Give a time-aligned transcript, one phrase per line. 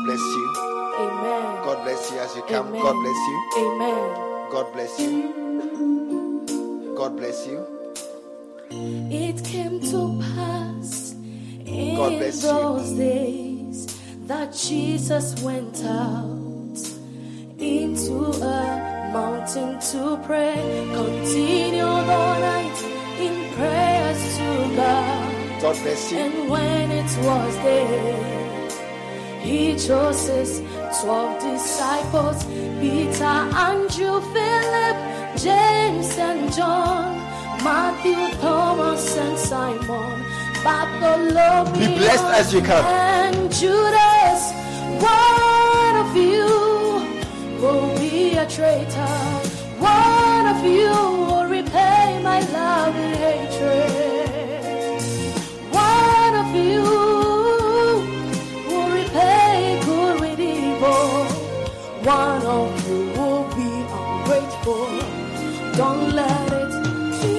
[0.00, 0.54] God bless you.
[0.98, 1.62] Amen.
[1.62, 2.68] God bless you as you come.
[2.68, 2.82] Amen.
[2.82, 3.36] God bless you.
[3.58, 4.50] Amen.
[4.50, 6.94] God bless you.
[6.96, 7.66] God bless you.
[9.10, 11.12] It came to pass
[11.66, 12.48] in bless you.
[12.48, 16.80] those days that Jesus went out
[17.58, 20.88] into a mountain to pray.
[20.94, 22.82] Continued all night
[23.20, 25.60] in prayers to God.
[25.60, 26.18] God bless you.
[26.18, 28.39] And when it was day,
[29.42, 30.62] he chose his
[31.00, 32.44] twelve disciples
[32.80, 34.96] Peter, Andrew, Philip,
[35.36, 37.16] James, and John,
[37.64, 40.24] Matthew, Thomas, and Simon,
[40.64, 42.84] Bartholomew, Be blessed as you come.
[42.84, 44.42] and Judas.
[45.02, 46.46] One of you
[47.60, 49.16] will be a traitor.
[49.78, 50.90] One of you
[51.28, 53.59] will repay my love and hatred.
[62.10, 63.70] One of you will be
[64.02, 64.88] ungrateful.
[65.76, 66.72] Don't let it
[67.20, 67.36] be.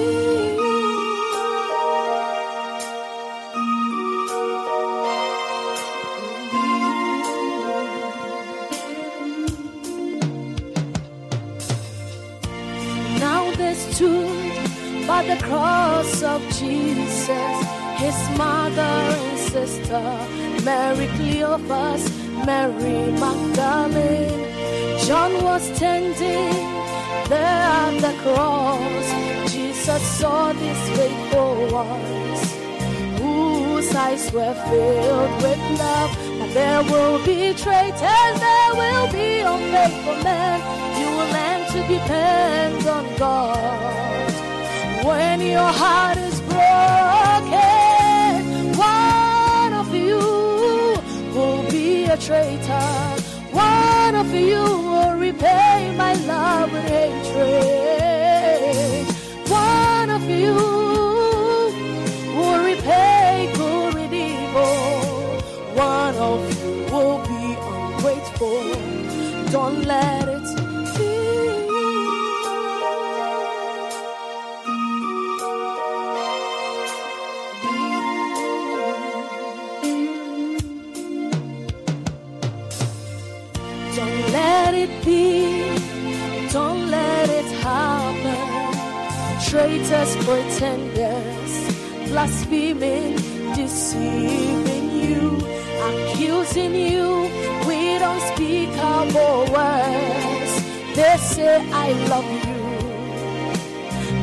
[13.20, 17.56] Now they stood by the cross of Jesus,
[17.98, 20.02] his mother and sister,
[20.64, 22.02] Mary Cleophas,
[22.46, 24.51] Mary Magdalene.
[25.06, 26.52] John was standing
[27.28, 29.06] there at the cross.
[29.52, 32.40] Jesus saw these faithful ones
[33.20, 36.10] whose eyes were filled with love.
[36.38, 40.60] But there will be traitors, there will be unfaithful men.
[40.98, 44.30] You will learn to depend on God.
[45.04, 47.58] When your heart is broken,
[48.78, 50.22] one of you
[51.34, 52.90] will be a traitor.
[53.52, 54.91] One of you
[55.22, 57.52] repay my love and hatred.
[59.48, 60.54] One of you
[62.36, 65.40] will repay good with evil.
[65.76, 67.44] One of you will be
[67.76, 68.62] ungrateful.
[69.52, 70.21] Don't let
[89.92, 91.52] Traitors, pretenders,
[92.08, 93.14] blaspheming,
[93.54, 95.36] deceiving you,
[95.88, 97.28] accusing you
[97.66, 100.52] with unspeakable words.
[100.96, 102.62] They say, I love you,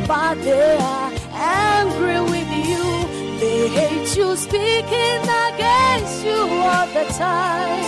[0.08, 2.86] but they are angry with you.
[3.40, 7.84] They hate you, speaking against you all the time.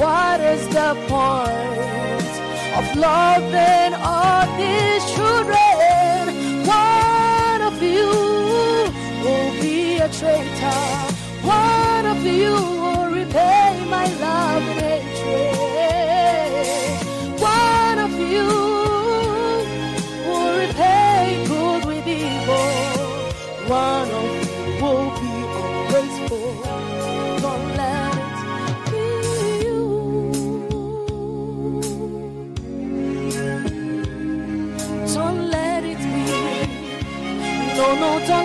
[0.00, 2.32] What is the point
[2.78, 5.71] of loving all these children?
[7.82, 8.10] You
[9.24, 10.82] will be a traitor.
[11.42, 15.82] One of you will repay my love and hatred.
[17.40, 18.46] One of you
[20.28, 22.92] will repay good with evil.
[23.68, 24.01] One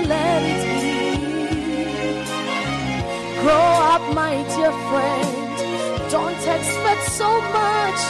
[0.08, 0.88] let it be.
[3.42, 6.12] Grow up, my dear friend.
[6.12, 7.30] Don't expect so
[7.60, 8.02] much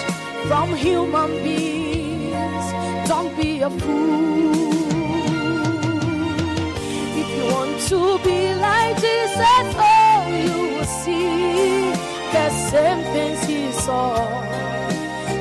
[0.48, 2.66] from human beings.
[3.08, 4.68] Don't be a fool.
[7.22, 11.92] If you want to be like Jesus, oh, you will see
[12.36, 14.48] the same things he saw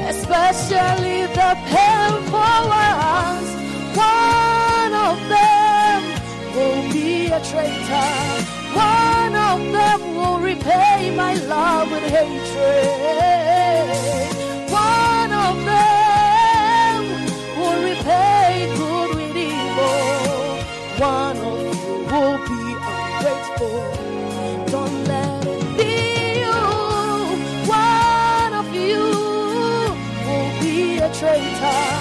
[0.09, 3.49] especially the painful ones.
[3.97, 5.46] One of them
[7.37, 8.13] a traitor.
[8.75, 12.41] One of them will repay my love with hatred.
[14.71, 16.99] One of them
[17.59, 20.57] will repay good with evil.
[20.99, 22.63] One of you will be
[22.95, 23.83] ungrateful.
[24.75, 25.93] Don't let it be
[26.45, 26.63] you.
[27.69, 29.03] One of you
[30.27, 31.96] will be a traitor.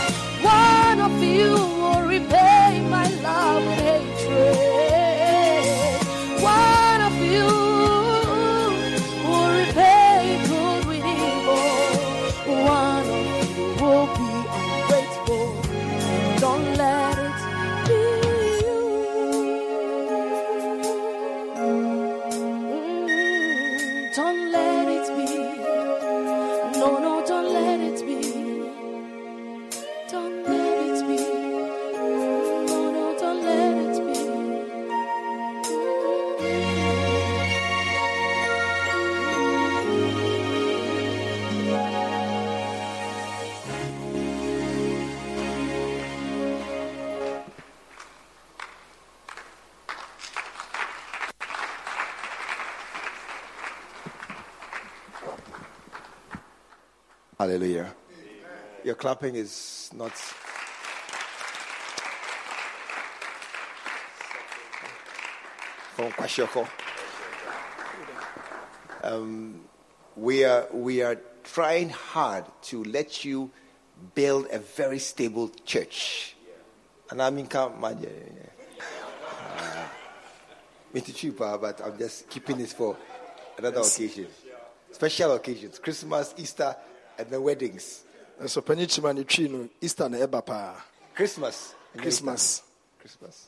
[59.06, 60.14] Clapping is not.
[65.94, 66.68] From Kwashioko.
[69.04, 69.62] Um,
[70.16, 73.52] we are we are trying hard to let you
[74.16, 76.36] build a very stable church.
[77.12, 77.94] And I mean, come, uh,
[80.92, 82.98] me too cheap, uh, but I'm just keeping this for
[83.56, 84.26] another occasion,
[84.92, 86.76] special occasions, Christmas, Easter,
[87.20, 88.05] and the weddings.
[88.42, 90.76] Nso panyin kyima ne twi no easter na ɛba paa
[91.16, 91.74] Christmas.
[91.98, 92.62] christmas
[93.00, 93.48] Christmas.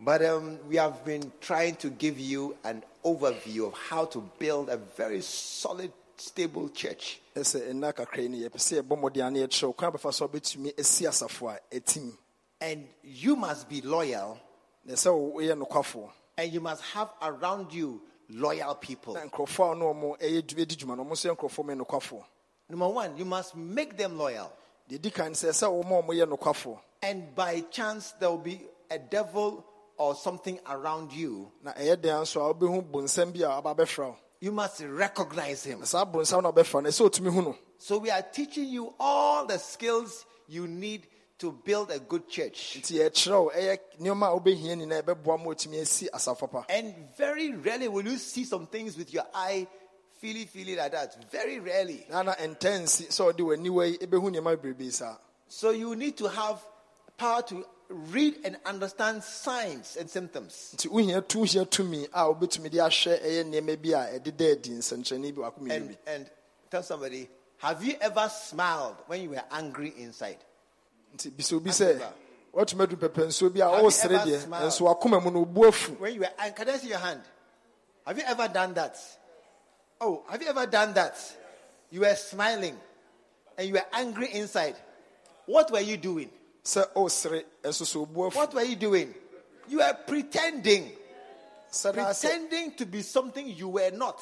[0.00, 4.68] But um, we have been trying to give you an overview of how to build
[4.68, 7.20] a very solid, stable church.
[7.34, 10.78] ɛsɛ ɛnna kakra yi no yɛpɛ sɛ yɛbɔ mmɔden ano yɛkyerɛw kwan bɛfa so wobɛtumi
[10.78, 12.12] asi asafo a ɛtim
[12.60, 14.38] And you must be loyal,
[14.84, 19.14] na ɛsɛ wo- woyɛ nokwafoɔ and you must have around you loyal people.
[19.14, 22.24] na nkurɔfoɔ a ɔno ɔmo ɛyɛ dwu- dwuma no ɔmo nso yɛ nkurɔfoɔ ma nokwafoɔ
[22.68, 24.50] Number one, you must make them loyal.
[24.88, 28.60] deɛ di kan sɛ ɛsɛ wɔma ɔmo yɛ nokwafoɔ And by chance, there will be
[28.90, 29.64] a devil
[29.98, 31.50] or something around you.
[31.62, 35.64] na ɛyɛ den nso a wobɛhu bonsam bi a aba bɛfra wo You must recognize
[35.64, 35.80] him.
[35.80, 38.68] na saa bonsam no a ɔbɛfra no ɛsɛ ɔtumi hu no So we are teaching
[38.68, 41.06] you all the skills you need
[41.38, 42.78] to build a good church.
[42.80, 46.94] nti yɛkyerɛ wo ɛyɛ nneɛma a wobɛhia nyinaa ɛbɛboa ma ɔtumi asi asafo pa And
[47.16, 49.66] very rarely will you see some things with your eye,
[50.18, 51.30] feely, feely like that.
[51.30, 52.06] Very rarely.
[52.10, 55.16] na na ɛntɛnsi sɛ ɔde w'aniwa yi ɛbɛhu nneɛma bebrebe saa
[55.48, 56.64] So you need to have
[57.16, 60.74] power to read and understand signs and symptoms.
[60.76, 64.70] nti wohia tu hia tumi a wobɛtumi de ahwɛ ɛyɛ nneɛma bi a ɛdeda adi
[64.70, 66.30] nsɛnkyerɛnne bi wako And, and
[66.70, 67.28] tell somebody,
[67.58, 70.38] have you ever smiled when you were angry inside?
[71.16, 72.00] nti bisa obi sɛ
[72.52, 75.98] watumi adu pɛpɛ nsuo bi a ɔresere ever deɛ nso wakoma mu no obu afu
[76.00, 77.20] When you were, can I see your hand?
[78.06, 78.96] Have you ever done that?
[80.00, 81.16] Oh, have you ever done that?
[81.90, 82.76] You were smiling
[83.56, 84.76] and you were angry inside.
[85.46, 86.30] What were you doing?
[86.64, 89.14] sɛ ɔresere nso so obu What were you doing?
[89.68, 90.92] You were pretending,
[91.70, 94.20] sɛ naa sɛ pretending to be something you were not.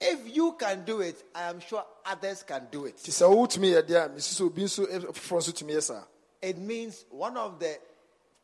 [0.00, 2.96] If you can do it, I am sure others can do it.
[2.96, 6.04] nti sɛ wotumi yɛ deɛ a mesi sɛ obi nso foforɔ nso tumi yɛ saa
[6.40, 7.78] It means one of the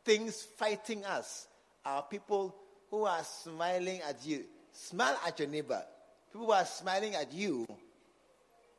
[0.05, 1.47] things fighting us
[1.85, 2.55] are people
[2.89, 4.45] who are smiling at you.
[4.71, 5.83] Smile at your neighbor.
[6.33, 7.67] People who are smiling at you,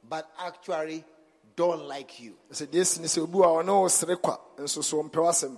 [0.09, 1.05] but actually
[1.55, 2.35] don't like you.
[2.51, 5.56] sɛ deɛ si ne sɛ obi a ɔne ɔresere kwa nso so ɔmpɛ w'asɛm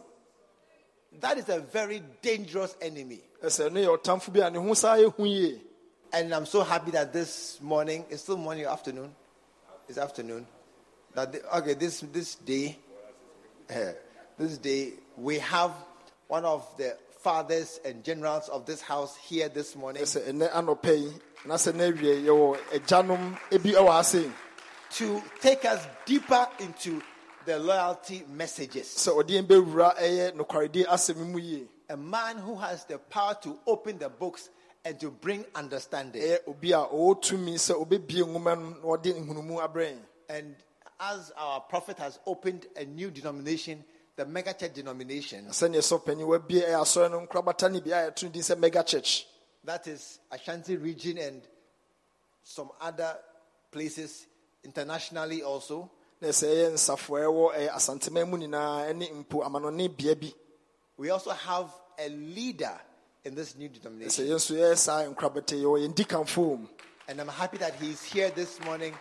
[1.21, 3.23] That is a very dangerous enemy.
[3.43, 5.63] ɛsɛ no yɛ ɔtamfo bi a ne ho saa yɛ hu yie
[6.13, 9.15] And I'm so happy that this morning, it's still morning or afternoon?
[9.89, 10.47] It's afternoon.
[11.15, 12.79] That the, okay, this this day,
[13.71, 13.93] eh,
[14.39, 15.73] this day we have
[16.29, 20.05] one of the fathers and generals of this house here this morning
[21.47, 24.31] ɛsɛ ɛnɛ anɔpɛ yi na sɛ na awie yɛwɔ agyanom bi ɛwɔ ase
[24.91, 27.03] to take us deeper into
[27.45, 28.87] the loyalty messages.
[28.87, 33.35] sɛ ɔde yɛn bɛwura ɛyɛ nokwaredie asɛm mu yie A man who has the power
[33.43, 34.49] to open the books
[34.85, 36.21] and to bring understanding.
[36.23, 39.99] ɛyɛ obi a ɔwɔ tumi sɛ ɔbɛbie nwoma no na ɔde nhunumu abrɛ yɛn
[40.29, 40.57] And
[40.99, 43.85] as our prophet has opened a new denomination,
[44.17, 48.25] the megachurch denomination, sɛneɛ sɛ panyin wabie ɛyɛ asɔre no nkorabata no bi a yɛto
[48.25, 49.27] no din sɛ mega church
[49.67, 51.43] that is Ashanti region and
[52.43, 53.17] some other
[53.71, 54.27] places
[54.65, 55.91] internationally also.
[56.21, 60.33] na ɛsɛ ɛyɛ nsafo a ɛwɔ ɛyɛ asanteman mu nyinaa ɛne mpo amanɔne bea bi
[60.97, 62.81] We also have a leader
[63.25, 64.25] in this new denomination.
[64.25, 66.67] yɛn nso yɛyɛ saa nkorabata yɛwɔ yɛn di kanfo mu
[67.09, 68.95] And I'm happy that he's here this morning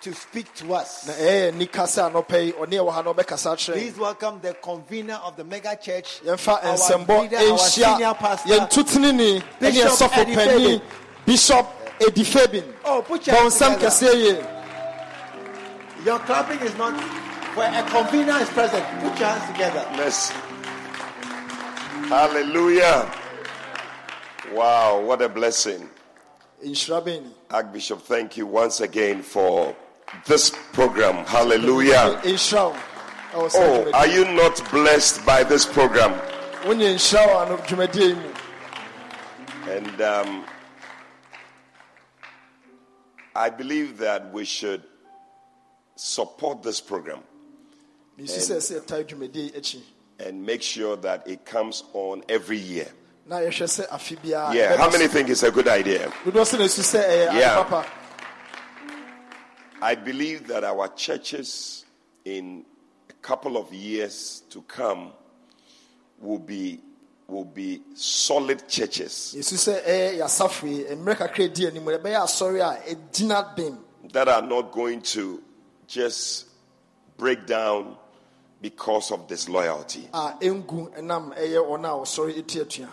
[0.00, 1.06] to speak to us.
[1.06, 4.54] na ɛyɛ nika sɛ anɔpɛ yi ɔne ɛwɔ ha na ɔbɛkasa akyerɛ Please welcome the
[4.54, 8.48] convener of the mega church, our leader, our senior pastor.
[8.50, 10.82] yɛn tutenini ɛne Bishop ɛsɔfo Eddie Fabin.
[11.26, 11.66] bishop
[12.00, 14.46] edi fabin Oh, put your hands together.
[16.04, 16.94] Your clapping is not
[17.54, 18.84] where a convener is present.
[19.02, 19.86] Put your hands together.
[19.94, 20.30] Bless.
[22.08, 23.10] Hallelujah.
[24.52, 25.88] Wow, what a blessing.
[26.64, 29.74] nhyira bɛn ni Archbishop, thank you once again for
[30.26, 31.24] this program.
[31.26, 32.20] Hallelujah.
[32.24, 32.76] nhyira wo
[33.32, 36.12] ɛwɔ sɛ Oh, are you not blessed by this program?
[36.64, 38.30] wonyɛ nhyira wo ano dwumadie yi mu
[39.70, 40.44] And um,
[43.34, 44.82] I believe that we should
[45.96, 47.20] support this program
[48.18, 49.80] mesu sɛ sɛ yɛtae dwumadie yi akyi
[50.18, 52.88] and make sure that it comes on every year.
[53.26, 56.10] na yɛhwɛ sɛ afe biara Yeah, how many think it's a good idea?
[56.24, 57.84] dodoɔ sɛ na ɛsu sɛ ɛyɛ ade Yeah.
[59.82, 61.84] I believe that our churches
[62.24, 62.64] in
[63.08, 65.12] a couple of years to come
[66.18, 66.80] will be
[67.26, 69.34] will be solid churches.
[69.38, 73.78] Yɛsu sɛ ɛyɛ yɛasafo yi mmerɛ kakra di anim no ɛbɛyɛ asɔre a ɛgyina bem.
[74.12, 75.40] That are not going to
[75.86, 76.46] just
[77.16, 77.96] break down
[78.60, 80.08] because of disloyalty.
[80.12, 82.88] a ɛngu nam ɛyɛ wɔn a wɔsɔre eti atua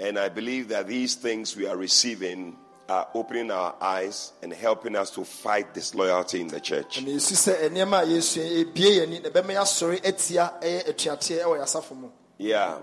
[0.00, 2.56] And I believe that these things we are receiving
[2.88, 7.00] are opening our eyes and helping us to fight disloyalty in the church.
[7.02, 11.44] na esi sɛ nneɛma a yɛsua ebie yɛn ni na ɛbɛma yɛasɔre atia ɛyɛ atuateɛ
[11.44, 12.78] ɛwɔ yɛasafo mu Yeah.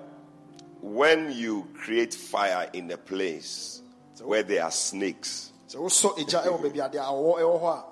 [0.82, 3.82] When you create fire in a place
[4.24, 7.84] where there are snakes, sɛ wosɔ egya ɛwɔ baabi adeɛ awɔ ɛwɔ hɔ a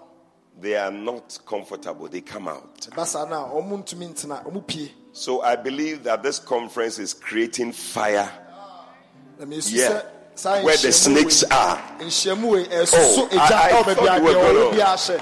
[0.62, 2.08] they are not comfortable.
[2.10, 2.82] They come out.
[2.92, 7.00] ɛba saa no a ɔmo ntumi ntena ɔmo pie So I believe that this conference
[7.00, 8.32] is creating fire.
[9.40, 10.02] Yeah.
[10.46, 11.78] Where the snakes are.
[12.00, 15.22] nhyiamu wei oh, ɛsoso Oh, I- I thought you were adeɛ ɔwɔ gonna- bi ahyɛ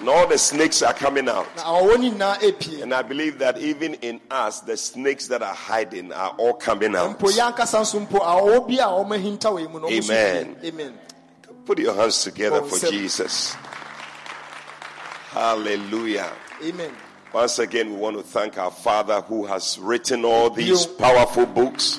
[0.00, 1.46] And all the snakes are coming out.
[1.56, 5.40] na awɔ ne nyinaa epie And I believe that even in us, the snakes that
[5.42, 7.18] are hiding are all coming out.
[7.18, 10.10] mpo yɛn ankasa nso mpo awɔ bi a ɔmo ahinta wɔ mu no ɔmo nso
[10.10, 10.56] Amen.
[10.64, 10.98] amen
[11.64, 12.78] Put your hands together for.
[12.90, 13.54] Jesus.
[15.30, 16.30] Hallelujah.
[16.62, 16.90] amen
[17.32, 21.98] Once again, we want to thank our Father who has written all these powerful books.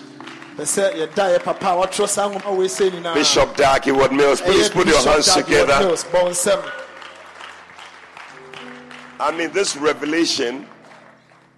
[0.56, 4.40] Pɛ sɛ yɛda yɛ papa a watwerɛ saa nwoma wei sɛ nyinaa Bishop Dag Heward-Mills,
[4.40, 5.80] please put your hands together.
[5.80, 6.72] Mills, bɔ nsɛm
[9.20, 10.68] I mean, this revelation,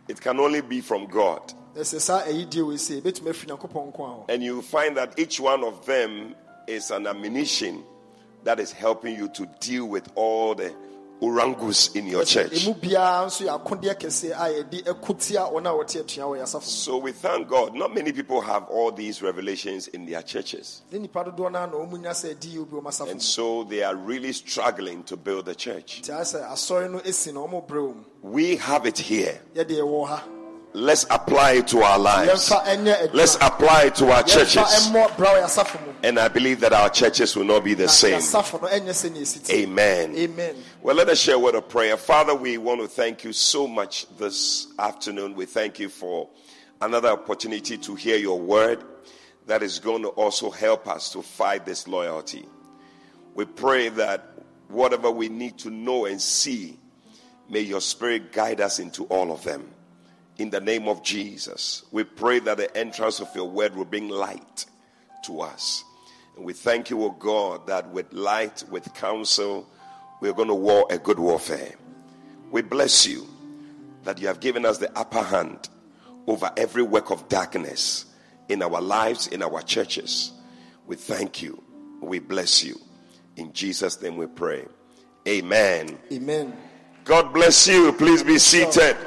[0.07, 1.53] it can only be from God.
[1.75, 5.19] ɛsɛ saa ɛyidie wei sɛ ebɛtumi afiri nyankopɔn nko a hɔ And you find that
[5.19, 6.33] each one of them
[6.65, 7.83] is an ammunition
[8.45, 10.73] that is helping you to deal with all the
[11.21, 12.65] orangus in your church.
[12.65, 16.39] emu biara nso yɛ akodeɛ kɛseɛ a yɛde ɛko tia wɔn a wɔte atua wɔ
[16.41, 17.73] yɛasafo So we thank God.
[17.75, 20.81] Not many people have all these revelations in their churches.
[20.91, 23.09] mu ne nipa dodoɔ no a na ɔmu nya sɛ ɛdi yɛ obi wɔn asafo
[23.11, 26.01] And so they are really struggling to build the church.
[26.03, 29.39] nti ayɛ sɛ asɔre no esi na ɔmo brɛ wɔn We have it here.
[29.55, 30.23] yɛde ɛwɔ ha
[30.73, 32.51] Let's apply it to our lives.
[33.13, 34.57] Let's apply it to our churches.
[34.61, 37.87] ɛmmɔ bra wɔ yɛasafo mu And I believe that our churches will not be the
[37.87, 38.19] same.
[38.19, 40.13] yɛasafo no ɛnyɛ sɛ ne esi ti Amen.
[40.15, 40.55] amen
[40.87, 41.97] Well, let us share a word of prayer.
[41.97, 45.35] Father, we want to thank you so much this afternoon.
[45.35, 46.29] We thank you for
[46.79, 48.85] another opportunity to hear your word
[49.47, 52.45] that is going to also help us to fight this loyalty.
[53.35, 54.31] We pray that
[54.69, 56.79] whatever we need to know and see,
[57.49, 59.69] may your spirit guide us into all of them.
[60.37, 64.07] In the name of Jesus, we pray that the entrance of your word will bring
[64.07, 64.65] light
[65.25, 65.83] to us.
[66.37, 69.67] And we thank you, O God, that with light, with counsel,
[70.21, 71.73] we're going to war a good warfare.
[72.51, 73.27] We bless you
[74.03, 75.69] that you have given us the upper hand
[76.27, 78.05] over every work of darkness
[78.49, 80.33] in our lives, in our churches.
[80.85, 81.61] We thank you.
[82.01, 82.79] We bless you.
[83.35, 84.65] In Jesus' name we pray.
[85.27, 85.97] Amen.
[86.11, 86.53] amen
[87.03, 87.93] God bless you.
[87.93, 88.97] Please be seated.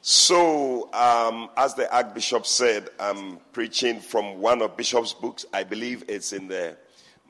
[0.00, 5.46] So, um, as the Archbishop said, I'm preaching from one of Bishop's books.
[5.52, 6.76] I believe it's in the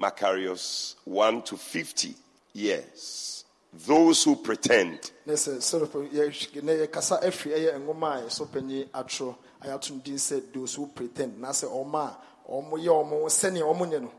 [0.01, 2.15] Macarius 1 to 50.
[2.53, 3.45] Yes.
[3.87, 5.11] Those who pretend.
[5.27, 9.91] na sɛ sɛrɛpɛ yɛ na yɛkasa afiri ɛyɛ nwoma a yɛsɔ panyin atwerɛ a yɛato
[9.91, 12.17] no din sɛ those who pretend na sɛ ɔma a
[12.53, 14.13] ɔmo yɛ ɔmo ho sɛnea ɔmo nyɛ no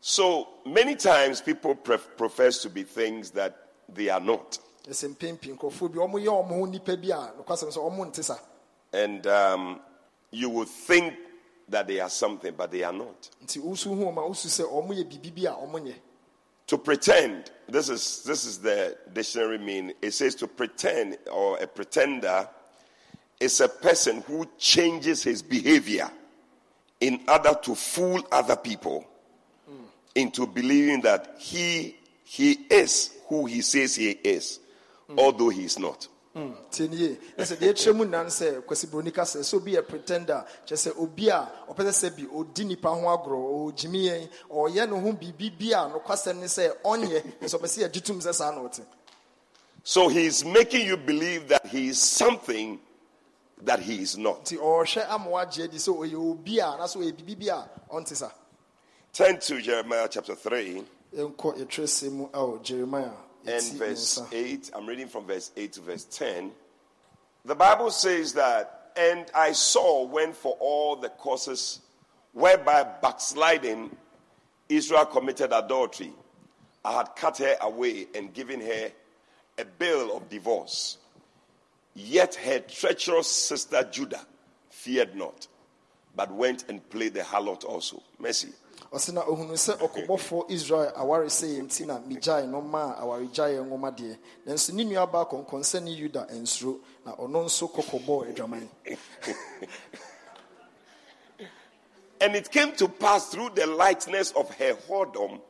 [0.00, 3.56] So, many times people profess to be things that
[3.88, 4.58] they are not.
[4.88, 8.24] ɛsɛ mpempem nkurɔfoɔ bi ɔmo yɛ ɔmo ho nnipa bi a nokwasɛm sɛ ɔmo nte
[8.24, 8.38] sa
[8.92, 9.80] And um,
[10.32, 11.14] you would think
[11.68, 13.30] that they are something, but they are not.
[13.44, 15.94] nti wosu hu ɔma wosu sɛ ɔmo yɛ biribi bi a ɔmo nyɛ
[16.68, 19.92] To pretend, this is, this is the dictionary mean.
[20.02, 22.48] It says to pretend or a pretender
[23.38, 26.10] is a person who changes his behavior
[27.00, 29.06] in order to fool other people
[30.16, 34.58] into believing that he, he is who he says he is,
[35.06, 35.18] hmm.
[35.18, 36.08] although he is not.
[36.70, 39.72] Tie nie na sɛ deɛ ɛkyerɛ mu nan sɛ kwasi buroni ka sɛ sɛ obi
[39.72, 40.44] yɛ pretender.
[40.66, 44.88] Kyerɛ sɛ obi a ɔpɛ sɛ sɛ bi ɔdi nipa ho agorɔ ɔgyimi yɛn ɔyɛ
[44.90, 48.34] ne ho biribi bi a nokwasɛm ne sɛ ɔnyɛ nso ɔpɛ sɛ yɛgye tom sɛ
[48.34, 48.84] saa na ɔte
[49.82, 52.80] So he's making you believe that he is something
[53.62, 54.44] that he is not.
[54.44, 58.14] nti ɔrehwɛ ama wagye adi sɛ ɔyɛ obi a anaasɛ ɔyɛ biribi bi a ɔnte
[58.14, 58.30] sa.
[59.12, 63.12] Turn to Jeremiah chapter 3 yɛnkɔ yɛtwerɛ sɛ mu oh, ao jeremia
[63.48, 64.70] and verse 8.
[64.74, 66.50] I'm reading from verse 8 to verse 10.
[67.44, 71.80] The Bible says that, and I saw when for all the causes
[72.32, 73.96] whereby backsliding
[74.68, 76.12] Israel committed adultery,
[76.84, 78.90] I had cut her away and given her
[79.58, 80.98] a bill of divorce.
[81.94, 84.26] Yet her treacherous sister Judah
[84.70, 85.46] feared not,
[86.14, 88.02] but went and played the harlot also.
[88.18, 88.50] Mercy.
[88.92, 94.18] Ɔse na ohunu sɛ ɔkɔbɔfoɔ israel aware sɛ na megyae no maa awaregyaeɛ nwoma deɛ.
[94.46, 96.26] Nanso ne nuabaa kɔnkɔn sɛ ne yuda
[97.04, 98.68] na ɔno nso kɔkɔbɔɔ adwaman.
[102.20, 105.40] And it came to pass through the lightness of her whoredom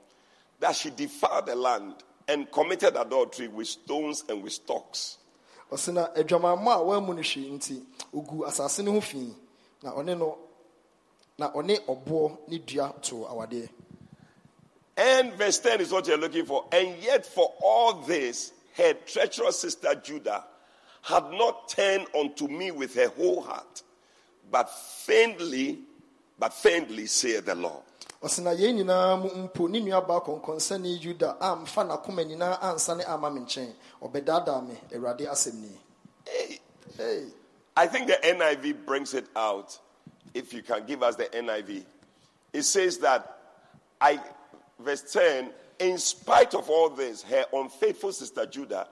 [0.59, 1.95] that she defiled the land
[2.27, 5.19] and committed adultery with stones and with stocks.
[5.71, 7.83] ɔsi na adwamammɔ a wamu no hwee nti
[8.15, 9.35] ogu asase no ho fi.
[9.83, 10.39] Na ɔne no
[11.39, 13.69] na ɔne ɔboɔ ne dua too awadeɛ
[14.97, 16.65] And verse 10 is what you're looking for.
[16.73, 20.43] And yet, for all this, her treacherous sister Judah
[21.03, 23.83] had not turned unto me with her whole heart,
[24.51, 25.81] but faintly,
[26.39, 27.83] but faintly, saith the Lord.
[28.23, 33.31] ɔsi na yɛn nyinaa mu mpo ne nuabaa kɔnkɔnsɛne yuda amfa n'akoma nyinaa ansane ama
[33.31, 35.79] me nkyɛn ɔbɛdaadaa me awurade asɛm nie
[36.27, 36.59] Hey,
[36.97, 37.27] hey.
[37.77, 39.79] I think the NIV brings it out.
[40.37, 41.87] If you can give us the NIV,
[42.53, 43.39] it says that
[43.99, 44.21] I,
[44.79, 48.87] verse 10, in spite of all this, her unfaithful sister Judah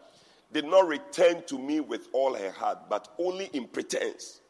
[0.51, 4.41] did not return to me with all her heart, but only in pretense,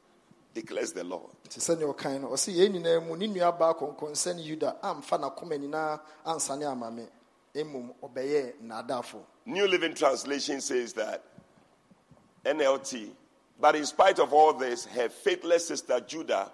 [0.54, 1.30] declares the Lord.
[1.48, 6.00] nti sɛnea ɔkan no ɔsi yɛn nyinaa mu ne nuabaa kɔnkɔnsɛne yuda amfa n'akoma nyinaa
[6.24, 7.06] ansane ama me.
[7.56, 11.24] Mmom ɔbɛyɛ nnaadaafo New Living Translation says that
[12.44, 13.10] NLT,
[13.58, 16.52] but in spite of all this, her faithless sister Judah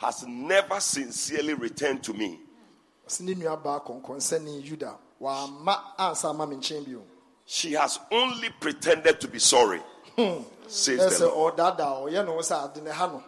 [0.00, 2.40] has never sincerely returned to me.
[3.06, 7.02] ɔsi ne nuabaa kɔnkɔnsɛne yuda wamma ansa ama me nkyɛn bio
[7.44, 9.80] She has only pretended to be sorry,
[10.16, 10.42] hmm.
[10.66, 11.56] says the Lord.
[11.56, 13.22] ɔdaadaa ɔyɛ no ho sɛ ade ne ha no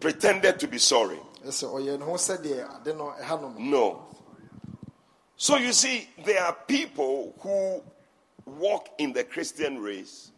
[0.00, 1.20] Pretended to be sorry.
[1.44, 4.06] ɛsɛ ɔyɛ ne ho sɛdeɛ ade no ɛha no no No.
[5.36, 7.82] So you see, there are people who
[8.46, 10.30] walk in the Christian race,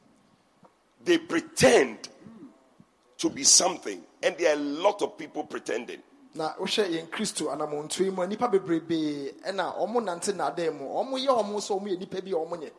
[1.05, 2.09] they pretend
[3.19, 6.03] to be something, and there are a lot of people pretending.
[6.35, 7.49] na wohwɛ yɛn kristo
[8.01, 12.31] yi mu a nnipa bebrebee ɛna ɔmo nante nnadan mu ɔmo ɔmo yɛ nnipa bi
[12.31, 12.71] a ɔmo nyɛ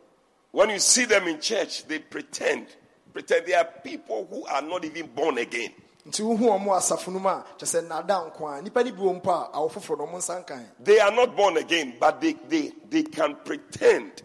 [0.50, 2.68] When you see them in church, they pretend.
[3.12, 5.72] Pretend they are people who are not even born again.
[6.06, 9.02] nti wohu ɔmo asafo no mu a kyɛ sɛ nnada nko a nnipa no bi
[9.02, 12.20] wɔ mpo a awo foforɔ no ɔmo nsa nkan They are not born again, but
[12.20, 14.22] they, they, they can pretend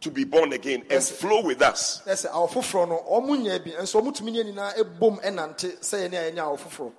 [0.00, 2.02] to be born again and flow with us.
[2.06, 4.42] ɛsɛ awo foforɔ no ɔmo nya bi nso ɔmo tumi ne
[4.82, 6.92] ebom ɛnante sɛ yɛne a yɛnya awo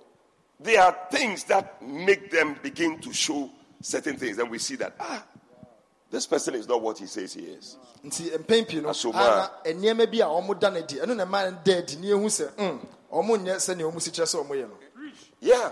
[0.60, 3.50] There are things that make them begin to show
[3.82, 5.24] certain things, and we see that, ah,
[6.12, 7.78] this person is not what he says he is.
[8.06, 11.26] nti mpɛn pii no Aso mu ana bi a ɔmo da no adi ɛno na
[11.26, 14.68] ɛma no da adi ne ehu sɛ mm ɔmo nyɛ sɛnea si kyerɛ sɛ ɔmo
[14.70, 14.78] no
[15.42, 15.72] Yeah.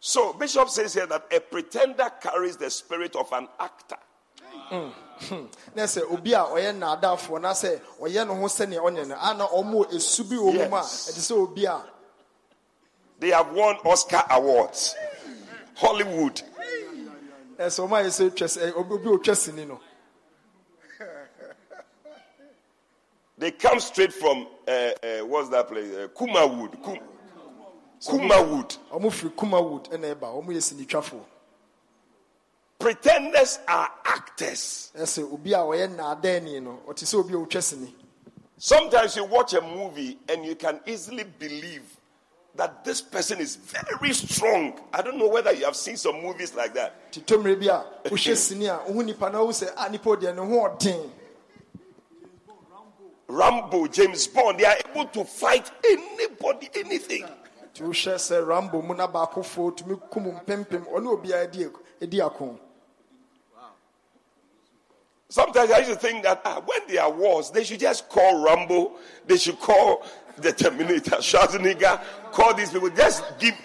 [0.00, 3.96] So, Bishop says here that a pretender carries the spirit of an actor.
[5.74, 9.46] Na sɛ obi a ɔyɛ nnaadaafoɔ na sɛ ɔyɛ ne ho sɛnea ɔnyɛ no ana
[9.48, 11.82] ɔmo esu bi wɔ mu a ɛte sɛ obi a
[13.20, 14.94] They have won Oscar awards,
[15.76, 16.42] Hollywood.
[17.58, 19.80] ɛsɛ ɔmo ayɛ sɛ twɛ sɛ obi obi otwa sini no
[23.36, 25.92] They come straight from uh, uh, what's that place?
[25.92, 26.80] Uh, Kumawood.
[26.82, 27.00] Kum-
[28.00, 28.76] Kumawood.
[28.92, 31.20] ɔmo firi kumawood ɛna ɛba ɔmo yɛ sinitwafoɔ
[32.78, 34.92] Pretenders are actors.
[34.96, 37.94] ɛsɛ obi a ɔyɛ nnaadaani no ɔte sɛ obi a otwa sini
[38.56, 41.82] Sometimes you watch a movie and you can easily believe
[42.54, 44.78] that this person is very strong.
[44.92, 47.12] I don't know whether you have seen some movies like that.
[47.12, 50.10] titɔ mmerɛ bi a wohwɛ sini a wohu nipa na wohu sɛ a ah, nipa
[50.10, 51.10] deɛ ne ho ɔden
[53.26, 57.24] Rambo, James Bond, they are able to fight anybody, anything.
[57.74, 61.66] nti wohwɛ sɛ rambo mu na baakofoɔ tumi kum mpempem ɔne obiara di
[62.00, 62.58] edi ako
[65.34, 68.44] Sometimes I used to think that ah, when there are wars, they should just call
[68.44, 68.92] Rambo,
[69.26, 70.06] they should call
[70.38, 73.56] the Terminator, Schwarzenegger, call these people, just give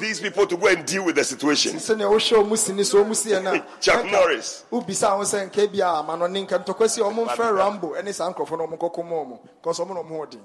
[0.00, 1.74] these people to go and deal with the situation.
[1.74, 4.64] sɛnea wohwɛ ɔmo sini so ɔmo siɛ no a Chuck Norris.
[4.72, 8.12] wobisa ho sɛ nka bi a amanɔne nka ntɔkwa si a ɔmo mfrɛ rambo ɛne
[8.12, 10.40] saa nkurɔfoɔ no ɔmo nkɔkɔ ma ɔmo because ɔmo na ɔmo ho ɔden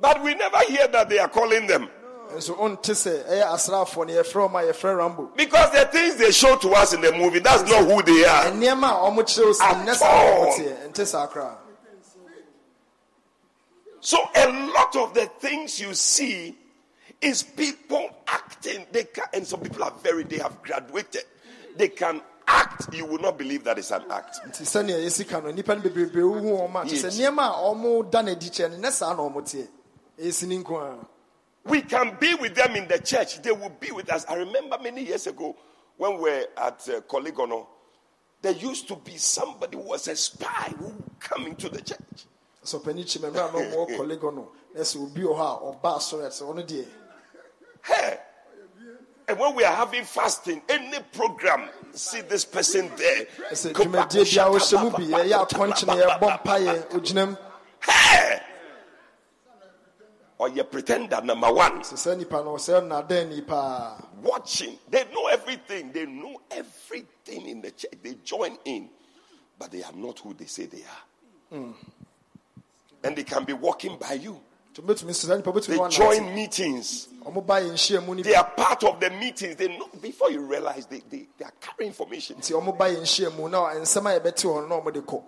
[0.00, 1.88] But we never hear that they are calling them.
[2.34, 6.70] Nso ɔnte sɛ ɛyɛ asraafoɔ no yɛfrɛ ɔmo rambo Because the things they show to
[6.74, 8.46] us in the movie, that's not who they are.
[8.46, 10.52] nneɛma a ɔmo kyerɛw si At nnɛ saa na ɔmo all.
[10.58, 11.56] teɛ nte saa koraa
[14.00, 16.56] So a lot of the things you see
[17.20, 18.86] is people acting.
[18.92, 21.24] They can, and some people are very, they have graduated.
[21.76, 22.94] They can act.
[22.94, 24.38] You will not believe that it's an act.
[24.46, 27.18] nti sɛnea yɛsi ka no nnipa no bebrebe wohu ɔmo a Yes.
[31.66, 33.42] We can be with them in the church.
[33.42, 34.24] They will be with us.
[34.28, 35.56] I remember many years ago
[35.96, 37.66] when we were at uh, Korle Gonno,
[38.42, 41.98] there used to be somebody who was a spy who would come into the church.
[42.62, 45.60] So kyi mɛmɛ a na ɔmo wɔ kɔlego no na sɛ obi wɔ hɔ a
[45.72, 46.86] ɔba asɔre sɛ ɔno deɛ
[47.82, 48.18] Hey.
[49.28, 53.26] And when we are having fasting, any program, see this person there.
[53.52, 57.38] sɛ dwumadie bia wohyɛ mu bi yɛyɛ akɔnkyene yɛbɔ mpayɛ ogyinam
[57.80, 58.40] Hey!
[60.38, 61.80] Or your pretender number one.
[61.80, 63.42] sɛ saa nipa no sɛ nnaadaa ni
[64.22, 64.78] Watching.
[64.88, 65.92] They know everything.
[65.92, 67.92] They know everything in the church.
[68.02, 68.88] They join in,
[69.58, 71.64] but they are not who they say they are.
[73.04, 74.40] And they can be walking by you.
[74.74, 77.08] nti wobɛtumi sɛ saa nipa They join meetings.
[77.24, 79.56] ɔmo ba yɛ nhyia mu no They are part of the meetings.
[79.56, 82.36] They know before you realize they, they, they are carrying information.
[82.36, 85.00] nti ɔmo ba yɛ nhyia mu na nsɛm a yɛbɛte hɔ no na ɔmo de
[85.00, 85.22] kɔ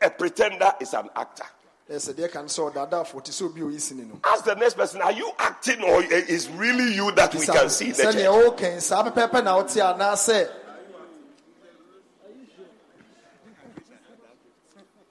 [0.00, 1.46] A pretender is an actor.
[1.90, 4.54] Ɛsɛ deɛ ka no sɛ ɔdaadaafo te sɛ obi a ɔyi sini no Ask the
[4.54, 8.14] next person, are you acting or is really you that we can see the church?
[8.16, 10.48] wɔkɛn saa pɛpɛɛpɛ na wote anaasɛ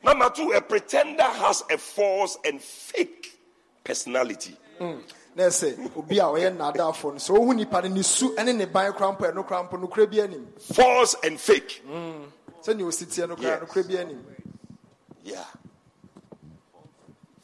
[0.04, 3.40] Number two, a pretender has a false and fake
[3.84, 4.58] personality.
[4.80, 5.02] Mm.
[5.36, 8.66] na ɛsɛ obi a ɔyɛ nnaadaafo no sɛ ɔhu nipa no ne su ne ne
[8.66, 11.84] ban kora mpo ɛno kora mpo nokorɛ bi anim False and fake.
[11.88, 13.60] sɛnea ɔsi teɛ no kora Yes.
[13.62, 14.26] nokorɛ bi anim
[15.24, 15.44] Yeah.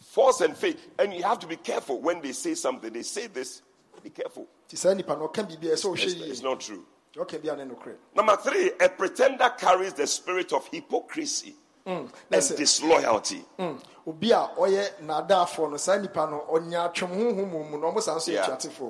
[0.09, 0.87] False and faith.
[0.97, 2.91] And you have to be careful when they say something.
[2.91, 3.61] They say this,
[4.01, 4.47] be careful.
[4.67, 6.83] nti saa nipa no ɔka biribi a ɛsɛ It's, it's not true.
[7.15, 12.09] ɔka bi a ne nokorɛ Number three, a pretender carries the spirit of hypocrisy mm,
[12.31, 13.45] and disloyalty.
[13.59, 13.79] Mm.
[14.07, 18.01] obi a ɔyɛ nnaadaafoɔ no saa nipa no ɔnya atwom honhom mu mu na ɔmo
[18.01, 18.89] saa nso yɛ Yeah.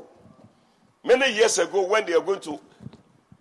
[1.04, 2.60] Many years ago, when they are going to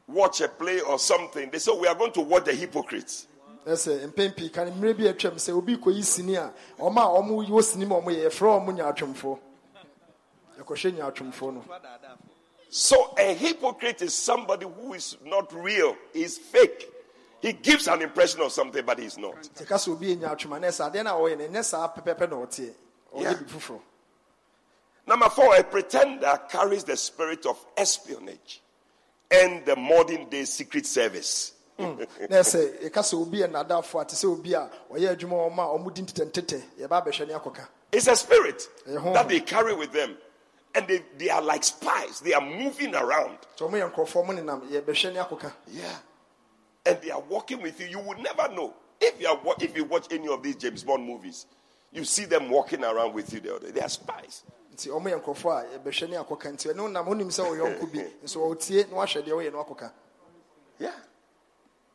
[0.09, 3.28] watch a play or something, they said, We are going to watch the hypocrites.
[3.73, 7.21] Ɛsɛ mpɛn pii ka ne mmerɛ bi atwam sɛ obi kɔyi sini a ɔma a
[7.21, 9.39] ɔmo wɔ sini ma ɔmo yɛ yɛfrɛ ɔmo nyaatwomfoɔ
[10.59, 11.65] yɛkɔhwɛ nyaatwomfoɔ no
[12.71, 16.93] So a hypocrite is somebody who is not real, he's fake.
[17.41, 19.49] He gives an impression of something, but he's not.
[23.17, 23.35] Yeah.
[25.07, 28.61] Number four, a pretender carries the spirit of espionage
[29.31, 31.53] and the modern day secret service.
[31.79, 31.97] Hmm.
[32.29, 35.51] na ɛsɛ yɛka sɛ obi yɛ nnaadaafoɔ a te sɛ obi a ɔyɛ adwuma wɔ
[35.51, 39.75] ɔma a ɔmo di ntetɛntetɛ yɛba abɛhwɛ ne akɔka It's a spirit that they carry
[39.75, 40.17] with them.
[40.75, 42.21] And they, they are like spies.
[42.21, 43.39] They are moving around.
[43.57, 45.97] sɛ ɔmo yɛ nkurɔfoɔ ɔmo nenam yɛbɛhwɛ ne akɔka Yeah.
[46.85, 47.87] And they are walking with you.
[47.87, 48.75] You will never know.
[49.01, 51.47] If you, are, if you watch any of these James Bond movies,
[51.93, 53.41] you see them walking around with you.
[53.41, 54.43] They they are spies.
[54.75, 57.99] nti ɔmo yɛ nkurɔfoɔ a yɛbɛhwɛ ne akɔka nti ɛno nam wonim sɛ ɔyɔnko bi
[58.25, 59.91] nso ɔtie na wahwɛ deɛ ɔyɛ no akɔka
[60.79, 60.93] Yeah.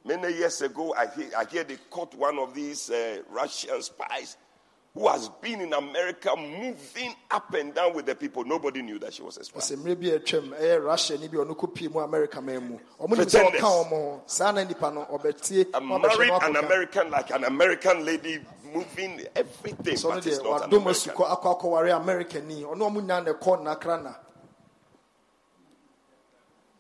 [0.05, 4.35] Many years ago, I hear, I hear they caught one of these uh, Russian spies
[4.93, 8.43] who has been in America moving up and down with the people.
[8.43, 9.59] Nobody knew that she was a spy.
[9.59, 13.17] sɛ mmerɛ bi atwam ɛyɛ russia ni bi a ɔno kɔpie america man mu ɔmo
[13.17, 13.61] nim sɛ Pretenders.
[13.61, 18.05] ɔka ɔmo ho saa na nipa no ɔbɛtie I married an American, like an American
[18.05, 18.39] lady,
[18.71, 21.13] moving everything, ɔno but it's not an American.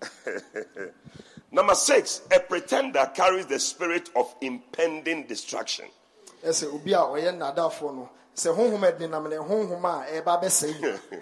[1.53, 5.85] Number six, a pretender carries the spirit of impending destruction.
[6.43, 10.81] ɛsɛ obi a ɔyɛ nnadaafoɔ no sɛ honhom ɛde nam ne honhom a ɛba bɛsɛe
[10.81, 11.19] yi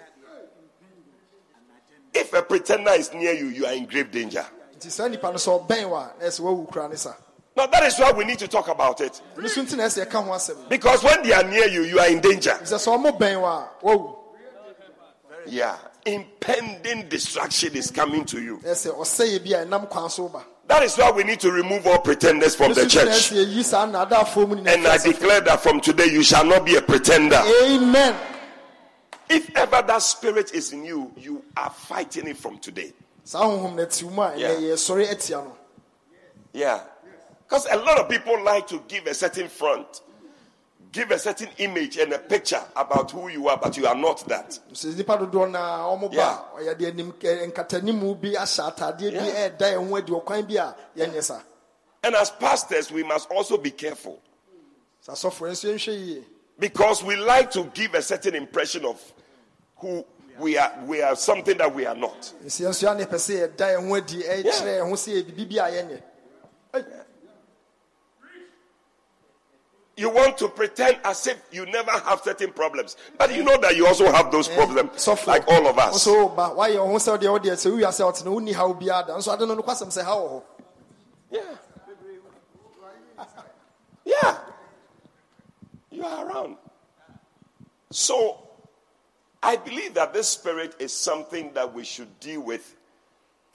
[2.14, 4.44] If a pretender is near you, you are in grave danger.
[4.78, 7.12] nti saa nipa no sɛ ɔbɛn wa na ɛsɛ wawu kura ne sa
[7.54, 9.20] Now, that is why we need to talk about it.
[9.36, 11.98] ɛno so nti na ɛsɛ ɛka ho asɛm Because when they are near you, you
[11.98, 12.58] are in danger.
[12.62, 14.16] sɛ sɛ ɔmo bɛn wa wawu
[15.46, 15.76] Yeah.
[16.04, 18.58] Impending destruction is coming to you.
[18.58, 21.86] ɛsɛ ɔsɛyɛ bi a ɛnam kwan so ba That is why we need to remove
[21.86, 23.30] all pretenders from the so nti na church.
[23.30, 26.74] ɛsɛ yɛyi saa nnadaafoɔ mu And I declare that from today, you shall not be
[26.76, 27.40] a pretender.
[27.64, 28.16] amen
[29.28, 32.92] If ever that spirit is in you, you are fighting it from today.
[33.24, 34.58] saa honhom no ati mu a Yeah.
[36.52, 36.80] Yeah.
[37.48, 40.00] Because a lot of people like to give a certain front,
[40.92, 44.26] give a certain image and a picture about who you are, but you are not
[44.28, 44.58] that.
[44.72, 46.38] sɛ nipa dodoɔ na ɔmo ba Yeah.
[46.38, 49.48] a, ɔyɛ de anim ɛ, nkatanimu bi ahyɛ atadeɛ bi Yeah.
[49.50, 51.40] ɛɛda ɛho adi ɔkwan bi a yɛnyɛ sa
[52.04, 54.20] And as pastors, we must also be careful
[55.00, 56.24] saa sɔfoɔ nso yɛnhwɛ yie
[56.58, 59.00] because we like to give a certain impression of
[59.78, 60.04] who
[60.38, 60.72] we are.
[60.86, 62.32] We are something that we are not.
[62.44, 65.68] nsia nso a ne pɛ sɛ yɛda ɛho adi ɛkyerɛ ɛho sɛ yɛ biribi bi
[65.68, 66.02] a yɛnyɛ
[70.02, 73.76] You want to pretend as if you never have certain problems, but you know that
[73.76, 76.04] you also have those problems, sɔfoɔ like all of us.
[76.04, 79.46] wayɛ ɔho sɛ ɔdeɛ ɔdeɛ sɛ wowi asɛ ɔtena wonni haw biara da nso ade
[79.46, 80.42] no no kwasɛm sɛ ha wɔ hɔ
[81.30, 81.40] Yeah.
[84.04, 84.38] Yeah.
[85.92, 86.56] You are around.
[87.92, 88.40] So,
[89.40, 92.74] I believe that this spirit is something that we should deal with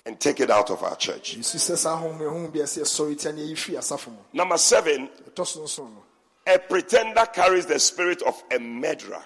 [0.05, 1.35] and take it out of our church.
[1.35, 4.57] yesu sɛ saa honhom ɛho bi ɛsɛ yɛsɔre tia ne yɛyi firi asafo mu Number
[4.57, 5.09] seven,
[6.47, 9.23] ɛtɔ so nso no a pretender carries the spirit of a murderer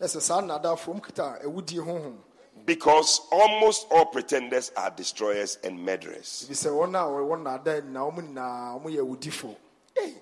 [0.00, 2.16] ɛsɛ saa nnadaafoɔ mkita awudie honhom
[2.64, 6.46] because almost all pretenders are destroyers and murderers.
[6.48, 9.56] bi sɛ wɔn a wɔwɔ nnaadaa nyinaa wɔn nyinaa wɔn yɛ awudifoɔ
[9.96, 10.14] Hey,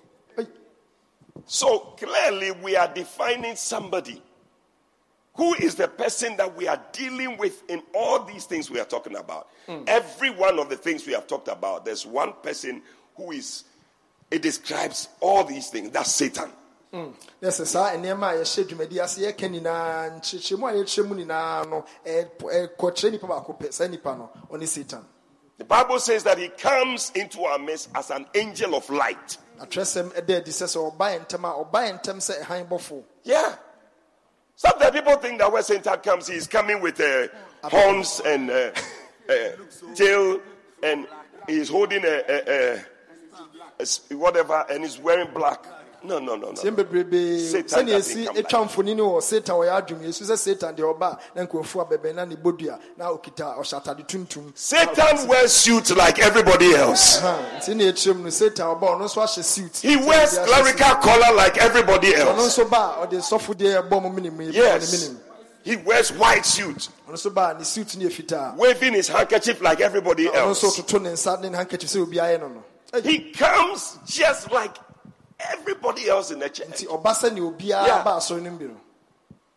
[1.45, 4.21] So clearly, we are defining somebody.
[5.35, 8.85] Who is the person that we are dealing with in all these things we are
[8.85, 9.49] talking about?
[9.65, 9.83] Hmm.
[9.87, 12.83] Every one of the things we have talked about, there's one person
[13.17, 13.63] who is,
[14.33, 15.91] it describes all these things.
[15.91, 16.49] That's Satan.
[17.41, 21.85] na saa nneɛma a yɛhyɛ dwumadi ase yɛka nyinaa nkyekyɛmu a yɛkyerɛ mu nyinaa no
[22.05, 25.03] ɛkɔkyerɛ nipa baako pɛ saa nipa no ɔne satan
[25.57, 29.37] The Bible says that he comes into our midst as an angel of light.
[29.59, 33.03] atwerɛsɛm ɛda adi sɛ sɛ ɔba yɛ ntɛm a ɔba yɛ ntɛm sɛ ɛhan bɔfo
[33.23, 33.55] Yeah.
[34.55, 37.27] Sometimes people think that when Satan comes, he's coming with uh,
[37.63, 38.71] horns and uh,
[39.27, 39.33] uh,
[39.95, 40.39] tail,
[40.83, 41.07] and
[41.47, 42.85] he's holding a, a, a, a s-
[44.11, 45.65] whatever, and he's wearing black.
[46.05, 46.55] No, no, no, no.
[46.55, 50.97] Satan sɛnea doesn't come like ɛtwa mfoni no satan wɔyɛ adwom yesu sɛ satan deɛ
[50.99, 55.91] ɔba na nkurɔfoɔ abɛbɛn na ne bɔdua na ɔkita ɔhyɛ atade tuntum Satan wears suits
[55.95, 57.21] like everybody else.
[57.21, 61.57] Nti na ɛkyerɛ no satan ɔba ɔno nso ahyɛ suit He wears clerical collar like
[61.59, 62.57] everybody ɔno else.
[62.59, 65.11] nso ba a ɔde sɔfodeɛ ɛbɔ mo minim yi bɔ ne Yes.
[65.63, 69.07] He wears white suit, ɔno nso ba a ne suit no yɛ fitaa waving his
[69.07, 70.61] handkerchief like everybody else.
[72.93, 74.51] Toto ne nsa ne ne handkerchief sɛ obi ayɛ no no Ɛy, He comes just
[74.51, 74.77] like
[75.39, 76.67] everybody else in the church.
[76.67, 78.03] nti ɔba sɛnea obiara Yeah.
[78.03, 78.79] ba asɔre no bi no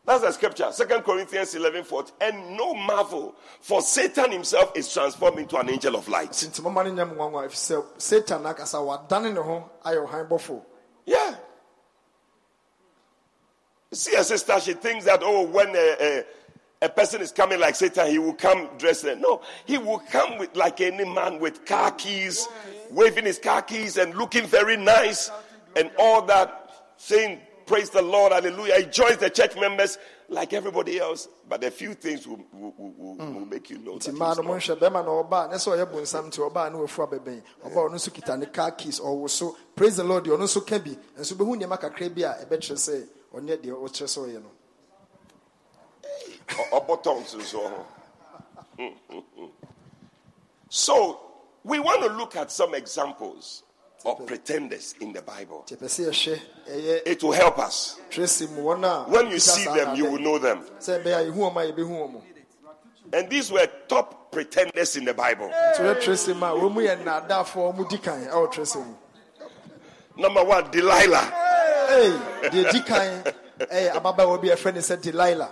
[0.04, 0.70] That's the scripture.
[0.70, 2.14] Second Corinthians 11 14.
[2.20, 6.30] And no marvel, for Satan himself is transformed into an angel of light.
[6.30, 10.28] nti mɔma no nyɛ mo nwanwa ɛfiri sɛ satan akasa wadane ne ho ayɛ ɔhan
[10.28, 10.62] bɔfo
[11.04, 11.34] Yeah.
[13.90, 16.24] You see, a sister, she thinks that, oh, when a, a,
[16.82, 19.04] a person is coming like Satan, he will come dressed.
[19.18, 22.48] No, he will come with like any man with car keys,
[22.96, 25.30] waving his car keys and looking very nice
[25.76, 28.78] and all that, saying, Praise the Lord, hallelujah.
[28.78, 32.92] He joins the church members like everybody else, but a few things will, will, will,
[32.96, 33.34] will- hmm.
[33.34, 34.60] will make you know that nti he's mmaa no not.
[34.60, 37.94] monhwɛ bɛrima na ɔba ne sɛ ɔyɛ bonsam nti ɔbaa ne wafu abɛbɛn ɔba ɔno
[37.94, 40.96] nso kita ne car keys ɔwo so praise the lord deɛ ɔno nso ka bi
[41.18, 44.42] nso bɛhu nneɛma kakra bi a ɛbɛkyerɛ sɛ ɔnyɛ deɛ ɔkyerɛ sɛ ɔyɛ
[46.72, 47.86] or buttons and so.
[50.68, 51.20] So,
[51.66, 53.64] we want to look at some examples
[54.04, 55.64] of pretenders in the Bible.
[55.66, 57.98] nti ɛpɛ sɛ yɛhwɛ ɛyɛ It will help us.
[58.08, 60.62] tracy mu wɔn a When you see them, you will know them.
[60.78, 62.22] sɛ ɛbɛyɛ a yɛhu wɔn a yɛbɛhu wɔn
[63.12, 65.48] And these were top pretenders in the Bible.
[65.48, 68.94] nti wɔyɛ tracy mu a wɔn mu yɛ nnaadaafoɔ wɔn di kan ɛwɔ tracy mu
[70.18, 71.32] Number one, Delilah.
[71.90, 73.24] ee deɛ di kan
[73.58, 75.50] ɛyɛ ababaawa bi a yɛfrɛ ne sɛ delilah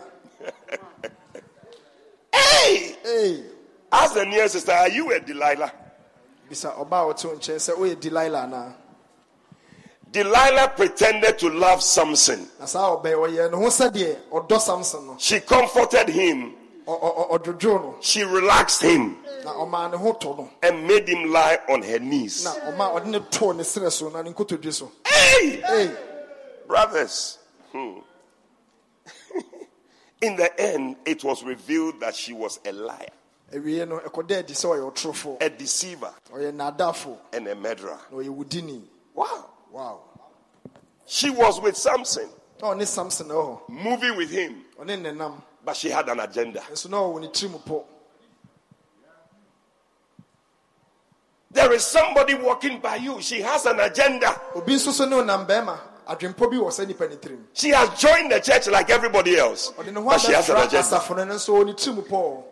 [2.32, 2.96] Hey!
[3.04, 3.44] ee
[3.92, 5.72] Ask the nearest sister, are you a Delilah?
[6.54, 8.72] Bisa ɔbaa ɔte nkyɛn sɛ ɔyɛ delilah anaa
[10.14, 12.48] Delilah pretended to love Samson.
[12.60, 16.54] na saa ɔbɛn ɔyɛ ne ho sɛdeɛ ɔdɔ samson no She comforted him,
[16.86, 21.58] ɔdwodwo no she relaxed him, na ɔmaa ne ho to no and made him lie
[21.68, 22.44] on her knees.
[22.44, 25.62] na ɔma ɔde ne too ne serɛ so na ne nkotodwe so Hey!
[25.68, 25.90] ee
[26.68, 27.38] Brothers,
[27.72, 27.98] hmm.
[30.22, 33.10] in the end, it was revealed that she was a liar,
[33.54, 37.98] awie no ɛkɔda adi sɛ ɔyɛ ɔtorofo a deceiver, ɔyɛ nnaadaafo and a murderer.
[38.10, 38.82] na ɔyɛ wudini.
[39.14, 39.46] Wow.
[39.70, 40.00] wow.
[41.06, 42.28] She was with Samson,
[42.60, 46.20] na ɔne samson wɔ hɔ moving with him, Oh, ɔne nenam but she had an
[46.20, 46.60] agenda.
[46.72, 47.84] nso na ɔwɔ ne tirim pɔ
[51.50, 53.20] There is somebody walking by you.
[53.22, 54.40] She has an agenda.
[54.56, 55.78] obi nso so ne ɔnam bɛrima.
[56.08, 57.44] Adwempɔ bi wɔ sɛ nipa ne tirim.
[57.52, 60.56] She has joined the church like everybody else, ɔde ne ho but she has an
[60.56, 60.78] agenda.
[60.78, 62.42] asafo no no nso ɔwɔ ne tirim pɔ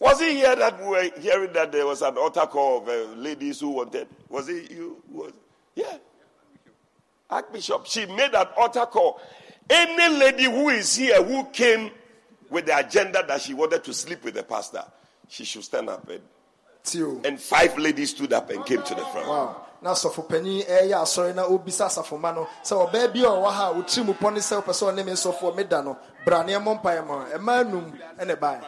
[0.00, 3.12] Was it here that we were hearing that there was an altar call of uh,
[3.20, 4.08] ladies who wanted?
[4.30, 5.02] Was it you?
[5.12, 5.32] Was
[5.74, 5.98] yeah.
[7.28, 9.20] Archbishop, she made an altar call.
[9.68, 11.90] Any lady who is here who came
[12.48, 14.82] with the agenda that she wanted to sleep with the pastor,
[15.28, 16.08] she should stand up.
[16.08, 16.22] And,
[16.82, 19.28] tio and five ladies stood up and came to the front.
[19.28, 23.28] wow na asɔfo panyin ɛyɛ asɔre na obisa asafo ma no sɛ ɔbaa bi a
[23.28, 26.42] ɔwɔ ha a ɔtirim pɔ ne sɛ ɔpɛ sɛ ɔne me nsɔfoɔ meda no bra
[26.42, 28.60] ne mpaeɛ ma ɛmaa num ɛna ɛbaeɛ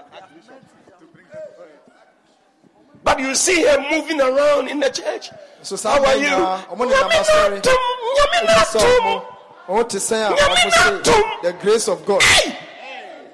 [3.05, 5.31] But you see her moving around in the church.
[5.63, 6.27] so saa How are you?
[6.29, 7.77] nyinaa ɔmo nenam asɔre Nyaminatum,
[8.09, 9.01] Obisa nyaminatum.
[9.01, 9.25] ɔmo
[9.69, 12.23] ɔmo te sɛn a ɔmo se the grace of God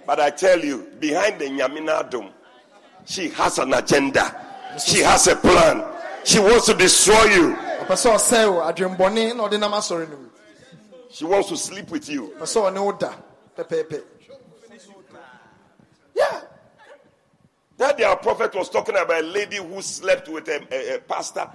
[0.06, 2.30] But I tell you, behind the Nyamina Dome,
[3.04, 4.34] she has an agenda.
[4.82, 5.84] She has a plan.
[6.24, 7.56] She wants to destroy you.
[7.84, 10.28] ɔpɛ sɛ ɔsɛe wo adwembɔne na ɔde nam asɔre no mu
[11.10, 12.32] She wants to sleep with you.
[12.38, 13.12] ɔpɛ sɛ ɔne wo da
[16.14, 16.40] Yeah.
[17.78, 20.98] That day our prophet was talking about a lady who slept with a, a- a
[21.00, 21.48] pastor.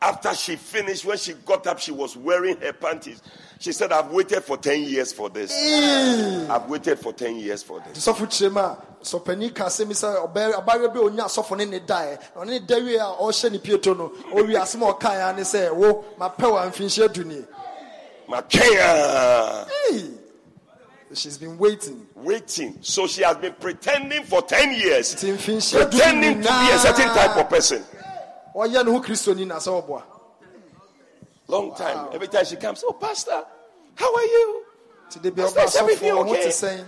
[0.00, 3.22] After she finished, when she got up, she was wearing her panties.
[3.58, 5.50] She said, I've waited for 10 years for this.
[6.50, 8.06] I've waited for 10 years for this.
[8.06, 11.56] sɔfo kyerɛ mu a sɔpani ka asɛm yi sɛ ɔbɛrɛ abayewa bi a onya asɔfo
[11.56, 14.92] ne ne na ɔne ne da wie a ɔhyɛ ne pieto no ɔwie asɛm a
[14.92, 17.44] ɔkaeɛ a ne sɛ wo mapɛ wɔ amfinhyia du nie
[18.28, 19.66] Makaya.
[19.90, 20.10] Hey!
[21.14, 22.06] She's been waiting.
[22.14, 22.78] Waiting.
[22.80, 25.14] So she has been pretending for 10 years.
[25.14, 27.84] Nti mfinhyia du Pretending to be a certain type of person.
[28.54, 30.02] ɔyɛ ne ho kristoni na
[31.46, 32.08] Long time.
[32.12, 33.44] Every time she comes, oh, Pastor,
[33.94, 34.64] how are you?
[35.08, 36.84] nti de bia Pastor, is everything okay?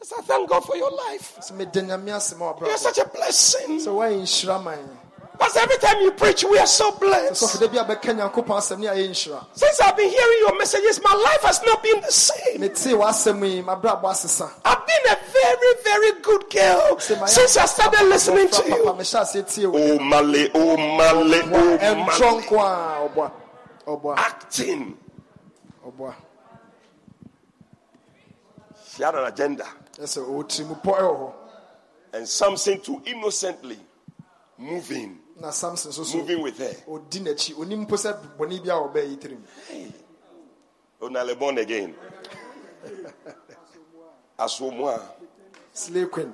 [0.00, 1.38] I thank God for your life.
[1.40, 3.78] sɛ meda nyame ase ma You're such a blessing.
[3.78, 4.98] sɛ woayɛ nhyira man
[5.38, 7.60] Pastor, every time you preach, we are so blessed.
[7.60, 11.00] da bi a bɛka nyankopɔn asɛm ne ayɛ nhyira Since I've been hearing your messages,
[11.02, 12.60] my life has not been the same.
[12.60, 18.08] metee w'asɛm yi mabrabɔ asesa I've been a very, very good girl since I started
[18.08, 18.84] listening to papa you.
[18.84, 22.42] mehyɛ aseɛ tie wo Oh, Male, oh, Male, oh, ɛntrɔ Male.
[22.42, 23.32] nko a ɔboa
[23.86, 24.98] ɔboa Acting.
[25.86, 26.14] ɔboa
[28.96, 29.64] She had an agenda.
[30.00, 31.32] ɛsɛ ɔtirimupɔ ɛwɔ hɔ
[32.14, 33.78] And something to innocently
[34.56, 36.74] moving, na samson nso so moving with her.
[36.88, 39.42] ɔdi n'akyi onim mpo sɛ bɔne bi a ɔbɛɛ yi tirim
[41.00, 41.94] Oh, Nale born again.
[44.38, 45.00] Asomwa.
[45.72, 46.32] slay queen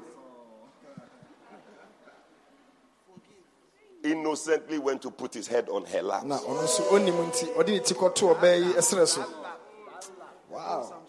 [4.05, 6.25] Innocently went to put his head on her lap.
[6.25, 9.25] na ɔno nso ɔnim nti ɔde ne ti kɔto ɔbɛɛ yi ɛserɛ so
[10.51, 11.04] wow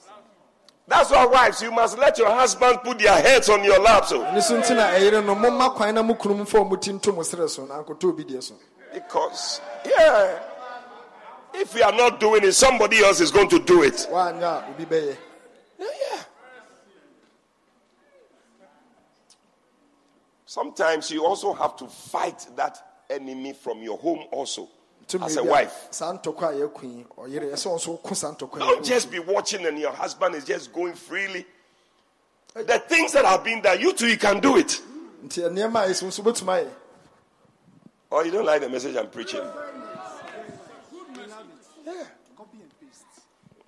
[0.88, 4.06] That's why, wives, you must let your husband put their heads on your lap.
[4.06, 6.80] So, ɛno so nti na ɛyere no momma kwan na mo kunu mu fa ɔmo
[6.80, 8.54] ti nto mo serɛ so na ankɔtɔ obi deɛ so
[8.94, 10.40] because, yeah,
[11.56, 14.08] if we are not doing it, somebody else is going to do it.
[14.12, 15.18] woanyɛ a obi bɛyɛ
[15.80, 16.22] Yeah, yeah.
[20.46, 22.78] Sometimes you also have to fight that
[23.10, 24.70] enemy from your home, also,
[25.22, 25.88] as a bi wife.
[25.92, 29.20] saa ntɔkwa a yɛaku yi ɔyere ɛsɛ ɔno nso ko saa ntɔkwa Don't just be
[29.20, 31.46] watching and your husband is just going freely.
[32.56, 32.64] Eh.
[32.64, 34.82] The things that have been done, you too, you can do it.
[35.24, 36.72] nti nneɛma a ɛsi nso wobɛtumi ayɛ
[38.12, 39.42] Or oh, you don't like the message I'm preaching.
[41.86, 42.04] Yeah.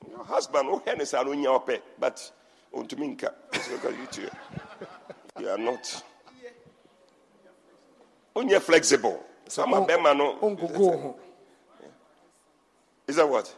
[0.10, 2.32] Your husband, oh, hennes are on your pay, but
[2.74, 3.34] on oh, to minka.
[3.72, 4.30] Look at you too.
[5.40, 6.04] You are not.
[8.36, 9.24] On oh, you're flexible.
[9.48, 11.18] Some of them are no.
[13.08, 13.56] Ɔngogo wo ho Is that what?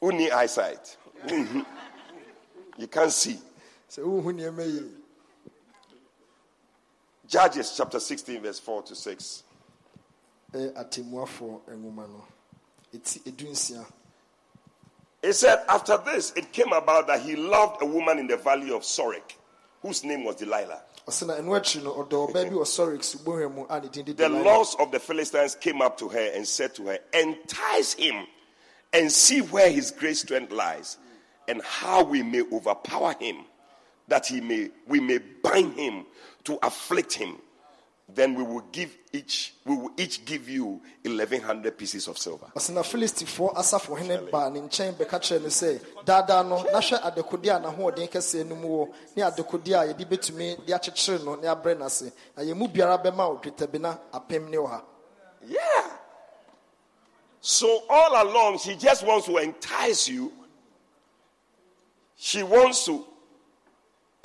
[0.00, 0.96] Only eyesight.
[1.26, 1.66] Mhm.
[2.76, 3.40] You can't see.
[3.90, 4.94] nneɛma yi
[7.26, 9.42] Judges chapter 16, verse 4 to 6.
[10.52, 12.24] ɛyɛ atemmuafoɔ nwoma no
[12.94, 13.84] ɛti ɛdu nsia
[15.20, 18.70] It said, After this, it came about that he loved a woman in the valley
[18.70, 19.34] of Sorek,
[19.82, 20.80] whose name was Delilah.
[21.08, 24.04] ɔsɛ na ɛno akyi no ɔdɔ ɔbaa bi wɔ sɔrik subɔhwɛ mu a ne din
[24.04, 27.94] de The lords of the Philistines came up to her and said to her, Entice
[27.94, 28.26] him
[28.92, 30.98] and see where his great strength lies,
[31.46, 33.44] and how we may overpower him,
[34.08, 36.04] that he may we may bind him
[36.44, 37.36] to afflict him.
[38.10, 42.46] Then we will give each we will each give you eleven hundred pieces of silver.
[42.56, 47.00] ɔsɛ na filistifoɔ asafohene baa ne nkyɛn bɛka kyerɛ no sɛ daadaa no na hwɛ
[47.04, 51.78] a n'ahoɔden kɛseɛ no mu wɔ ne a yɛde bɛtumi de akyekyere no ne abrɛ
[51.78, 54.82] no ase na yɛn mu biara bɛma wo dwetɛbena apem ne ɔha
[55.46, 55.97] Yeah.
[57.40, 60.32] So all along, she just wants to entice you.
[62.16, 63.04] She wants to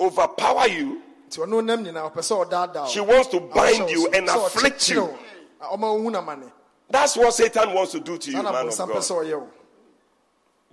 [0.00, 1.00] overpower you.
[1.28, 5.04] nti ɔno nam nyinaa ɔpɛ sɛ ɔdaadaa She wants to bind you and afflict you.
[5.04, 5.18] wo,
[5.60, 6.52] na ɔma wo hu namane
[6.90, 8.88] That's what Satan wants to do to you, man of God.
[8.88, 9.48] sɛ ɔyɛ wo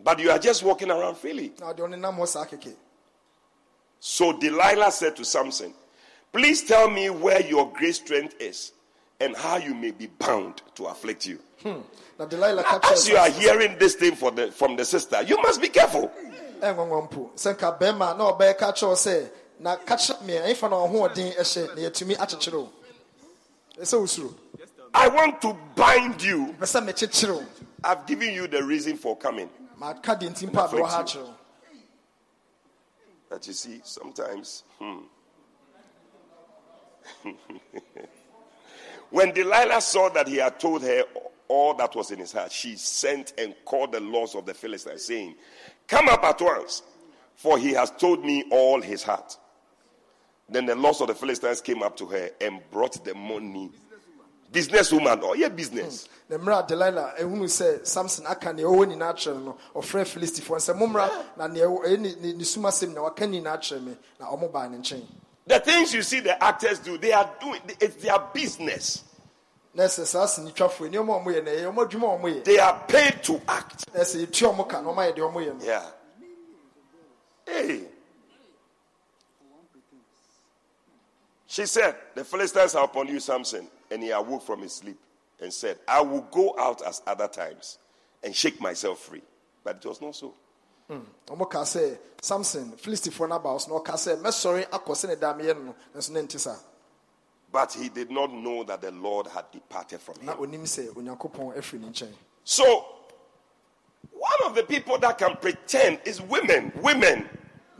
[0.03, 1.53] But you are just walking around freely.
[1.59, 2.73] na ɔde ɔne nam hɔ saa keke
[3.99, 5.73] So Delilah said to Samson,
[6.33, 8.71] Please tell me where your great strength is
[9.19, 11.39] and how you may be bound to afflict you.
[11.63, 11.75] na
[12.27, 15.61] delilah ka As you are hearing this thing for the, from the sister, you must
[15.61, 16.11] be careful.
[16.61, 20.21] sɛ, ɛnwanwa mpo sɛ nka bɛrima na ɔbɛyɛ ka kyerɛ wo sɛ na ka kyerɛ
[20.23, 22.69] me ɛmfa na ɔhoɔden ɛhyɛ na yɛatumi akyekyere wo
[23.79, 24.33] ɛsɛ wo suro
[24.93, 26.53] I want to bind you.
[26.59, 27.45] pɛ sɛ mekyekyere wo
[27.83, 29.49] I've given you the reason for coming.
[29.77, 31.33] maka de nti mpa a mewɔ ha akyerɛ wo
[33.29, 34.63] That you see, sometimes.
[34.77, 34.99] hmm.
[39.09, 41.03] when Delilah saw that he had told her
[41.51, 45.03] all that was in his heart, she sent and called the lords of the Philistines,
[45.03, 45.35] saying,
[45.85, 46.81] Come up at once,
[47.35, 49.37] for he has told me all his heart.
[50.47, 53.69] Then the lords of the Philistines came up to her and brought the money.
[54.51, 56.07] Businesswoman, oh yeah, business.
[56.29, 60.05] na mmerɛ a delilah ehunu sɛ samson aka nea ɛwɔ nyinaa kyerɛ no no ɔfrɛ
[60.05, 63.57] filistifoɔ sɛ mommra na nea ɛwɔ- ɛyɛ ne- ne ne sum asɛm na waka nyinaa
[63.59, 64.77] kyerɛ me na ɔmo baa ne
[65.47, 69.03] The things you see the actors do, they are doing it's their business.
[69.73, 69.83] They
[72.59, 73.85] are paid to act.
[73.93, 75.85] na ɛsɛ yɛtua ɔmo ka na ɔmo ayɛ deɛ ɔmo yɛ no Yeah.
[77.45, 77.87] Hey.
[81.47, 83.67] She said, The Philistines are upon you, Samson.
[83.89, 84.97] And he awoke from his sleep
[85.41, 87.77] and said, I will go out as other times
[88.23, 89.21] and shake myself free.
[89.63, 90.33] But it was not so.
[90.87, 90.99] Hmm.
[91.27, 95.07] ɔmo ka sɛ samson filistifoɔ no aba wo so na ɔka sɛ mɛsɔre akɔ sɛ
[95.07, 96.57] ne daa meyɛ no no nanso ne nte saa
[97.51, 100.29] But he did not know that the Lord had departed from him.
[100.37, 102.85] onim sɛ onyankopɔn afiri ne nkyɛn So,
[104.11, 106.71] one of the people that can pretend is women.
[106.81, 107.29] Women.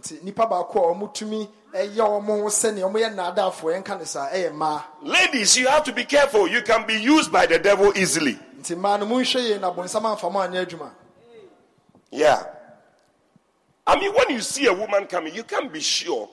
[0.01, 4.05] nti nipa baako a ɔmo tumi ɛyɛ ɔmo ho sɛnea ɔmo yɛ nnaadaafoɔ yɛnka ne
[4.05, 6.47] saa ɛyɛ mmaa Ladies, you have to be careful.
[6.47, 8.33] You can be used by the devil easily.
[8.59, 10.91] nti mmaa no monhwɛ yie na bonsam amfa mo anyɛ adwuma
[12.13, 12.43] Yeah.
[13.87, 16.29] I mean, when you see a woman coming, you can't be sure.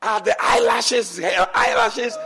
[0.00, 2.16] Are the eyelashes, her eyelashes,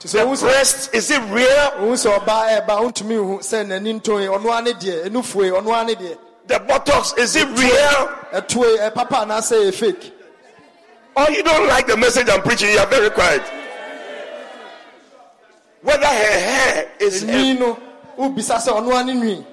[0.00, 1.46] the breast, is it real?
[1.78, 5.24] wohu sɛ ɔbaa ɛba eh, wontumi hu sɛ n'ani ntoe ɔno ara ne deɛ ɛnu
[5.24, 8.08] fue ɔno ara ne deɛ The buttocks, is it real?
[8.32, 10.12] Eh, ɛtoe ɛpapa eh, anaasɛ ɛyɛ fake
[11.14, 13.42] Or you don't like the message I'm preaching, you are very quiet.
[15.82, 17.78] Whether her hair is ɛnwi no
[18.18, 19.46] wobisa sɛ ɔno ara ne nwi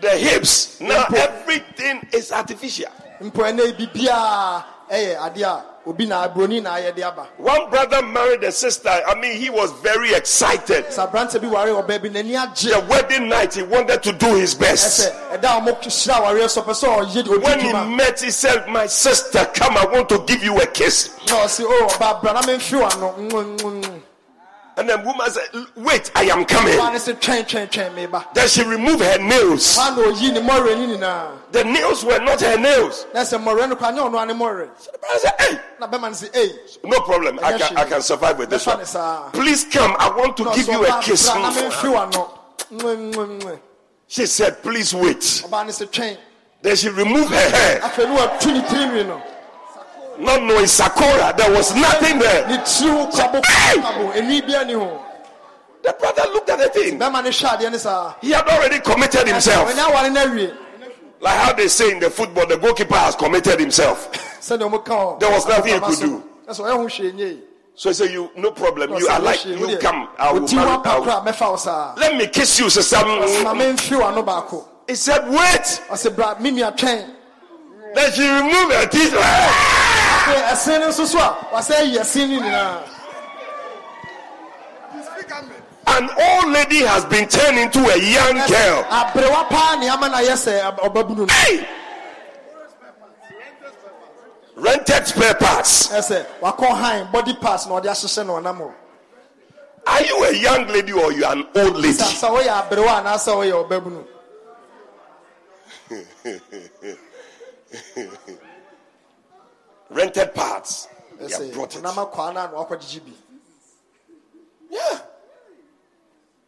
[0.00, 2.90] the hips, now everything is artificial.
[3.20, 8.02] Mpo ɛnɛ biribiaa ɛyɛ adeɛ a obi na aburoni na ayɛ de aba One brother
[8.02, 8.88] married a sister.
[8.90, 10.86] I mean, he was very excited.
[10.88, 14.54] sɛ bi ware ɔbaa bi n'ani agye The wedding night, he wanted to do his
[14.54, 15.10] best.
[15.10, 18.68] ɛsɛ ɛda a hyira awareɛ so pɛ sɛ ɔyɛ odi When he met, he said,
[18.68, 21.10] My sister, come, I want to give you a kiss.
[21.28, 23.99] na ɔse o ɔba bra na memfi wano mm.
[24.76, 26.76] And the woman said, Wait, I am coming.
[28.34, 29.76] Then she removed her nails.
[29.76, 33.06] ɔbaa na oyi ne mmɔwerɛ ni nyinaa The nails were not her nails.
[33.12, 35.98] na sɛ mmɔwerɛ no kora nyɛ ɔno a ne The brother said, Hey, na no
[35.98, 36.52] sɛ ei
[36.84, 37.38] no problem.
[37.42, 38.78] I can, I can survive with this one.
[39.32, 41.28] Please come, I want to give you a kiss.
[41.28, 41.90] bra na memfi
[42.70, 43.60] wano.
[44.06, 45.18] She said, Please wait.
[45.18, 46.16] ɔbaa ne se twɛn
[46.62, 47.80] Then she removed her hair,
[50.20, 52.46] not knowing Sakura, there was nothing there.
[52.48, 54.74] ne tiriw kwabo kwabo enwi bia ni
[55.82, 56.98] The brother looked at the thing.
[56.98, 59.70] bɛma ne hwɛ adeɛ ne saa He had already committed himself.
[59.72, 60.54] ɔnyɛ aware no awie
[61.22, 64.10] Like how they say in the football, the goalkeeper has committed himself.
[64.40, 66.22] sɛdeɛ ɔmo ka hɔ There was nothing he could do.
[66.48, 67.38] ɛsɛ ɔyɛ ho hwee nye yi
[67.74, 68.92] So he said, You no problem.
[68.98, 70.08] You are like you come.
[70.18, 70.68] I will marry.
[70.68, 72.96] I will- pakora mɛfa wo saa Let me kiss you, sister.
[72.96, 75.80] ɔse ma memfi wano baako He said, Wait.
[75.88, 77.08] ɔse bra me nua twɛn
[77.94, 79.14] Then she removed her teeth.
[80.30, 82.82] Afei, ɛsen no nso so a wasɛ ayi ɛsen no nyinaa
[85.86, 88.84] An old lady has been turned into a young girl.
[88.90, 91.66] aberewa paa ne ama na yɛ sɛ ab- ɔbabunu no Hey!
[94.56, 95.88] Rented spare parts.
[95.88, 98.72] ɛsɛ wakɔ han body pass na ɔde ahyehyɛ no ɔnam
[99.86, 101.92] Are you a young lady or you an old lady?
[101.94, 104.04] sa sɛ woyɛ aberewa anaasɛ woyɛ ɔbabunu
[109.90, 110.88] Rented parts.
[111.18, 111.82] They have brought it.
[111.82, 113.12] ɔnam akɔa no a na wakɔgyegye
[114.70, 114.98] Yeah.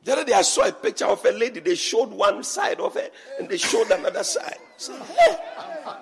[0.05, 1.61] The other day I saw a picture of a lady.
[1.61, 4.59] They showed one side of her and they showed another side.
[4.79, 5.39] "Hey,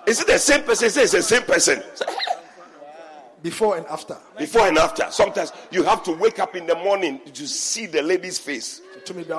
[0.07, 0.89] Is it the same person?
[0.89, 1.83] Said, It's the same person.
[2.07, 2.15] "Hey."
[3.41, 5.07] before and after Before and after.
[5.09, 8.81] Sometimes you have to wake up in the morning to see the lady's face.
[9.03, 9.35] tumi bi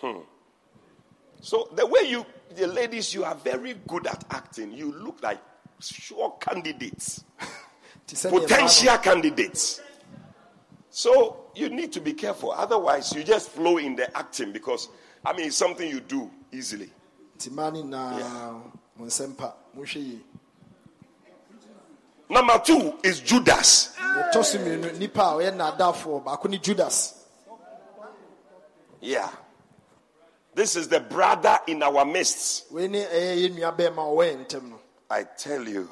[0.00, 0.24] a
[1.40, 4.72] So the way you, the ladies, you are very good at acting.
[4.72, 5.38] You look like
[5.80, 7.24] sure candidates,
[8.06, 9.80] te sɛ deɛ potential candidates.
[10.90, 12.50] So you need to be careful.
[12.52, 14.88] Otherwise, you just flow in the acting because
[15.24, 16.90] I mean it's something you do easily.
[17.38, 18.52] nti maa no nyinaa
[18.96, 20.20] mo nsɛm pa monhwɛ yie
[22.30, 23.94] Number two is Judas.
[23.96, 27.14] yɛtɔ so mmienu nipa a ɔyɛ naadaafoɔ baako ne judas
[29.00, 29.30] Yeah.
[30.58, 32.66] This is the brother in our midst.
[32.72, 35.88] wei ne ɛyɛ yɛ nua bɛɛma a ɔwɔ yɛn ntɛm no I tell you.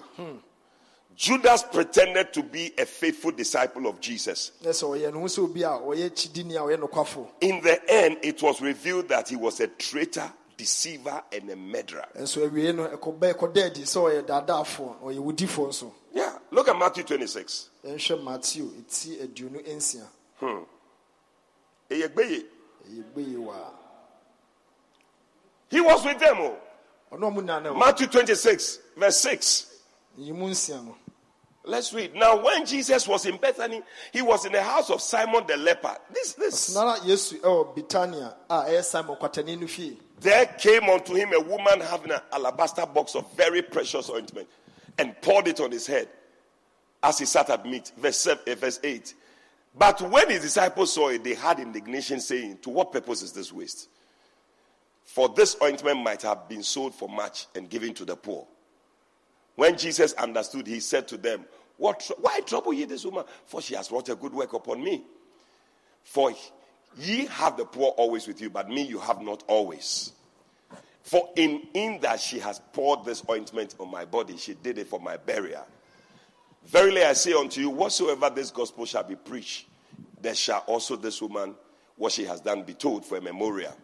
[1.14, 4.50] Judas pretended to be a faithful disciple of Jesus.
[4.64, 7.80] na sɛ ɔyɛ ne ho sɛ obi a ɔyɛ kyidini a ɔyɛ nokwafo In the
[7.88, 12.08] end, it was revealed that he was a traitor, deceiver, and a murderer.
[12.18, 16.38] nso awie no ɛkɔbɛ ɛkɔda adi sɛ ɔyɛ daadaafoɔ ɔyɛ wodifoɔ nso Yeah.
[16.50, 17.68] Look at Matthew 26.
[17.84, 18.20] yɛnhwɛ
[25.70, 26.36] He was with them.
[26.38, 26.56] oh.
[27.12, 29.66] ɔno ɔmo nyinaa na ɛwɔ Matthew 26, verse 6.
[30.18, 30.96] yi mu nsia no
[31.68, 32.14] Let's read.
[32.14, 35.96] Now, when Jesus was in Bethany, he was in the house of Simon the leper.
[36.12, 36.74] This, this.
[36.74, 41.80] nana yesu ɛwɔ bitania a ɛyɛ simon kwatani no There came unto him a woman
[41.80, 44.48] having an alabaster box of very precious ointment
[44.96, 46.08] and poured it on his head
[47.02, 47.90] as he sat at meat.
[47.96, 49.14] Verse, seven, eh, verse 8.
[49.78, 53.52] But when his disciples saw it, they had indignation, saying, To what purpose is this
[53.52, 53.88] waste?
[55.07, 58.46] For this ointment might have been sold for much and given to the poor.
[59.54, 61.46] When Jesus understood, he said to them,
[61.78, 63.24] What, why trouble ye this woman?
[63.46, 65.04] For she has wrought a good work upon me.
[66.02, 66.32] For
[66.98, 70.12] ye have the poor always with you, but me you have not always.
[71.02, 74.88] For in, in that she has poured this ointment on my body, she did it
[74.88, 75.66] for my burial.
[76.66, 79.66] Verily I say unto you, whatsoever this gospel shall be preached,
[80.20, 81.54] there shall also this woman,
[81.94, 83.74] what she has done, be told for a memorial.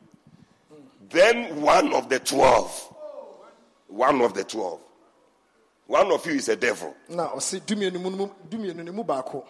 [1.13, 2.71] Then one of the twelve,
[3.89, 4.81] one of the twelve,
[5.87, 9.05] one of you is a devil, na ɔse dumienu mu no mu- dumienu no mu
[9.05, 9.45] baako.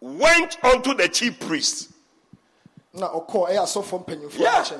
[0.00, 1.90] Went unto the chief priest.
[2.94, 4.78] na ɔkɔɔ ɛyɛ eh, asɔfoɔ mpanyimfoɔ no Yeah.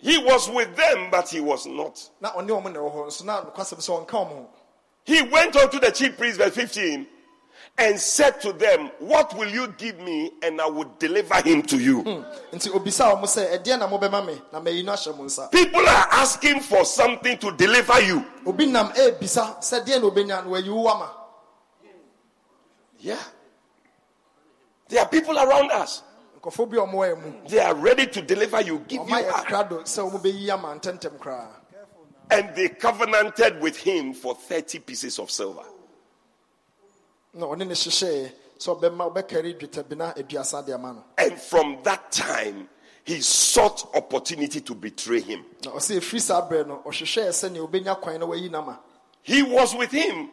[0.00, 2.08] He was with them, but he was not.
[2.20, 4.48] na ɔne ɔmo na ɛwɔ hɔ nso na nokwasɛm sɛ ɔnka ɔmo ho
[5.04, 7.06] He went unto the chief priest, verse 15,
[7.76, 11.78] and said to them, What will you give me, and I will deliver him to
[11.78, 12.02] you?
[12.02, 12.22] Hmm.
[12.56, 15.80] nti obisa ɔmo sɛ ɛdeɛ na mobɛma me na mayi no ahyɛ mo nsa People
[15.86, 18.24] are asking for something to deliver you.
[18.46, 21.10] obi nam ebisa eh, sɛ deɛ na obenya no wayi wo ama
[23.00, 23.22] Yeah.
[24.88, 26.02] There are people around us.
[26.40, 29.46] nkɔfoɔ bi a ɔmo wɔ mu They are ready to deliver you, give you up.
[29.46, 31.48] krado sɛ ɔmo bɛyi ama ntɛntɛm koraa
[32.30, 35.64] And they covenanted with him for 30 pieces of silver.
[37.38, 42.10] Na ɔne ne hyehyɛɛ sɛ ɔbɛma ɔbɛkari dwetɛbena aduasa de ama no And from that
[42.10, 42.68] time,
[43.04, 45.44] he sought opportunity to betray him.
[45.64, 48.76] na ɔsɛ ɛfiri saa berɛ no ɔhwehwɛɛ sɛnea ɔbɛnya kwan na wayi no
[49.22, 50.30] He was with him,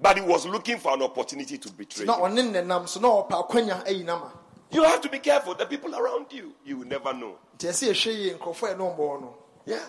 [0.00, 2.32] but he was looking for an opportunity to betray na him.
[2.36, 4.30] ɔne ne nam so na ɔpɛ akwanya ayi no
[4.70, 5.54] You have to be careful.
[5.54, 7.36] The people around you, you will never know.
[7.58, 9.34] nti ɛsɛ yɛhwɛ yie nkurɔfoɔ ɛne ɔmbɔɔ no
[9.66, 9.80] Yeah.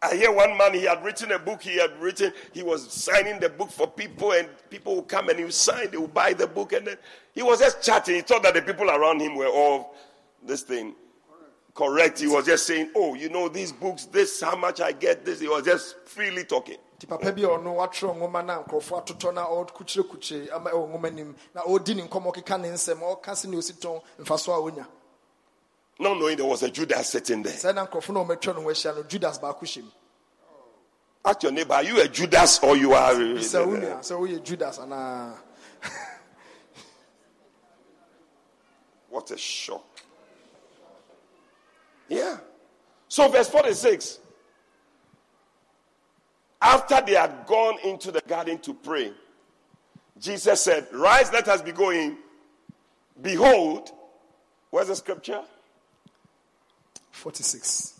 [0.00, 3.40] I hear one man, he had written a book, he had written, he was signing
[3.40, 6.32] the book for people, and people would come and he would sign, they would buy
[6.32, 6.96] the book, and then
[7.34, 8.14] he was just chatting.
[8.14, 9.96] He thought that the people around him were all
[10.44, 10.94] this thing
[11.78, 12.18] correct.
[12.18, 15.40] He was just saying, Oh, you know, these books, this, how much I get, this.
[15.40, 16.76] He was just freely talking.
[17.08, 18.62] papa nwoma na
[25.98, 27.52] Not knowing there was a Judas sitting there.
[27.52, 29.82] sɛ na nkurɔfoɔ no ɔmɛtwa no ho ahyia no judas baako
[31.24, 33.14] Ask your neighbor, are you a Judas or you are.
[33.14, 35.36] sɛ wo nua sɛ woyɛ judas anaa
[39.10, 39.84] What a shock.
[42.08, 42.38] Yeah.
[43.08, 44.20] So, verse 46
[46.60, 49.12] after they had gone into the garden to pray,
[50.18, 52.16] Jesus said, Rise, let us be going.
[53.20, 53.90] Behold,
[54.70, 55.42] where's the scripture?
[57.18, 57.94] 46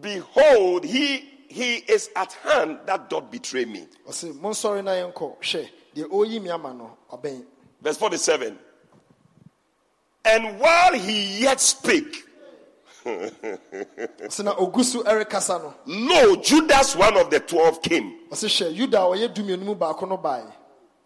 [0.00, 3.86] Behold, he he is at hand that doth betray me.
[4.08, 7.44] ɔse monsɔre na yɛnkɔ hwɛ deɛ ɔreyi me ama no ɔbɛn
[7.80, 8.58] Verse 47.
[10.24, 12.24] And while he yet spake,
[13.04, 18.18] ɔse na ɔgu so ɛrekasa no lo, Judas, one of the twelve, came.
[18.30, 20.42] ɔse hwɛ yuda a ɔyɛ dumienu mu baako no bae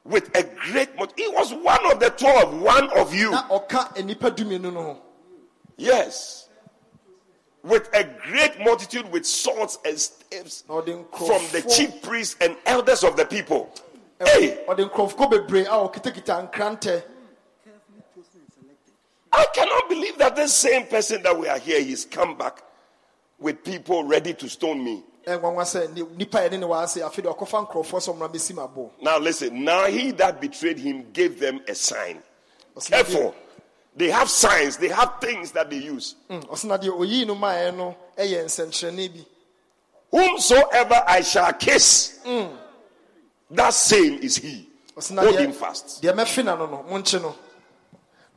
[0.05, 1.27] with a great multitude.
[1.27, 3.33] He was one of the twelve, one of you.
[3.33, 5.03] na ɔka nnipa dumienu no ho
[5.77, 6.48] Yes.
[7.65, 13.17] With a great multitude with swords and staves from the chief priests and elders of
[13.17, 13.73] the people.
[14.21, 17.03] Hey, ɔde nkurɔfoɔ bebree a ɔkitakita nkrantɛ
[19.33, 22.63] I cannot believe that this same person that we are here, he's come back
[23.39, 25.05] with people ready to stone me.
[25.27, 28.51] ɛnwanwa sɛ ni- nipa yɛ ne ne waase afei deɛ ɔkɔfa nkurɔfoɔ sɛ ɔmmra bɛsi
[28.53, 32.23] m abo Now listen, now he that betrayed him gave them a sign.
[32.77, 33.35] Ɔse na deɛ- Careful.
[33.99, 36.15] They have signs, they have things that they use.
[36.31, 39.25] Mm, ɔse na deɛ oyii no maeɛ no ɛyɛ nsɛnkyerɛnne bi
[40.11, 42.21] Whomsoever I shall kiss,
[43.51, 44.69] that same is he.
[44.95, 46.01] Hold him fast.
[46.01, 47.35] deɛ mɛfe na no no monkye no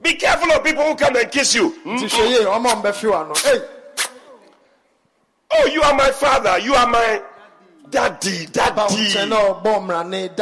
[0.02, 1.70] Be careful of people who come and kiss you.
[1.86, 3.62] Nti hwɛ yie ɔma ɔmbɛfe wa no ei
[5.54, 6.58] Oh, you are my father.
[6.60, 7.22] You are my
[7.90, 8.48] daddy.
[8.48, 10.36] wo nkyɛn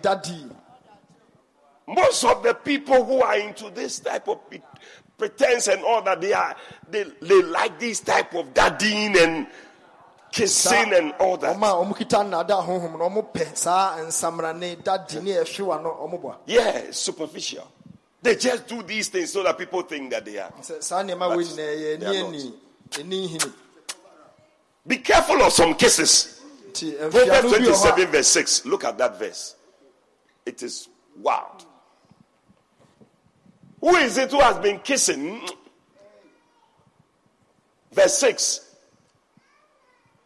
[0.00, 0.51] Daddy.
[1.86, 4.38] Most of the people who are into this type of
[5.18, 6.54] pretense and all that, they are
[6.90, 9.46] they, they like this type of daddying and
[10.30, 11.56] kissing and all that.
[11.56, 16.38] ɔma a ɔmo kita honhom no ɔmo pɛ saa nsamrane dadi ne no ɔmo boa
[16.46, 17.70] Yeah, superficial.
[18.22, 20.52] They just do these things so that people think that they are.
[24.86, 26.40] Be careful of some kisses.
[26.72, 28.66] Proverbs mfiano bi wɔ hɔ 27, verse 6.
[28.66, 29.56] Look at that verse.
[30.46, 31.66] It is wild.
[33.82, 35.42] Who is it who has been kissing?
[37.92, 38.60] Verse 6.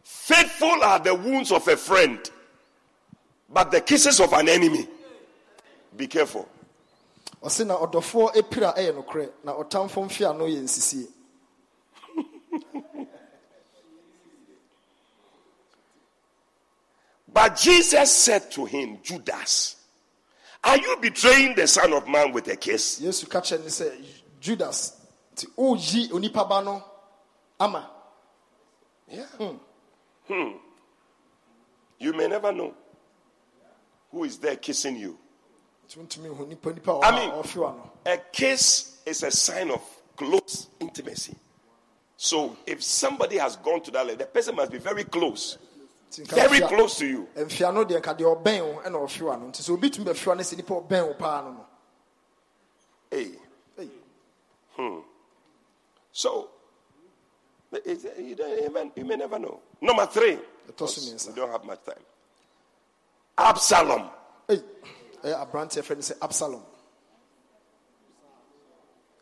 [0.03, 2.19] Faithful are the wounds of a friend,
[3.49, 4.87] but the kisses of an enemy.
[5.95, 6.47] Be careful.
[7.43, 11.07] ɔse na ɔdɔfoɔ epira ɛyɛ nokorɛ na ɔtamfo mfiano yɛ nsisie
[17.27, 19.76] But Jesus said to him, Judas,
[20.67, 22.99] are you betraying the Son of Man with a kiss?
[23.01, 24.05] yesu ka kyerɛ ne sɛ
[24.39, 24.93] judas
[25.33, 26.83] nti woyi onipa ba no
[27.59, 27.89] ama
[30.27, 30.51] hmm.
[31.99, 32.73] You may never know
[34.11, 35.17] who is there kissing you.
[35.87, 39.31] nti wontumi hu nipa nipa a I mean- a ɔfewa no A kiss is a
[39.31, 39.81] sign of
[40.15, 41.35] close intimacy.
[42.17, 45.57] So if somebody has gone to that level, the person must be very close,
[46.15, 47.27] very close to you.
[47.35, 49.89] Eh, mfea no deɛ nka deɛ ɔbɛn wo eh, ɛna ɔfewa no nti sɛ obi
[49.89, 51.65] tumi bɛfewa no sɛ nipa ɔbɛn wo paa no no
[53.11, 53.31] Hey.
[53.79, 53.89] Ei,
[54.75, 54.99] hmm.
[56.11, 56.49] So
[57.71, 59.61] it's- eh, you, don't even, you may never know.
[59.81, 60.73] Number three, we
[61.35, 62.03] don't have much time.
[63.37, 64.09] Absalom.
[65.23, 66.63] Aberanteɛ fɛ no sɛ absalom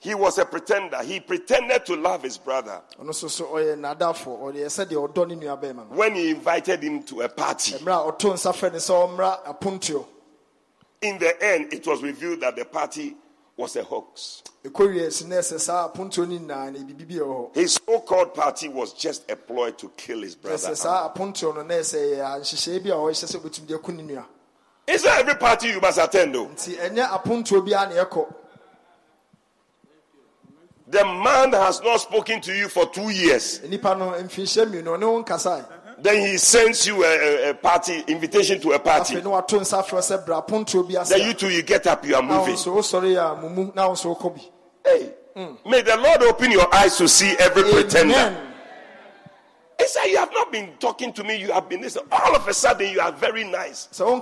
[0.06, 1.02] He was a pretender.
[1.02, 5.36] He pretended to love his brother ɔno nso so ɔyɛ nadafoɔ ɔdeɛ sɛdeɛ ɔdɔ ne
[5.36, 7.72] nua bɛrima no when he invited him to a party.
[7.80, 10.06] mmerɛ a ɔtoo nsa frɛ ne sɛ ɔmmra apontuo
[11.02, 13.18] In the end, it was revealed that the party
[13.58, 14.44] was a hoax.
[14.64, 18.00] ɛkɔwie si na ɛsɛ saa apontuo no nyinaa na biribi bi wɔ hɔ His so
[18.02, 20.56] called party was just a ploy to kill his brother.
[20.70, 23.92] ɛsɛ saa apontuo no na ɛsɛ yɛ nhyehyɛe bi a ɔhyɛ sɛ obɛtumi de aku
[23.92, 24.26] ne nua
[24.88, 26.46] It's not every party you must attend, though.
[26.46, 28.34] nti ɛnyɛ apontuo biara na ɛkɔ
[30.88, 33.62] The man has not spoken to you for two years.
[33.64, 35.66] nipa no mfinhyia mmienu ɔne wo nkasae
[35.98, 39.16] Then he sends you a, a- a party invitation to a party.
[39.16, 41.88] afei ne wato nsa frɛ sɛ bra apontuo bi ase Then you two, you get
[41.88, 42.54] up, you are moving.
[42.56, 44.42] nso wosɔre yɛ a mumu na wo nso wokɔ bi
[44.86, 45.14] Hey,
[45.66, 48.14] may the Lord open your eyes to see every pretender.
[48.14, 48.52] Amen.
[49.80, 51.36] It's like you have not been talking to me.
[51.38, 52.06] You have been listening.
[52.12, 53.90] All of a sudden, you are very nice.
[54.00, 54.16] me You are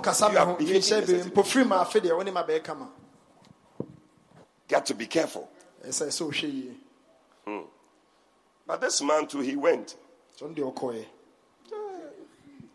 [0.56, 1.32] behaving mfinhyia bi sensitive.
[1.34, 2.86] mpofiri ma afe deɛ wo ne ma bɛɛka ma
[4.68, 5.48] Got to be careful.
[5.88, 6.76] Ɛsɛ sɛ wohwɛ yie
[8.66, 9.96] But this man too, he went
[10.38, 11.06] sɛ deɛ ɔkɔɛ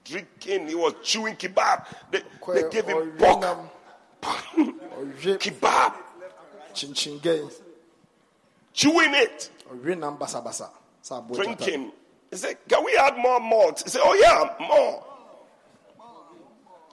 [0.09, 0.67] drinking.
[0.67, 1.85] He was chewing kebab.
[2.11, 2.21] They,
[2.53, 3.41] they gave him pork
[4.21, 5.93] ɔwe kebab,
[8.73, 10.69] chewing it, ɔwe nam basabasa
[11.03, 11.91] sɛ aboa gyata drinking.
[12.31, 15.03] He said, "Can we add more malt?" He said, "Oh yeah, more.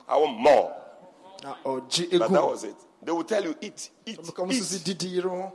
[0.09, 0.77] I want more."
[1.43, 2.77] na ɔgye But that egu was it.
[3.03, 5.53] They will tell you, "Eat, eat, ɔmo nso si eat," didi yere ho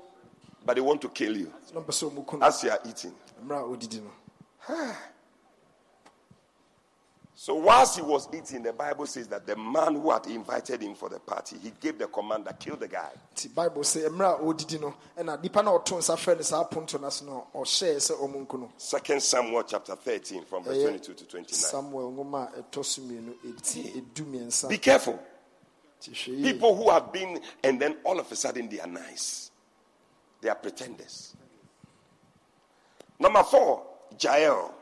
[0.66, 2.80] but they want to kill you na ɔmpɛ sɛ ɔmo ku no as you are
[2.88, 3.14] eating.
[3.46, 4.12] mmerɛ a ɔdidi no
[4.70, 4.98] ah.
[7.42, 10.94] So whilst he was eating, the Bible says that the man who had invited him
[10.94, 13.10] for the party, he gave the command that kill the guy.
[13.42, 16.64] The bible says, mmerɛ a ɔdidi no ɛna nipa na ɔto nsa frɛ no saa
[16.64, 21.14] aponto no ase no ɔhyɛɛ sɛ ɔmo Second Samuel chapter 13 from verse eh, 22
[21.16, 21.54] to 29.
[21.56, 25.20] samuel nwoma a ɛtɔ so mmienu ɛti ɛdu mmiɛnsa Be careful.
[26.00, 28.86] nti hwɛ yie People who have been, and then all of a sudden they are
[28.88, 29.50] nice.
[30.42, 31.36] They are pretenders.
[33.20, 33.84] Number four,
[34.20, 34.74] Jael.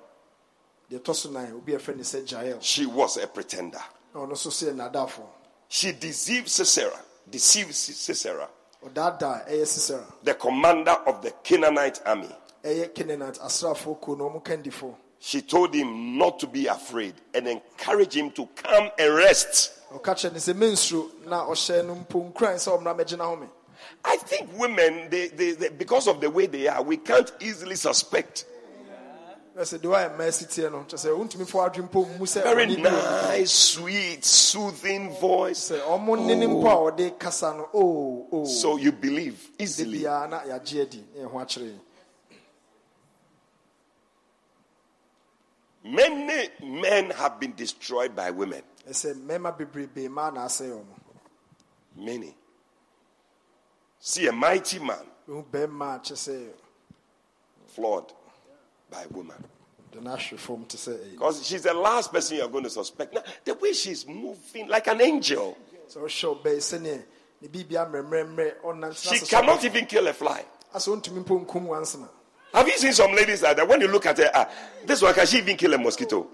[0.90, 3.84] deɛ ɛtɔ so nan obi a ɛfrɛ no sɛ jael She was a pretender.
[4.14, 5.24] na ɔno nso so yɛ
[5.68, 7.00] She deceived Sisera,
[7.30, 8.50] deceived Sisera,
[8.84, 12.34] ɔdaadaa ɛyɛ sisera the commander of the Canaanite army.
[12.64, 17.46] ɛyɛ kenenat asraafoɔ kuo na ɔmo kandifoɔ She told him not to be afraid and
[17.48, 19.74] encouraged him to come and rest.
[23.80, 25.10] Ɔka kyerɛ no sɛ mensuro na ɔhyɛ no mpo nkuran sɛ ɔmmra mɛgyina ho me
[25.10, 27.76] I think women, they, they, they, because of the way they are, we can't easily
[27.76, 28.46] suspect.
[29.58, 32.66] ɛ sɛ deɛ wayɛ mmaa si tie no kyɛ sɛ wontumi fo adwe mpo Very
[32.66, 33.28] ɔne bi wɔ mu.
[33.28, 35.72] nice, sweet, soothing voice.
[35.72, 37.16] sɛ ɔmo ne ne mpo a ɔde oh.
[37.18, 40.00] kasa no oo oo So you believe easily.
[40.00, 41.80] biara ah, na yɛagye adi na eh, yɛho akyerɛ yɛn.
[45.84, 48.64] Many men have been destroyed by women.
[48.88, 50.96] ɛsɛ mmarima bebrebe mmaa na asɛe ɔmo
[51.98, 52.34] Many.
[54.00, 55.06] See a mighty man
[57.68, 58.12] flawed
[58.92, 59.44] by a woman.
[61.12, 63.14] Because she's the last person you're going to suspect.
[63.14, 65.58] Now, the way she's moving like an angel,
[68.94, 70.44] she cannot even kill a fly.
[72.54, 73.68] Have you seen some ladies like that?
[73.68, 74.50] When you look at her, ah,
[74.86, 76.28] this one, can she even kill a mosquito?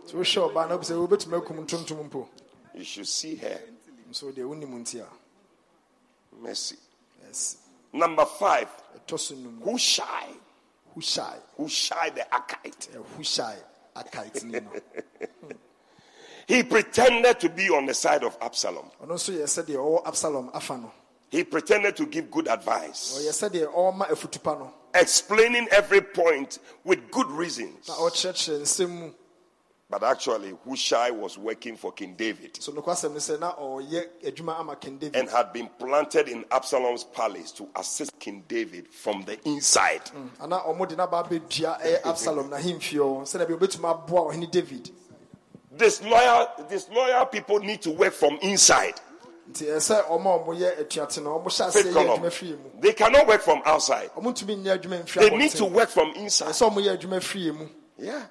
[2.73, 3.59] You should see her.
[6.41, 6.77] Mercy.
[7.35, 7.55] Ɛsi
[7.93, 8.67] Number five,
[8.97, 10.27] ɛtɔ so num Hushai.
[10.95, 12.87] hushai Hushai the Archite.
[13.17, 14.71] hushai eh, akaitini no.
[16.47, 18.91] He pretended to be on the side of Absalom.
[19.03, 20.91] ɔno nso yɛ sɛdeɛ absalom
[21.29, 24.73] He pretended to give good advice, ɔyɛ sɛdeɛ ɔma afutupa no.
[24.93, 27.87] Explaining every point with good reasons.
[27.87, 29.13] na ɔkyerɛkyerɛ nsɛm mu
[29.87, 34.59] But actually, Hushai was working for King David so nokwasɛm no sɛ na ɔyɛ adwuma
[34.59, 39.21] ama king david and had been planted in Absalom's palace to assist King David from
[39.23, 40.01] the inside.
[40.41, 44.51] ana ɔmo de n'aba abɛdua ɛyɛ absalom n'ahemfie hɔ sɛdeɛ bi obɛtumi aboa ɔhene oh,
[44.51, 44.89] david
[45.77, 48.95] disloyal, disloyal people need to work from inside.
[49.51, 52.19] nti ɛsɛ ɔma a ɔmoyɛ atuate no ɔmo hyɛ Faith aseɛ yɛ column.
[52.23, 54.09] adwuma fie mu They cannot work from outside.
[54.15, 56.47] ɔmo ntumi nyɛ adwuma mfiri They need to work from inside.
[56.47, 57.67] Eh, ɛsɛ ɔmo yɛ adwuma fie mu
[57.97, 58.23] Yeah.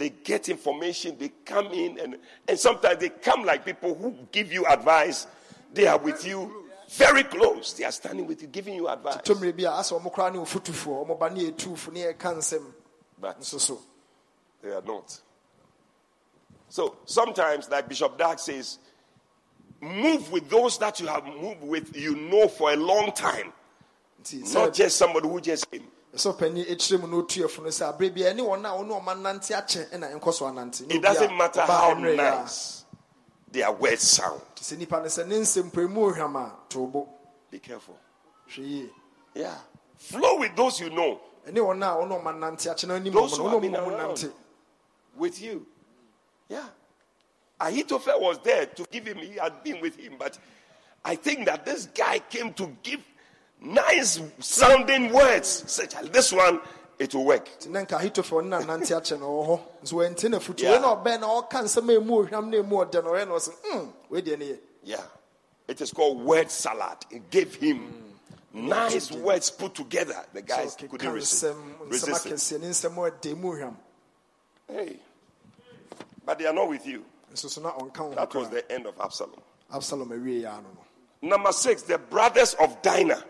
[0.00, 2.16] They get information, they come in, and,
[2.48, 5.26] and sometimes they come like people who give you advice.
[5.74, 7.74] They are with you very close.
[7.74, 9.18] They are standing with you, giving you advice.
[9.18, 12.64] tɔmmere bi a asɛ ɔmo koraa ne ɔfotufoɔ ɔmo ba ne yɛtuufo ne yɛka nsɛm
[13.20, 13.42] But
[14.62, 15.20] they are not.
[16.70, 18.78] So sometimes, like Bishop Dag says,
[19.82, 23.52] move with those that you have moved with, you know, for a long time.
[24.54, 25.88] Not just somebody who just came.
[26.14, 29.00] Ɛsɛ ɔpani akyire mu na ɔtuafo no sɛ ah, aberɛ bia ɛne wɔn a ɔne
[29.02, 32.30] ɔma nante akyɛ ɛna ɛnkɔ so anante Na It doesn't matter how mmerɛ yi a,
[32.40, 32.84] nice
[33.52, 34.40] their words sound.
[34.54, 37.08] nti sɛ nipa no sɛ ne nsɛm pɛ mu ohwam a to
[37.50, 37.96] Be careful.
[38.48, 38.90] hwɛ yie
[39.34, 39.56] Yeah.
[39.96, 41.20] Flow with those you know.
[41.46, 43.62] ɛne wɔn a ɔne ɔma nante akyɛ na anim Those ɔmo who no have ɔne
[43.62, 44.32] been ɔmo nante
[45.16, 45.66] with you.
[46.48, 46.66] Yeah.
[47.60, 50.38] Ahithophel was there to give him, he had been with him, but
[51.04, 53.00] I think that this guy came to give
[53.60, 55.64] nice sounding words.
[55.70, 56.60] Such as this one,
[56.98, 57.48] it will work.
[57.58, 60.72] nti na nka ahitofel ne nanante akyɛ no ɔwɔ hɔ nso wɔnti na futu Yeah.
[60.72, 63.90] wei na ɔbɛn na ɔka nsɛm a ɛmu ohwam na ɛmu ɔdɛ no ɔyɛ hmm
[64.10, 65.02] wei deɛ ne Yeah.
[65.68, 66.98] It is called word salad.
[67.10, 67.92] It gave him
[68.52, 70.16] nice words put together.
[70.32, 71.54] The guys couldn't resist,
[71.86, 72.32] resist it.
[72.34, 73.76] akɛseɛ ne nsɛm a ɔdɛ mu ohwam
[74.68, 74.98] Hey.
[76.24, 77.04] But they are not with you.
[77.34, 79.40] so na ɔnka wo That was the end of Absalom.
[79.72, 80.84] absalom awie yɛ ano no
[81.22, 83.22] Number six, the brothers of Dinah.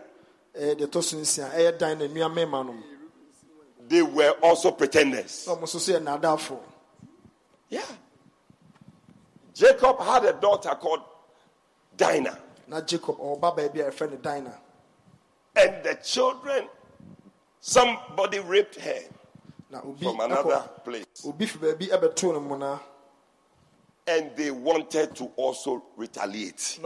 [0.53, 2.83] Eh, ɛyɛ deɛ ɛtɔ so nsia eh, ɛyɛ dan na nnua mema nom
[3.87, 5.45] They were also pretenders.
[5.47, 6.59] na ɔmo nso so yɛ naadaafoɔ
[7.69, 7.85] Yeah.
[9.53, 11.01] Jacob had a daughter called
[11.95, 12.37] Dinah,
[12.67, 14.59] na jacob ɔba baabi a yɛfrɛ no dina
[15.55, 16.67] and the children,
[17.59, 19.01] somebody raped her
[19.99, 22.79] from another place, obi fi baabi ɛbɛtoo no mona
[24.07, 26.79] and they wanted to also retaliate.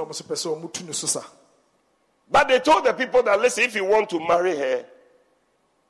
[2.29, 4.85] But they told the people that listen, if you want to marry her,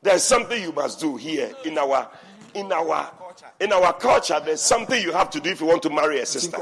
[0.01, 2.09] there's something you must do here in our
[2.53, 3.09] in our
[3.59, 4.39] in our culture.
[4.43, 6.57] There's something you have to do if you want to marry a sister.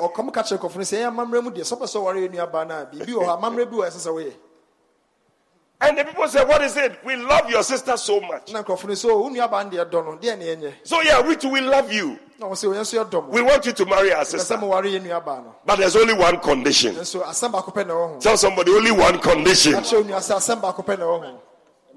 [5.85, 6.97] And the people said, "What is it?
[7.03, 8.53] We love your sister so much.
[8.53, 11.19] na nkurɔfo no sɛ wo nuabaa no deɛ dɔ no deɛ ne yɛnyɛ So yeah,
[11.21, 12.17] we too we love you.
[12.39, 14.55] na ɔmo sɛ oh, ɔyɛ nso yɛdɔ mo We want you to marry our sister,
[14.57, 18.13] moware yɛ nuabaa no but there's only one condition." nso asɛm baako pɛ na ɛwɔ
[18.13, 19.73] ho Tell somebody only one condition.
[19.73, 21.39] ka kyerɛ wo nua sɛ asɛm baako pɛ na ɛwɔ ho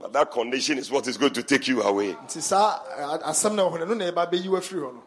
[0.00, 2.14] But that condition is what is going to take you away.
[2.26, 4.94] nti saa ɛ, asɛm na ɛwɔ ho no ɛno na ɛba bɛyi wo afiri hɔ
[4.94, 5.02] no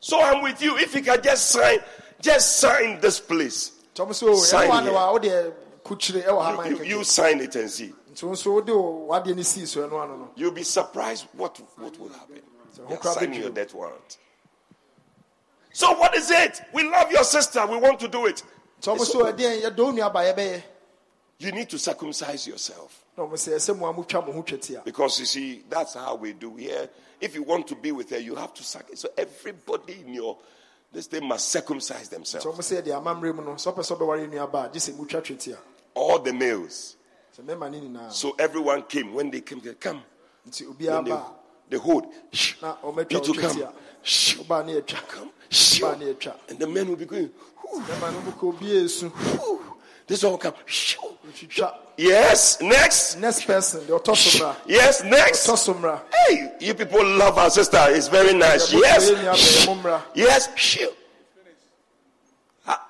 [0.00, 0.76] So I'm with you.
[0.76, 1.78] If you can just sign,
[2.20, 3.72] just sign this place.
[3.94, 4.92] nti ɔmo sɛ o Sign ɛno here.
[4.92, 5.52] wa wodeɛ
[5.84, 7.94] kukyire ɛwɔ ha You, you, you sign it and see.
[8.18, 11.26] Nti wo nso wode wo wadeɛ no sii so ɛno ano no You'll be surprised
[11.34, 12.42] what, what will happen.
[12.72, 13.54] So You're who grab signing your you?
[13.54, 14.18] death warrant.
[15.72, 16.60] So what is it?
[16.72, 17.64] We love your sister.
[17.66, 18.42] We want to do it.
[18.80, 20.62] nti so so- ɛdeɛn yɛdɔ wo nuabaa yɛbɛyɛ
[21.40, 23.04] you need to circumcise yourself.
[23.16, 26.16] na ɔmo sɛ ɛsɛ mo a motwa mo ho twetia Because you see, that's how
[26.16, 26.88] we do here.
[27.20, 29.00] If you want to be with her, you have to sacrifice.
[29.00, 30.36] So everybody in your
[30.92, 32.46] this thing must circumcise themselves.
[32.46, 35.22] ɔmo sɛ deɛ amammerɛ mu no sɛ ɔpɛ sɛ ɔbɛware yɛ nuabaa gye sɛ motwa
[35.22, 35.58] twetia
[35.94, 36.96] All the males.
[37.38, 39.14] Sɛ mɛma ne nyinaa So everyone came.
[39.14, 40.02] When they came, they come.
[40.48, 41.04] nti Then obiara
[41.70, 42.06] they, they hold.
[42.32, 42.54] Shh.
[42.62, 43.62] You to come.
[44.02, 44.36] Shh.
[44.38, 45.30] ɔbaa ne yɛtwa Come.
[45.50, 45.80] Shh.
[45.80, 47.30] ɔbaa ne yɛtwa And the men will be going.
[47.62, 49.60] "Whew, mɛma no mokɔ obiara esu whew."
[50.06, 50.54] This one will come.
[50.64, 50.96] Shh.
[51.98, 52.60] Yes.
[52.62, 53.18] Next.
[53.18, 55.02] next person so mmra Yes.
[55.04, 55.44] Next.
[55.46, 57.78] mmra Hey, you people love our sister.
[57.90, 58.72] It's very nice.
[58.72, 59.10] Yes.
[59.10, 59.64] but you have Shh.
[59.66, 60.02] a mumra.
[60.14, 60.48] Yes.
[62.64, 62.86] Ha-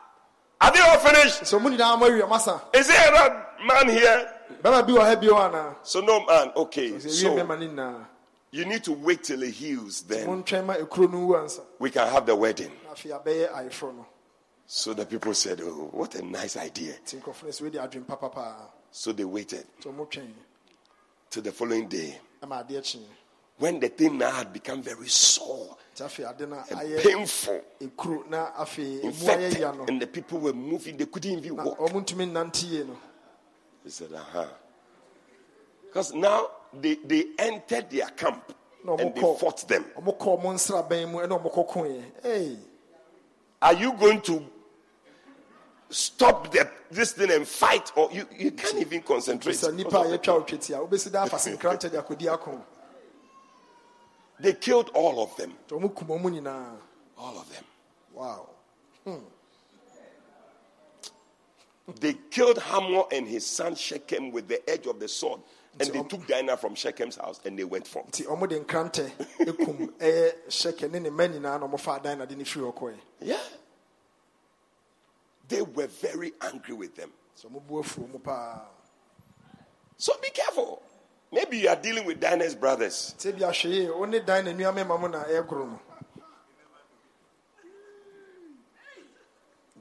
[0.60, 1.42] Have you all finished?
[1.42, 4.34] sɛ ɔmo nyinaa moawie masa Is there another man here?
[4.62, 6.52] Bɛma bi wɔ ha bio anaa So no man.
[6.56, 6.98] Okay.
[6.98, 8.06] So mɛma ne nyinaa
[8.50, 10.02] you need to wait till it heals.
[10.02, 12.72] Then montwɛn ma ekuro no wu ansa we can have the wedding.
[12.84, 14.06] na afei abɛyɛ ayeforɔ no
[14.70, 18.06] So the people said, "Oh, what a nice idea." nti nkurɔfo no sɛ wede adwen
[18.06, 18.54] papa paa
[18.90, 19.66] So they waited
[21.30, 23.06] till the following day ɛma adeɛ kyee
[23.58, 28.28] when the thing now had become very sore nti afei ade no and painful, ekuro
[28.30, 30.96] na afei emu ayɛ infected, and the people were moving.
[30.96, 31.78] They couldn't even walk.
[33.84, 34.46] He said, "Uh huh."
[35.86, 38.52] Because now they they entered their camp
[38.86, 39.84] and they fought them.
[39.96, 42.58] ɔmo kɔ ɔmo nsraban mu ɛna ɔmo kɔ koeɛ ei
[43.60, 44.44] Are you going to
[45.90, 49.54] stop the, this thing and fight, or you, you can't even concentrate?
[49.56, 52.64] sɛ nipa a yɛtwa wo twetia wobɛsi da afa senkrantɛ de akɔdi ako
[54.40, 55.54] They killed all of them.
[55.66, 56.76] nti ɔmo kum ɔmo nyinaa
[57.16, 57.64] All of them.
[58.14, 58.48] wow
[62.00, 65.40] They killed Hamor and his son Shechem with the edge of the sword.
[65.80, 68.10] And they took Dinah from Shechem's house and they went forth.
[68.10, 69.10] nti ɔmo de nkrantɛ
[69.46, 72.44] ekum eh, ɛyɛ hyɛkɛ ne ne mma nyinaa na ɔmo fa adan na de ne
[72.44, 73.40] firi hɔ kɔɛ Yeah.
[75.48, 77.12] They were very angry with them.
[77.34, 78.60] so ɔmo bu afuo mu paa
[79.96, 80.82] So be careful.
[81.32, 83.14] Maybe you are dealing with Dinah's brothers.
[83.18, 85.80] sɛ bi ahwɛ yie wo ne dan na nua mɛma mu na ɛgoro no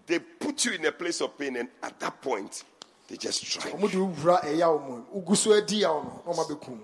[0.07, 2.63] They put you in a place of pain, and at that point,
[3.07, 3.73] they just strike.
[3.73, 6.79] ɔmo de wura ɛyaw mu ugu so adi yaw no na ɔmo abɛkum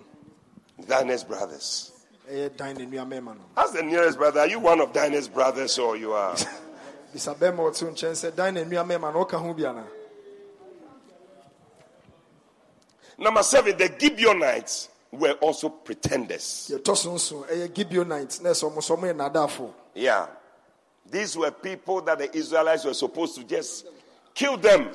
[0.88, 1.92] Dinah's brothers.
[2.30, 5.28] ɛyɛ dan na nua mɛma no Ask the nearest brother, are you one of Dinah's
[5.28, 6.34] brothers or you are?
[6.34, 9.86] a ɔte wo nkyɛn sɛ dan na nua mɛma no ɔka ho bi ana
[13.18, 16.72] Number seven, the Gibeonites were also pretenders.
[16.74, 20.28] yɛtɔ so nso ɛyɛ gibeonite na ɛsɛ ɔmo so ɔmo yɛ nadaafo Yeah.
[21.10, 23.86] These were people that the Israelites were supposed to just
[24.34, 24.90] kill them,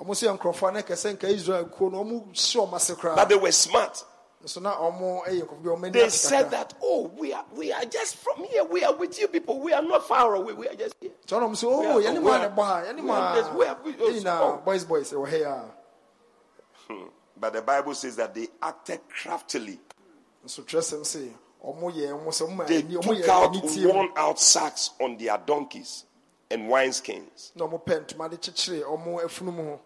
[0.00, 2.94] ɔmo so yɛ nkurɔfoɔ a na kɛsɛ nka israel kuo no ɔmo hyɛ ɔmo ase
[3.16, 4.04] but they were smart.
[4.44, 7.44] nso na ɔmo ɛyɛ nkurɔfoɔ bi a ɔmo ani They said that, oh, we are
[7.54, 8.64] we are just from here.
[8.64, 9.58] We are with you people.
[9.60, 10.52] We are not far away.
[10.52, 11.10] We are just here.
[11.26, 13.66] So so We oh are- we are- ne bɔ ha yɛne mu we are we
[13.66, 14.62] are- we- oh.
[14.64, 15.64] boys boys ha yi a
[17.38, 19.80] But the Bible says that they acted craftily.
[20.44, 21.32] nso twerɛsɛm se ɔmo
[21.66, 25.36] yɛ ɔmo sɛ ɔmo They took out ani tie mu worn out sacks on their
[25.38, 26.04] donkeys
[26.50, 27.54] and wineskins.
[27.56, 29.80] na ɔmo pɛ ntoma de kyekyere ɔmo afunu mu ho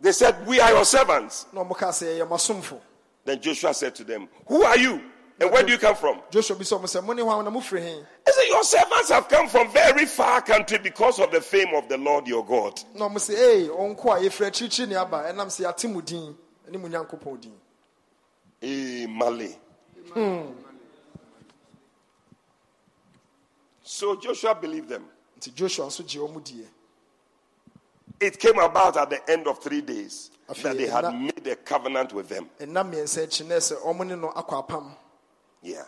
[0.00, 1.46] They said, We are your servants.
[1.52, 2.80] na ɔmo kaa sɛ yɛyɛ mo asomfo
[3.24, 5.02] Then Joshua said to them, Who are you?
[5.40, 6.20] And where do you come from?
[6.30, 7.94] joshua bi sɛ ɔmo sɛ mo ne hwan na mo firi he
[8.26, 11.88] He said, Your servants have come from very far country because of the fame of
[11.88, 12.80] the Lord your God.
[12.94, 16.36] na ɔmo sɛ ee ɔnko a yɛfiri akyirikyiri ne aba ɛnam sɛ yɛate mo din
[16.68, 17.52] ɛne mo nyankopɔn din
[18.60, 19.56] Eh, Mali.
[23.90, 25.04] So Joshua believed them.
[25.38, 26.66] nti joshua nso gye ɔmo diɛ
[28.20, 30.30] It came about at the end of three days
[30.62, 32.50] that they had made a covenant with them.
[32.60, 34.94] ɛnna mmiɛnsa akyi na ɛsɛ ɔmo no akɔ
[35.62, 35.84] Yeah.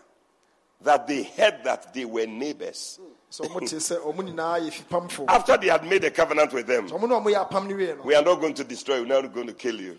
[0.80, 2.98] That they heard that they were neighbors.
[3.30, 6.66] sɛ ɔmo te sɛ ɔmo nyinaa yɛ fipamfo After they had made a covenant with
[6.66, 8.96] them, ɔmo na ɔmo yɛ apam no wie no we are not going to destroy
[8.96, 9.98] you, we're not going to kill you.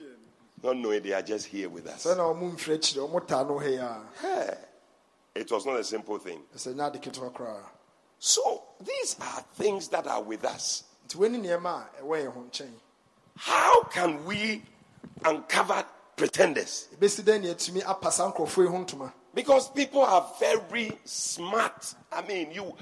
[0.64, 2.04] Not knowing they are just here with us.
[2.08, 4.58] sɛ na ɔmo mfiri akyire ɔmo taa no ha yi a Hey,
[5.36, 6.42] It was not a simple thing.
[8.22, 10.84] Ɛsɛ nya ade ketewa koraa So these are things that are with us.
[11.08, 12.72] nti wɔni nneɛma a ɛwɔ yɛn ho nkyɛn
[13.38, 14.62] How can we
[15.26, 15.84] uncover
[16.16, 16.88] pretenders?
[16.98, 21.96] ebesi dɛn ne atumi apa saa nkurɔfoɔ yi ho ntoma Because people are very smart.
[22.12, 22.76] I mean, you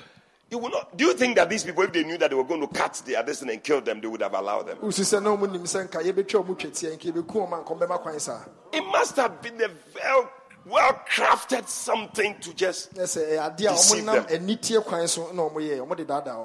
[0.49, 0.97] you will not.
[0.97, 2.99] Do you think that these people, if they knew that they were going to cut
[3.05, 4.77] their destiny and kill them, they would have allowed them?
[4.79, 7.77] wosu sɛ na ɔmo nim sɛ nka yɛbɛtwa ɔmo twetia nka yɛbɛku ɔmo a nka
[7.87, 8.41] ɔmbɛma kwan saa
[8.73, 10.29] It must have been a well
[10.69, 12.95] well crafted something to just.
[12.95, 14.83] na sɛ eh, ɛyɛ adeɛ a ɔmo Deceive them.
[14.83, 16.35] kwan so na ɔmo yɛ ɔmo de daadaa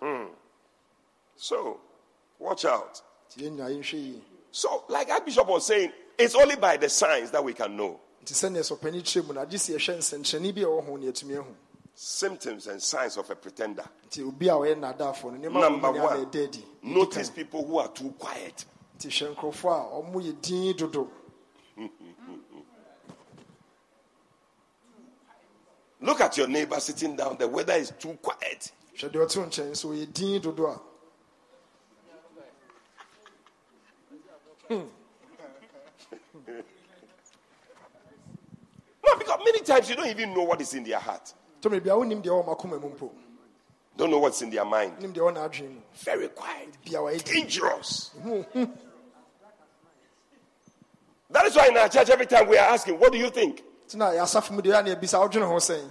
[0.00, 0.28] ɔmo
[1.36, 1.80] So,
[2.38, 3.02] watch out.
[3.30, 7.30] nti yɛn nyinaa yɛnhwɛ yie So, like Archbishop was saying, it's only by the signs
[7.30, 10.60] that we can know nti sɛnea sɔpani kyerɛ mu no agye sɛ yɛhwɛ nsɛnkyerɛnne bi
[10.62, 11.54] a ɛwɔ ho ne yɛatumi ahu
[11.98, 13.84] symptoms and signs of a pretender.
[14.08, 16.64] nti obi a ɔyɛ nnadaafoɔ no nneɛma Number wɔn nyinaa na one, ɛda adi Ɛdi
[16.82, 18.64] notice people who are too quiet.
[18.98, 21.10] nti hwɛ nkurɔfoɔ a ɔmo yɛ din dodo
[26.06, 27.36] Look at your neighbor sitting down.
[27.36, 28.70] The weather is too quiet.
[28.96, 30.80] hwɛ deɛ ɔte wo nkyɛn so ɔyɛ din dodo a
[39.04, 41.32] No, because many times you don't even know what is in their heart.
[41.62, 43.10] tɔmɛ bia wonim deɛ ɔwɔ makoma mu mpo
[43.96, 44.98] Don't know what's in their mind.
[44.98, 46.68] wonim deɛ ɔwɔ n'adwene mu Very quiet.
[46.84, 48.10] bia wayɛ din Dangerous.
[51.30, 53.62] that is why in our church, every time we are asking, What do you think?
[53.86, 55.88] Nti na yɛasafo mu deɛ a na yɛbisa wodwene ho sɛn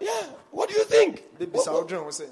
[0.00, 1.38] Yeah, what do you think?
[1.38, 2.30] de what- ho sɛn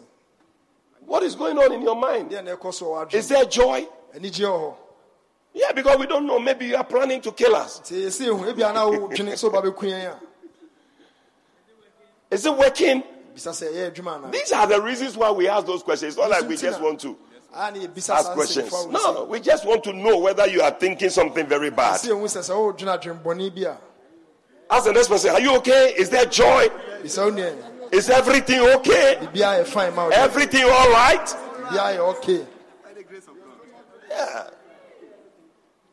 [1.07, 2.31] what is going on in your mind?
[2.31, 3.87] na ɛkɔ so Is there joy?
[4.15, 4.75] anigye wɔ hɔ
[5.55, 6.39] Yeah, because we don't know.
[6.39, 7.81] Maybe you are planning to kill us.
[7.81, 10.21] nti yɛsɛ ehu ebia na wodwene sɛ ɔba bɛku yɛn a
[12.31, 13.03] Is it working?
[13.35, 16.15] bisa sɛ ɛyɛ adwuma anaa These are the reasons why we ask those questions.
[16.15, 17.17] It's not like we just want to
[17.51, 18.71] na ask questions.
[18.91, 22.01] No, we just want to know whether you are thinking something very bad.
[24.71, 25.95] Ask the next person, Are you okay?
[25.97, 26.69] Is there joy?
[26.69, 29.17] wo nua Is everything okay?
[29.21, 31.35] biribiaa yɛ fine ma Everything all right?
[31.73, 32.47] okay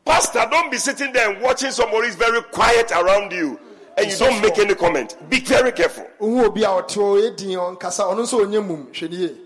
[0.04, 3.58] Pastor, don't be sitting there and watching somebody is very quiet around you
[3.96, 5.16] and you don't make any comment.
[5.28, 6.06] Be very careful.
[6.20, 9.36] wohu obi a ɔte hɔ ɔyɛ din ɔnkasa ɔno nso ɔnyɛ mum hwɛ ne yie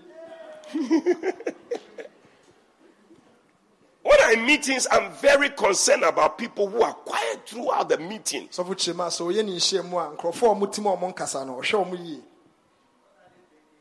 [4.03, 8.47] When I'm in meetings, I'm very concerned about people who are quiet throughout the meeting.
[8.47, 11.45] sɔfo kyerɛ mu a sɛ ɔyɛ ne nhyia mu a nkurɔfoɔ a ɔmotim a ɔmo
[11.45, 12.21] no ɔhwɛ ɔmo yie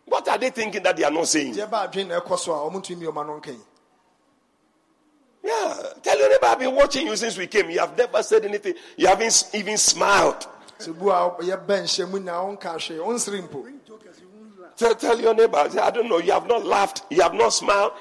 [0.04, 1.54] What are they thinking that they are not saying?
[1.54, 3.56] deɛ ba adwene na ɛkɔ a ɔmo ntumi mi ɔma no nka
[5.42, 5.82] Yeah.
[6.02, 7.70] Tell your neighbor, I've been watching you since we came.
[7.70, 8.74] You have never said anything.
[8.98, 10.46] You haven't even smiled.
[10.78, 13.66] sɛ bu a yɛbɛ nhyɛ mu na wonka hwee wonsere mpo
[14.76, 17.92] Tell, tell your neighbor, I don't know, you have not laughed, you have not smiled.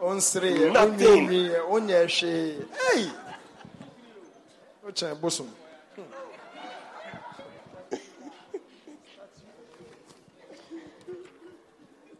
[0.00, 0.72] Nothing.
[0.72, 3.12] wonwiinwiiɛ wonyɛ hwee ei
[4.84, 5.46] wokyɛn bosom
[5.94, 6.02] hmm.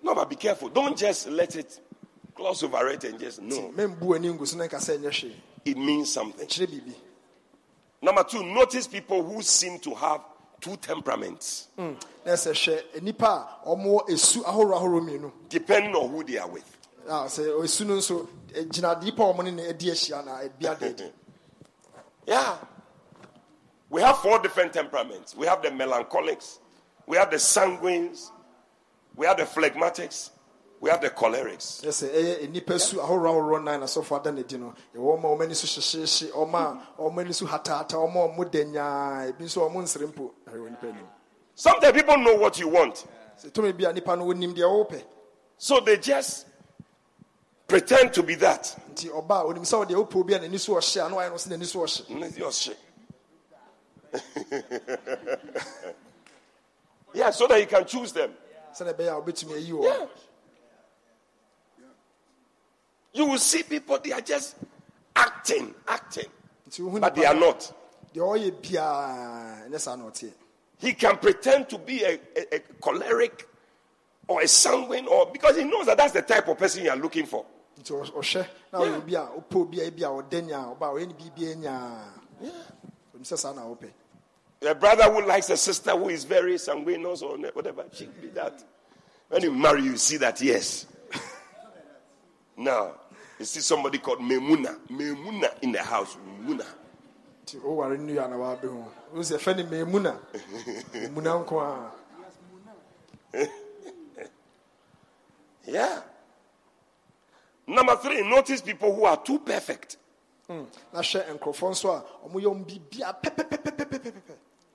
[0.02, 0.68] No, but be careful.
[0.68, 1.80] Don't just let it
[2.34, 3.72] gloss over it and just no.
[3.74, 5.32] membu ani ngu so na nka sɛ
[5.64, 6.94] It means something.
[8.00, 10.20] Number two, notice people who seem to have
[10.60, 11.92] two temperaments, hmm.
[12.24, 16.48] na ɛsɛ hwɛ nnipa a ɔmowɔ esu ahorow ahorow mmienu depending on who they are
[16.48, 16.76] with.
[17.08, 20.66] A sɛ esu no nso eh, gyina nipa ɔmo ne ne adi ahyia na ebi
[20.66, 21.12] adeedi
[22.26, 22.58] Yeah.
[23.88, 25.36] We have four different temperaments.
[25.36, 26.58] We have the melancholics,
[27.06, 28.30] we have the sanguines,
[29.14, 30.30] we have the phlegmatics,
[30.80, 31.84] we have the cholerics.
[31.84, 34.74] ɛsɛ ɛyɛ nnipa su ahorow ahorow nan na sɔfo ada n'adi no.
[34.94, 38.50] Ɛwɔ ɔma ɔmo ani so hyehyehye ɔma a ɔmo ani so hataata ɔma a ɔmo
[38.50, 40.32] da nyaa ebi nso ɔmo nsere mpo.
[40.50, 41.06] Ɛwɔ nipa anim.
[41.54, 43.04] Sometimes people know what you want,
[43.40, 45.02] sɛ tumi bi a nipa no onim deɛ ɔwopɛ
[45.58, 46.46] so they just
[47.66, 48.74] pretend to be that.
[48.92, 51.36] nti ɔba onim sɛ ɔdeɛ wopɛ obi a n'ani so ɔhye a na wayɛ no
[51.64, 52.76] so ɔhye it's your
[57.14, 58.32] yeah, so that you can choose them.
[58.74, 60.06] sɛdeɛ ɛbɛyɛ a wobɛtumi ayi wɔ Yeah.
[63.12, 64.56] You will see people, they are just
[65.14, 66.26] acting, acting,
[67.00, 67.72] but they are not.
[68.14, 70.32] deɛ ɔyɛ biaa ɛnyɛ saa na ɔteɛ
[70.78, 73.48] He can pretend to be a, a, a choleric
[74.28, 76.96] or a sanguine, or because he knows that that's the type of person you are
[76.96, 77.46] looking for.
[77.78, 80.08] Nti ɔhwɛ na ɔyɛ obi a obi a ebi a
[80.42, 82.12] nyaa ɔba ɔyɛ ne biribia nyaa
[83.14, 83.90] onim sɛ saa na wopɛ
[84.62, 88.64] A brother who likes a sister who is very sanguineous or whatever, she be that.
[89.28, 90.86] When you marry, you see that, yes.
[92.56, 92.94] now,
[93.38, 94.78] you see somebody called Memuna.
[94.88, 96.16] Memuna in the house.
[96.16, 96.64] Memuna.
[97.46, 100.18] nti woware nnua na waabɛ ho wo sɛ ɛfɛ ne maamu na
[101.14, 101.92] muna nko a
[105.66, 106.02] Yeah.
[107.66, 109.96] Number three, notice people who are too perfect
[110.46, 110.62] hmm.
[110.92, 114.12] na hwɛ nkurɔfoɔ nso a ɔmoyɛ ɔm biribia pɛpɛpɛpɛpɛpɛ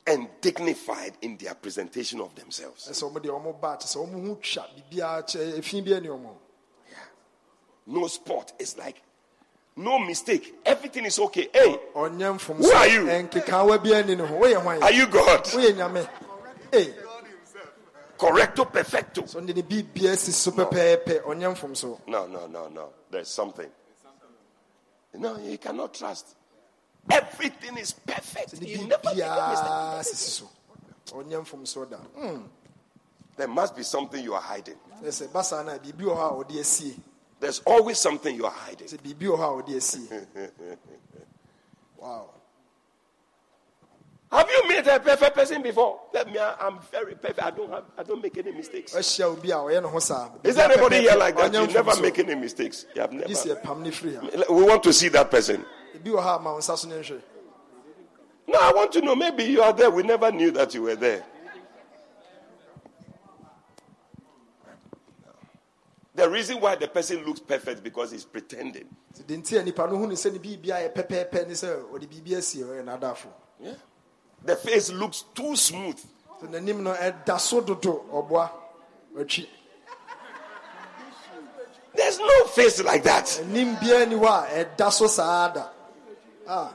[0.07, 2.87] and dignified in their presentation of themselves.
[2.89, 6.07] ɛsɛ ɔmo deɛ ɔmo ba te sɛ ɔmo ho twa biribiaa kyɛ ɛfi bi ani
[6.07, 6.35] ɔmo
[7.87, 8.53] No spot.
[8.59, 9.01] It's like
[9.75, 10.53] no mistake.
[10.65, 11.47] Everything is okay.
[11.53, 12.01] Hey, Who
[12.71, 13.05] are you?
[13.05, 15.47] ɛnkekaawa bi ani ne ho woyɛ hwan are you God?
[16.73, 16.93] Ei,
[18.21, 19.23] Correcto perfecto.
[19.23, 22.93] sɛ ɔde ne biribia si so pɛpɛɛpɛ ɔnyɛ mfom so No, no, no, no.
[23.09, 23.69] There's something.
[25.15, 26.35] No, you cannot trust.
[27.09, 28.61] Everything is perfect.
[28.61, 29.71] ne You never make a mistake.
[29.71, 30.49] biribiaa sisi so
[31.15, 32.47] ɔnyɛ mfom so da Mm,
[33.37, 34.77] There must be something you are hiding.
[35.03, 36.99] ɛsɛ ba saa no a biribi wɔ hɔ a ɔde asie
[37.39, 38.87] There's always something you are hiding.
[38.87, 40.77] sɛ biribi wɔ hɔ a ɔde
[41.97, 42.29] wow
[44.31, 45.99] Have you met a perfect person before?
[46.13, 46.39] Let me.
[46.39, 47.43] I'm very perfect.
[47.43, 47.83] I don't have.
[47.97, 48.93] I don't make any mistakes.
[48.93, 51.53] ahyia obi a ɔyɛ ne ho saa Is there anybody here like that?
[51.53, 52.85] You never make any mistakes.
[52.95, 53.27] You have never.
[53.27, 55.65] ɛpam ne firi ha We want to see that person.
[55.97, 57.21] ebi wɔ hɔ a ma wo nsa so ne nhwɛ
[58.47, 59.15] No, I want to know.
[59.15, 59.91] Maybe you are there.
[59.91, 61.25] We never knew that you were there.
[66.15, 68.87] The reason why the person looks perfect because he's pretending.
[69.13, 71.91] nti de nti a nipa no hu ne sɛ ne biribia yɛ pɛpɛɛpɛ ne sɛ
[71.91, 72.63] ɔde biribi asie
[73.59, 73.73] Yeah.
[74.43, 75.99] The face looks too smooth.
[76.41, 78.49] sɛ n'anim no ɛda so dodo ɔboa
[79.17, 79.47] atwi
[81.93, 83.39] There's no face like that.
[83.43, 85.67] anim biara ni hɔ a ɛda so saa da
[86.47, 86.73] Ah,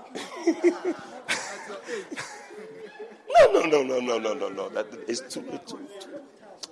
[3.29, 4.69] No, no, no, no, no, no, no, no.
[4.71, 5.89] That is too, too, too.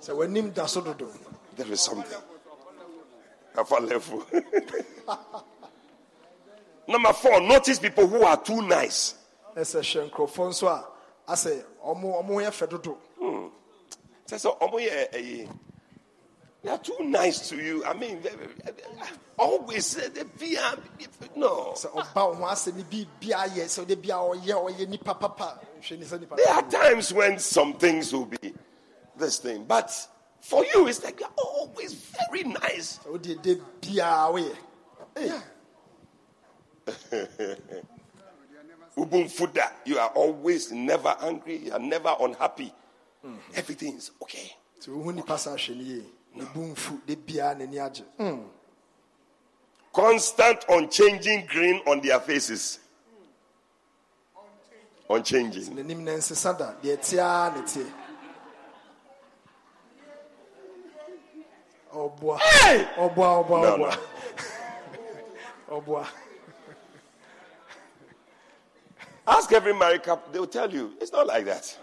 [0.01, 1.09] sɛ w'anim da so dodo
[1.57, 2.19] There is something.
[6.87, 9.15] Number four, notice people who are too nice.
[9.55, 10.85] Ɛsɛ hwɛ nkurɔfoɔ nso a
[11.31, 12.97] asɛ ɔmo ɔmo yɛ fɛ dodo
[14.27, 15.45] so, omo, yeah, eh.
[16.63, 17.85] They are too nice to you.
[17.85, 18.31] I mean, they-
[19.37, 20.75] always uh, they be uh,
[21.35, 21.73] no.
[21.75, 25.99] sɛ ɔba ho asɛ ne biribia yɛ sɛ ɔde bia ɔyɛ ɔyɛ nipa papa hwɛ
[25.99, 28.55] ne sɛ nipa There are times when some things will be
[29.15, 29.91] this thing, but
[30.39, 32.97] for you, it's like you're always very nice.
[33.05, 34.55] sɛ wode de woyɛ
[35.17, 35.41] Ei,
[38.97, 42.73] Ubunfuda, you are always never angry, you are never unhappy.
[43.55, 44.51] Everything is okay.
[44.79, 46.03] sɛ wohu nipa saa hwɛ ne yie
[46.35, 48.45] ne bu mfu de biaa n'ani agye Mm.
[49.91, 52.79] Constant unchanging grin on their faces.
[55.09, 55.73] Unchanging.
[55.75, 57.91] n'anim na nsesa da deɛ ɛte ara ne teɛ
[61.93, 62.85] ɔboa Hey!
[62.97, 63.91] ɔboa ɔboa No,
[65.77, 66.05] ɔboa
[69.27, 71.77] Ask every married couple, they'll tell you it's not like that.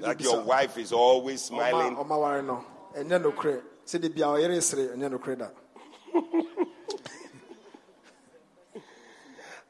[0.00, 1.96] Like your wife is always smiling.
[1.96, 2.64] ɔma ware no
[2.96, 5.48] ɛnyɛ nokorɛ sɛde bia ɔyere sere ɛnyɛ nokorɛ da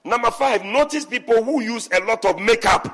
[0.05, 2.87] Number five, notice people who use a lot of makeup.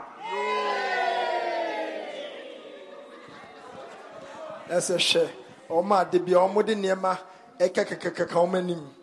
[4.70, 5.28] ɛsɛ hwɛ
[5.70, 7.18] ɔma ade bia ɔmode nneɛma
[7.58, 8.94] ɛkɛkɛkɛkɛka ɔma anim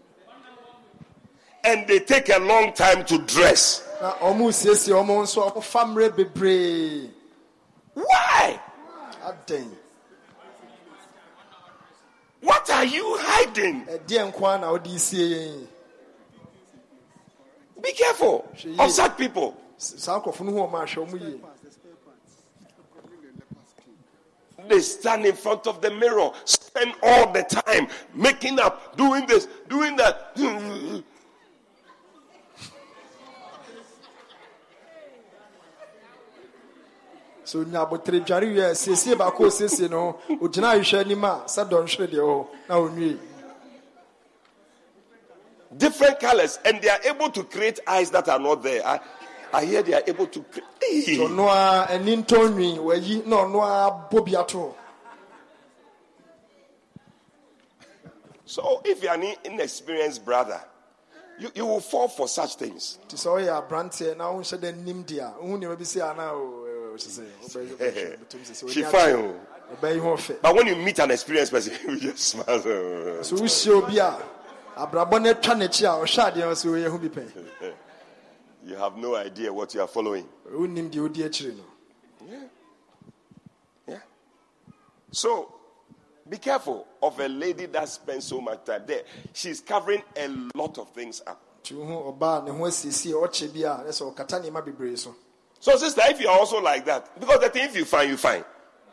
[1.64, 3.85] And they take a long time to dress.
[4.02, 7.10] Na ɔmo siesie ɔmo nso ɔmofa mmerɛ bebree
[7.94, 8.60] Why?
[12.42, 13.86] What are you hiding?
[13.86, 15.68] ɛdeɛ nko na wode sie yɛn
[17.82, 19.56] Be careful of such people.
[19.78, 21.40] saa nkurɔfo no hu ɔma ahwɛ ɔmo yie
[24.68, 29.48] They stand in front of the mirror, spend all the time making up, doing this,
[29.70, 30.36] doing that.
[37.46, 41.44] so onya abotire dware wie a siesie baako a osiesie no ogyina ahwehwɛ anim a
[41.46, 43.20] sɛ dɔnhwere deɛ wɔ hɔ na onwie
[45.78, 48.86] Different colors, and they are able to create eyes that are not there.
[48.86, 49.00] I,
[49.52, 51.20] I hear they are able to create.
[51.20, 54.76] ɔno a ah, ani ntɔ nwi wayi na ɔno a bɔ bi ato
[58.46, 60.62] So if you are an inexperienced brother,
[61.40, 63.00] you, you will fall for such things.
[63.08, 66.32] nti sɛ ɔyɛ aberanteɛ na wonhyɛ dɛ nim deɛ a wohu nneɛma bi sɛ ana
[66.32, 66.65] oh,
[68.72, 69.16] She fine.
[69.16, 69.40] oh.
[69.76, 72.62] ɔbɛyi ho ɔfɛ But when you meet an experienced person, you just smile.
[73.24, 74.18] so wohyia obi a
[74.78, 77.74] abrabɔ no atwa n'akyi a ɔhyɛ adeɛ sɛ ɔyɛ ho
[78.66, 80.28] You have no idea what you are following.
[80.52, 81.64] wonnim deɛ ɔdi akyiri no
[83.88, 84.00] Yeah.
[85.12, 85.54] So
[86.28, 89.04] be careful of a lady that spends so much time there.
[89.34, 91.40] She's covering a lot of things up.
[95.66, 95.74] Nti wohu ɔbaa a ne ho asiesie a ɔkyɛ bi a ɛsɛ ɔkata nneɛma bebree
[95.74, 98.18] so sister, if you are also like that, because the thing if you find, you
[98.18, 98.46] find.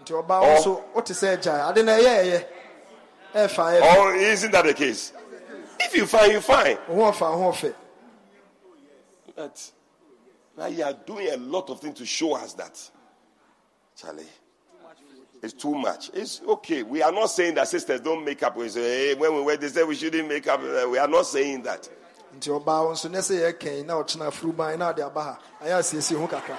[0.03, 2.47] nti ɔbaa wo nso wote sɛ agyae ade no ɛyɛ ɛyɛ
[3.35, 5.13] ɛfa ɛfa Or isn't that the case?
[5.81, 6.79] If you find, you find.
[6.89, 7.75] wo ho ɔfa wo ho
[9.37, 9.71] But
[10.57, 12.91] now you are doing a lot of things to show us that,
[13.95, 14.25] Charlie.
[15.43, 16.11] It's too much.
[16.15, 16.85] It's okay.
[16.85, 18.57] We are not saying that sisters don't make up.
[18.57, 20.61] We say hey, when we were, they say we shouldn't make up.
[20.61, 21.87] Uh, We are not saying that.
[22.37, 26.17] Nti ɔbaa wo nso ne sɛ yɛkɛn na ɔkyena afuruban na aba ha ayɛ asiesie
[26.17, 26.57] ho kakra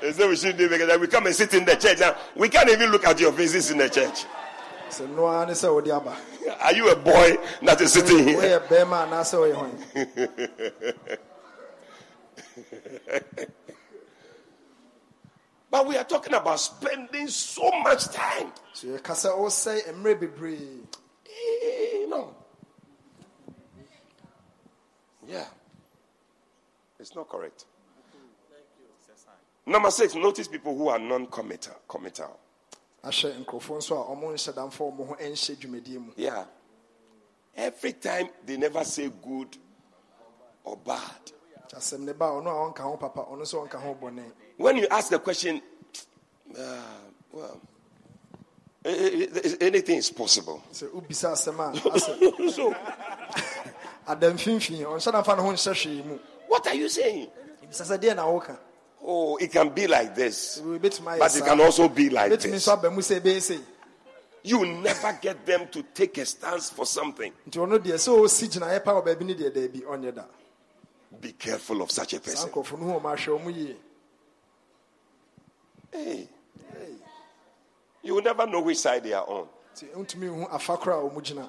[0.00, 1.00] They say we shouldn't do it.
[1.00, 2.16] We come and sit in the church now.
[2.34, 4.24] We can't even look at your faces in the church.
[4.90, 6.16] sɛ noa ne sɛ wode aba
[6.60, 8.38] Are you a boy that is sitting here?
[8.60, 9.72] woyɛ bɛrima anaasɛ woyɛ hwan
[15.72, 18.52] But we are talking about spending so much time.
[18.74, 20.86] so yɛka sɛ wosɛe mmerɛ bebree
[21.26, 22.34] Eh, No.
[25.26, 25.46] Yeah.
[27.00, 27.64] It's not correct.
[29.64, 31.74] Number six, notice people who are non-committal.
[31.88, 32.38] Committal.
[33.02, 36.44] ahyɛ nkurɔfoɔ nso a ɔmo nhyɛ damfa ɔmo ho nhyɛ dwumadie mu Yeah.
[37.56, 39.56] Every time they never say good
[40.64, 41.32] or bad.
[41.66, 44.30] nti asɛm ne ba a ɔno a ɔnka ho papa ɔno nso ɔnka ho bɔne
[44.58, 45.60] When you ask the question,
[46.58, 46.82] uh,
[47.32, 47.60] well,
[48.84, 50.62] anything is possible.
[50.72, 52.74] sɛ wobisa asɛm a asɛ So,
[54.08, 56.18] adamfimfini ɔnhyɛ damfa ne ho nhyɛ hwee mu
[56.48, 57.28] what are you saying?
[57.70, 58.58] bisa sɛ deɛ na woka
[59.04, 60.84] Oh, it can be like this, but
[61.36, 62.46] it can also be like this.
[62.46, 63.60] nso aba mu sɛ ɛbɛyɛ sei
[64.44, 67.32] You never get them to take a stance for something.
[67.48, 70.24] nti ɔno deɛ sɛ ɔsi gyinaeɛ pa wɔ baabi ne deɛ daabi ɔnyɛ da
[71.20, 72.50] Be careful of such a person.
[72.50, 73.76] nkurɔfo no hu ɔma ahwɛ ɔmo yie
[75.92, 76.28] Hey.
[78.02, 79.46] You will never know which side they are on.
[79.74, 81.48] nti wontumi hu afa kora a ɔmo gyina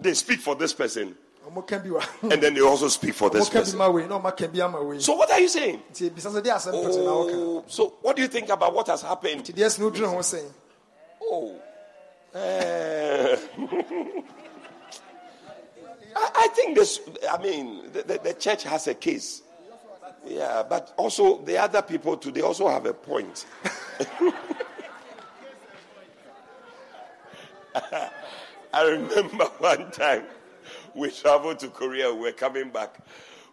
[0.00, 1.14] They speak for this person,
[1.46, 3.78] ɔmo ka bi wa and then they also speak for this ɔmo ka bi person.
[3.78, 5.82] ma wei na ɔma ka bi ama wei So, what are you saying?
[5.92, 8.74] nti ebisa sɛ deɛ asɛm pɛtɛ na woka Oh, so what do you think about
[8.74, 9.44] what has happened?
[9.44, 10.52] nti deɛ sɛ wodwene ho sɛn
[11.24, 11.54] Oh.
[12.34, 13.36] Eh.
[16.16, 17.00] I, I think this,
[17.30, 19.42] I mean, the, the, the church has a case.
[20.26, 23.46] Yeah, but also the other people too, they also have a point.
[28.74, 30.24] I remember one time
[30.94, 32.96] we traveled to Korea, we were coming back.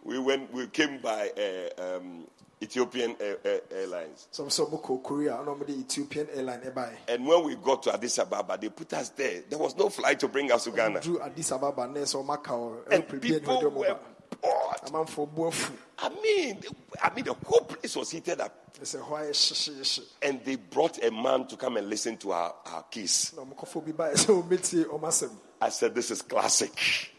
[0.04, 2.26] We went, we came by uh, um,
[2.62, 4.28] Ethiopian Air- Air- Airlines.
[4.32, 8.68] ɔmo kɔ korea de ethiopian airline ɛbae And when we got to Addis Ababa, they
[8.68, 9.42] put us there.
[9.48, 11.00] There was no flight to bring us to Ghana.
[11.22, 13.96] addis ababa na ɛsɛ ɔmo aka wɔ And airplane bi a na people were
[14.42, 14.80] God.
[14.86, 16.62] amanfoɔ bu afu I mean,
[17.02, 18.74] I mean, the whole place was heated up.
[18.80, 22.82] ɛsɛ hɔ ayɛ And they brought a man to come and listen to our, our
[22.84, 23.32] case.
[23.34, 25.30] na ɔmokɔfoɔ bi baɛ sɛ ɔmɛtie ɔm asɛm
[25.60, 27.12] I said, This is classic.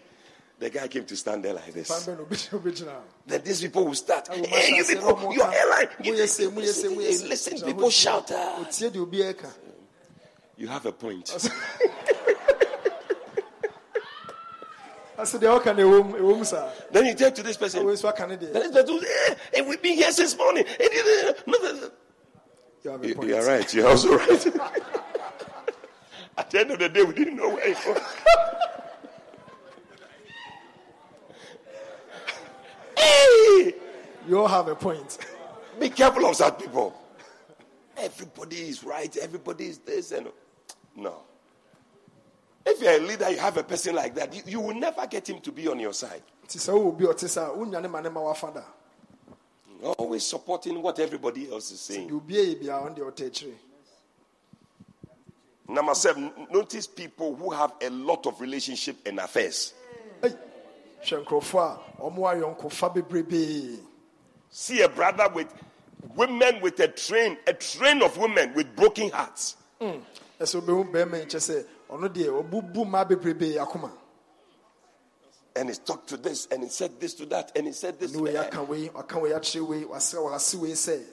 [0.58, 1.90] The guy came to stand there like this.
[1.90, 4.28] bɛ na obi- obɛgyina Then these people will start.
[4.28, 5.54] Hey, you people, your Moka.
[5.54, 5.88] airline.
[6.00, 7.28] Moyɛ se, moyɛ se, moyɛ Hey, se.
[7.28, 8.28] Listen, people shout.
[8.28, 9.48] tie- ɔtie deɛ obiara ka
[10.58, 11.26] You have a point.
[15.22, 18.10] ase deɛ ɔka no ɛwom ɛwom saa Then you tell to this person, wei nso
[18.10, 20.66] aka no deɛ Then this person, eh, hey, we've been here since morning.
[20.80, 21.90] Eh, eh, eh.
[22.84, 23.30] You have a You- point.
[23.30, 23.74] You're right.
[23.74, 24.48] You're also right.
[26.38, 28.02] At the end of the day, we didn't know where it was.
[32.98, 33.74] hey,
[34.28, 35.18] you all have a point
[35.80, 36.94] be careful of such people.
[37.98, 39.16] Everybody is right.
[39.18, 40.28] Everybody is this and
[40.96, 41.22] no.
[42.66, 44.34] If you're a leader, you have a person like that.
[44.36, 46.22] You, you will never get him to be on your side.
[46.48, 48.64] nti sɛ wowɔ bi a ɔte saa wonya ne ma ne ma wafa da
[49.82, 52.10] You're always supporting what everybody else is saying.
[52.10, 53.54] obiara yɛ biara ɔno deɛ ɔta akyire
[55.68, 59.74] Number seven, notice people who have a lot of relationship and affairs.
[60.22, 60.30] Ei,
[61.04, 62.18] hwɛ nkurɔfoɔ a ɔmo
[62.60, 63.80] ayɔnkofa bebrebee
[64.50, 65.48] See a brother with
[66.16, 69.56] women with a train, a train of women with broken hearts.
[69.80, 70.02] Mm.
[70.42, 73.92] ɛsɛ wobɛhu bɛrima yi kyɛ sɛ ɔno deɛ ɔbubu mmaa bebrebee akoma
[75.54, 78.14] And he talked to this and he said this to that and he said this.
[78.14, 78.48] to that.
[78.48, 81.04] aka wei aka wei akyerɛ wei wasɛ wase wei sɛ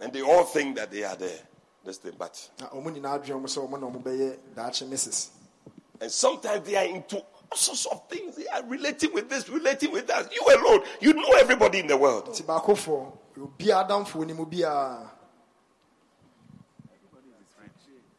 [0.00, 1.38] And they all think that they are there.
[1.84, 5.28] This thing, but na ɔmo nyinaa adwene mo sɛ ɔmo na ɔmo bɛyɛ daakye mrs
[6.00, 8.34] and sometimes they are into all sorts of things.
[8.34, 10.34] They are relating with this, relating with that.
[10.34, 12.26] You alone, you know everybody in the world.
[12.26, 14.46] nti baakofoɔ obiara adamfoɔ ni mu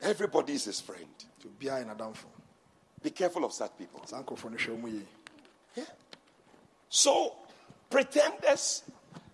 [0.02, 1.08] Everybody is his friend.
[1.44, 2.26] Nti obiara yɛ n'adamfo
[3.02, 4.02] Be careful of such people.
[4.06, 5.86] saa nkurɔfoɔ no hwɛ ɔmo yie
[6.90, 7.36] So,
[7.90, 8.84] pretenders,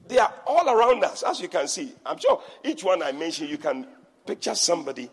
[0.07, 1.94] they are all around us, as you can see.
[2.06, 3.86] I'm sure each one I mentioned, you can
[4.26, 5.10] picture somebody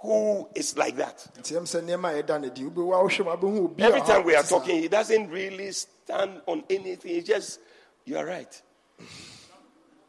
[0.00, 1.26] who is like that.
[1.38, 3.86] nti ɛm sɛ nneɛma a yɛda no di wobɛwu a wohwɛ mu abɛhu obi a
[3.86, 7.14] Every time we are talking, he doesn't really stand on anything.
[7.14, 7.60] He just,
[8.04, 8.62] you are right.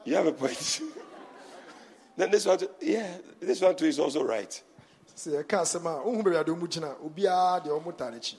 [0.06, 0.82] You have a point.
[2.18, 4.62] then this one, too, yeah, this one too is also right.
[5.16, 8.36] Sɛ yɛka asɛm a wohu baabi ade ɔmu gyina obiara deɛ ɔmo ta n'akyi.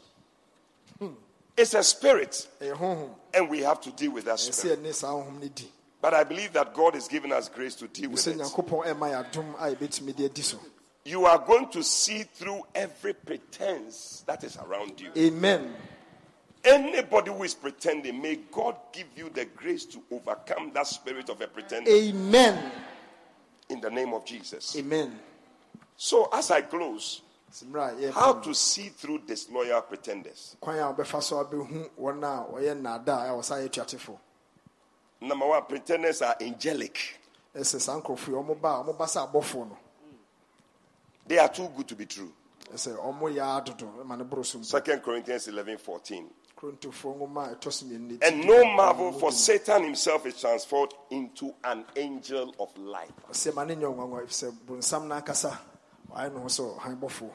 [0.98, 1.14] Hmm.
[1.56, 3.14] It's a spirit, ɛyɛ honhom.
[3.32, 4.82] And we have to deal with that ɛsɛ spirit.
[4.82, 5.72] yɛne saa honhom no di.
[6.00, 8.38] But I believe that God has given us grace to deal with sɛ it.
[8.38, 10.58] nyankopɔn ɛma yɛ adom a yɛbɛtumi de adi so.
[11.04, 15.10] You are going to see through every pretense that is around you.
[15.16, 15.74] amen.
[16.64, 21.40] Anybody who is pretending, may God give you the grace to overcome that spirit of
[21.40, 21.88] a pretender.
[21.88, 22.72] Amen.
[23.68, 24.76] In the name of Jesus.
[24.76, 25.16] amen
[25.96, 30.56] So, as I close, Sɛ mmerɛ a how to see through disloyal pretenders.
[30.60, 34.18] kwan a wobɛfa so abɛhu wɔn a wɔyɛ nnaadaa a wɔsa yɛ atuatefo
[35.20, 37.18] Number one, pretenders are angelic.
[37.54, 39.78] ɛsɛ saa nkurɔfoɔ yi ɔmo ba a ɔmo ba sɛ abɔfoɔ no
[41.26, 42.32] They are too good to be true.
[42.74, 46.28] ɛsɛ ɔmo yɛ adodo ma ne boro so mpo Second Corinthians 11 14.
[46.58, 50.92] korintofoɔ nwoma a ɛtɔ so mmienu ne And no marvel, for Satan himself is transformed
[51.10, 53.10] into an angel of light.
[56.16, 57.30] Ɔsɛ ma ne nyɛ ɔnwanwa ɛfisɛ bonsam n'ankasa wayɛ ne ho sɛ ɔhan bɔfoɔ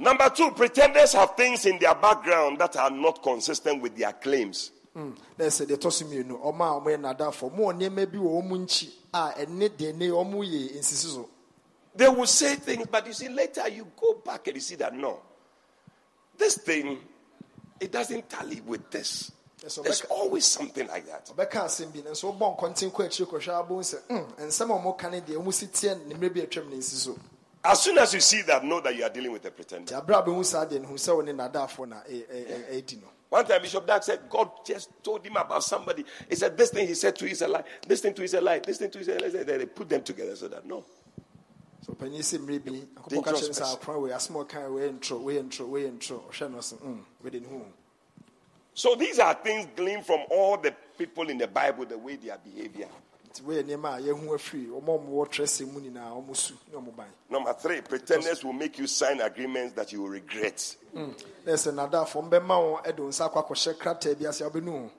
[0.00, 4.70] Number two, pretenders have things in their background that are not consistent with their claims.
[4.94, 8.18] na ɛsɛ deɛ ɛtɔ so mmienu ɔmo a ɔmo yɛ nnadaafoɔ ɔmo wɔ nneɛma bi
[8.18, 11.28] wɔ ɔmo nkyi a ɛne deɛ ne ɔmo yɛ
[11.94, 14.94] They will say things, but you see, later you go back and you see that
[14.94, 15.20] no,
[16.36, 16.98] this thing,
[17.80, 19.32] it doesn't tally with this.
[19.60, 21.32] There's always something like that.
[27.64, 27.64] Ɔbɛka asɛm bi nanso wobɔ nkɔnten kɔ akyire kɔhwɛ abom sɛ "Mm, nsɛm a ɔmo
[27.64, 27.98] ka ne deɛ ɔmo si teɛ ne mmerɛ bi atwam ne nsi so As soon
[27.98, 29.94] as you see that, know that you are dealing with a pretender.
[29.94, 32.46] nti aberɛ a bɛhu saa deɛ no hu sɛ wo ne nnadaafoɔ na ɛ- ɛ-
[32.46, 36.02] ɛ- ɛdi no One time, Bishop Dag said, God just told him about somebody.
[36.30, 37.62] He said, This thing he said to you is a lie.
[37.86, 38.58] This thing to you is a lie.
[38.60, 39.44] This thing to you is a lie.
[39.44, 40.82] They put them together so that no.
[41.84, 43.78] so ɔpanyin sɛ mmerɛ bi akokɔ ka Dangerous kyerɛ no sɛ person.
[43.80, 47.42] akora wei a ɔkae wei ntoro wei ntoro wei ntoro ɔhwɛ no sɛ "Mm, wede
[47.42, 47.64] ne hu
[48.72, 52.38] So these are things gleaned from all the people in the Bible, the way their
[52.38, 52.88] behavior.
[53.28, 56.94] Nti nneɛma a yɛhu afiri ɔma ɔmo wɔ trɛsɛ mu nyinaa ɔmo su ne ɔmo
[56.96, 60.76] ban Number three, pretenders will make you sign agreements that you will regret.
[60.94, 61.14] Mm.
[61.44, 64.90] na ɛsɛ mbɛma wɔn ɛde nsa akɔ akɔhyɛ krataa bi ase a wobɛnu ho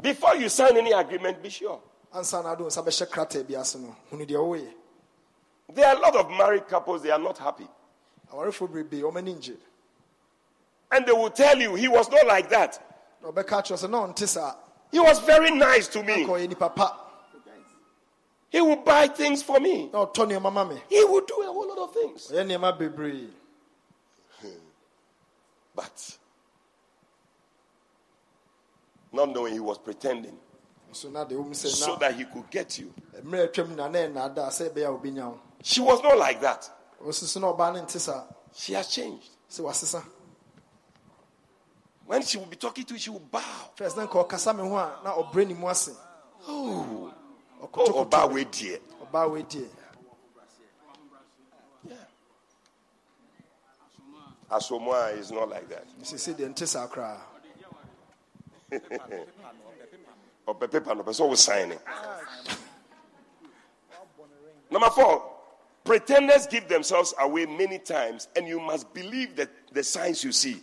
[0.00, 1.80] Before you sign any agreement, be sure.
[2.14, 4.72] ansa na nsa bɛhyɛ krataa bi ase no hunu deɛ
[5.72, 7.66] There are a lot of married couples, they are not happy.
[8.30, 9.56] bebree ɔmo ani ngye
[10.92, 12.78] And they will tell you, he was not like that.
[13.24, 14.54] ɔbɛka akyerɛ sɛ na ɔnte saa
[14.92, 16.24] He was very nice to me.
[16.24, 17.03] ka ɔyɛ nipa pa
[18.50, 19.88] He will buy things for me.
[19.92, 22.28] na ɔtɔ nneɛma ma me He will do a whole lot of things.
[22.28, 23.30] ɔyɛ nneɛma bebree
[25.74, 26.18] But
[29.12, 30.38] not knowing he was pretending
[30.92, 32.92] so na de wɔn sɛ so na that he could get you.
[33.22, 36.40] mmerɛ atwam na na ɛna ada sɛ ɛbɛyɛ a obenya wo She was not like
[36.40, 36.70] that.
[37.04, 38.24] osisi na ɔbaa no nte saa
[38.56, 39.30] She has changed.
[42.06, 43.40] When she will be talking to you, she will bow.
[43.74, 45.66] first na nka ɔkasa me ho a na ɔbrɛ ne mu
[46.46, 47.13] Oh,
[47.72, 48.78] Oba we dear.
[49.02, 49.68] ɔbaa wei deɛ
[54.50, 55.86] Asomoa is not like that.
[56.02, 57.20] sisi deɛ nte saa koraa
[60.46, 61.78] Or the paper, no person was signing.
[64.70, 65.24] Number four,
[65.84, 70.60] pretenders give themselves away many times, and you must believe that the signs you see.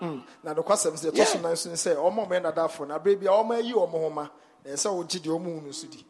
[0.00, 0.22] Mm.
[0.42, 3.30] na nokwasɛm sɛ ɛtɔ so nan so ne sɛ ɔma ɔma ɛnadafoɔ na berɛ bia
[3.30, 4.22] ɔma ayi ɔmo ho ma
[4.64, 6.04] na ɛsɛ sɛ wogye deɛ ɔmo hu no so di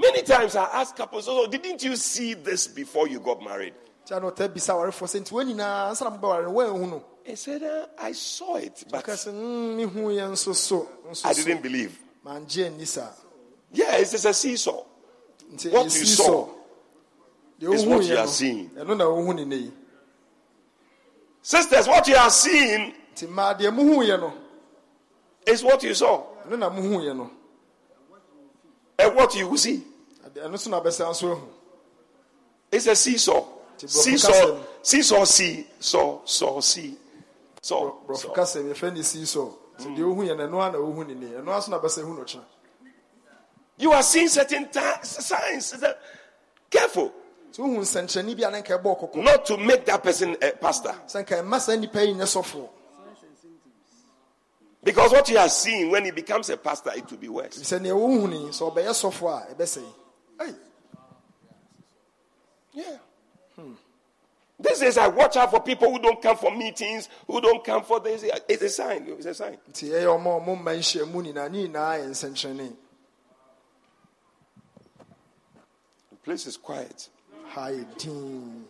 [0.00, 3.74] Many times I ask couples, oh, didn't you see this before you got married?
[4.08, 7.04] kyɛ na ɔtaa bisa awarefoɔ sɛ nti wɔn nyinaa ansa na mobɛware no woanhu no
[7.28, 11.62] I said, uh, I saw it, but "Mm, mehu yɛ nso so nso I didn't
[11.62, 11.98] believe.
[13.70, 14.82] Yeah, it's just a seesaw.
[15.70, 16.48] What you saw
[17.60, 18.70] is what you are seeing.
[18.74, 19.70] no ɛno na wohu ne
[21.42, 24.32] Sisters, what you are seeing nti mmaa deɛ mohu yɛ no
[25.46, 27.30] is what you saw, ɛno na mohu yɛ no
[28.98, 29.84] and what you will see.
[30.28, 31.48] Ade- ɛno so na bɛsa nso ahu
[32.70, 33.44] It's a seesaw.
[33.78, 36.96] Seesaw, seesaw, see, saw, saw, see,
[37.62, 37.92] saw.
[38.06, 38.34] borɔfo saw.
[38.34, 39.96] kasɛm yɛfrɛ ne sii sɔ mm.
[39.96, 42.24] deɛ wohu yɛ no ɛno na wohu ne nɛ ɛno so na bɛsa hu no
[42.24, 42.44] kyena
[43.80, 44.68] You are seeing certain
[45.02, 45.72] signs.
[46.68, 47.12] Careful
[47.50, 50.50] nti wohu nsɛnkyerɛnne bi a na nka ɛbɔɔ kɔkɔ not to make that person a
[50.52, 50.94] pastor.
[51.06, 52.68] sɛ nka ɛma saa nnipa yi nyɛ sɔfoɔ
[54.82, 57.56] Because what you are seeing when he becomes a pastor, it will be worse.
[57.58, 59.84] sɛ neɛ wohu ni sɛ ɔbɛyɛ sɔfoɔ a ɛbɛsɛe
[60.40, 60.54] Ei,
[62.72, 62.98] Yeah.
[63.56, 63.72] Hmm.
[64.60, 67.82] This is I watch out for people who don't come for meetings, who don't come
[67.84, 68.24] for this.
[68.48, 69.04] It's a sign.
[69.08, 69.58] It's a sign.
[69.70, 72.76] nti ɛyɛ ɔma ɔmo mma nhyiamu nyinaa ne nyinaa
[76.10, 77.08] The place is quiet.
[77.54, 78.66] yɛ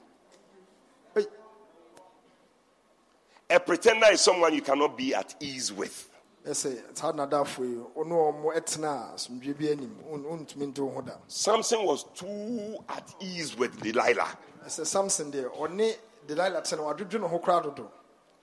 [3.51, 6.11] A pretender is someone you cannot be at ease with.
[6.47, 10.78] Ɛsɛ saa nadafoɔ yi ɔne oh, ɔmo ɛtena a asomdwe bi anim won- wontumi nte
[10.81, 14.36] wo ho Samson was too at ease with Delilah.
[14.69, 17.90] samson deɛ ɔne oh, delila tɛ no wadwodwo ne ho koraa dodo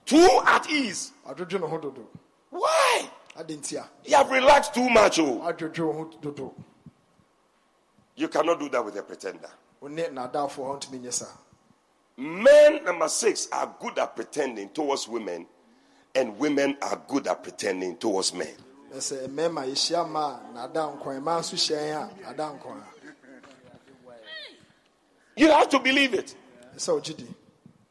[0.04, 1.12] Too at ease.
[1.26, 2.06] wadwodwo ne ho dodo
[2.50, 3.10] Why?
[3.36, 5.18] ade nti a You have relaxed too much.
[5.18, 5.40] Oh.
[5.40, 6.54] wadwodwo ho dodo
[8.14, 9.50] You cannot do that with a pretender.
[9.82, 11.26] Oh, ɔne nadafoɔ hɔ ntumi nyɛ saa
[12.18, 15.46] Men, number six, are good at pretending towards women,
[16.16, 18.54] and women are good at pretending towards men.
[18.94, 22.82] ɛsɛ mmarima yɛhyia ma a nada nkwan mmaa nso hyia yɛn a nada nkwan
[25.36, 26.34] You have to believe it
[26.76, 27.26] ɛsɛ ɔgye di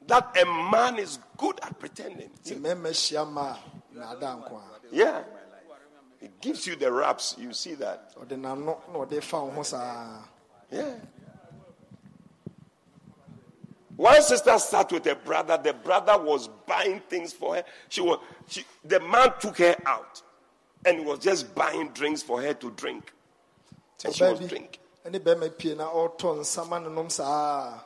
[0.07, 2.29] that a man is good at pretending.
[2.43, 4.61] sɛ mmarima hyia ma a nada
[4.91, 5.23] Yeah.
[6.21, 7.35] It gives you the raps.
[7.37, 8.15] You see that.
[8.15, 10.23] ɔde n'ano na ɔde fa wo ho saa
[10.71, 10.95] Yeah.
[13.95, 15.57] One sister sat with a brother.
[15.61, 17.63] The brother was buying things for her.
[17.89, 18.19] She was.
[18.47, 20.21] She, the man took her out,
[20.85, 23.13] and was just buying drinks for her to drink,
[24.03, 24.79] and she was drinking.
[25.09, 27.79] ne bɛrima pie na ɔretɔ nsa ma no nom saa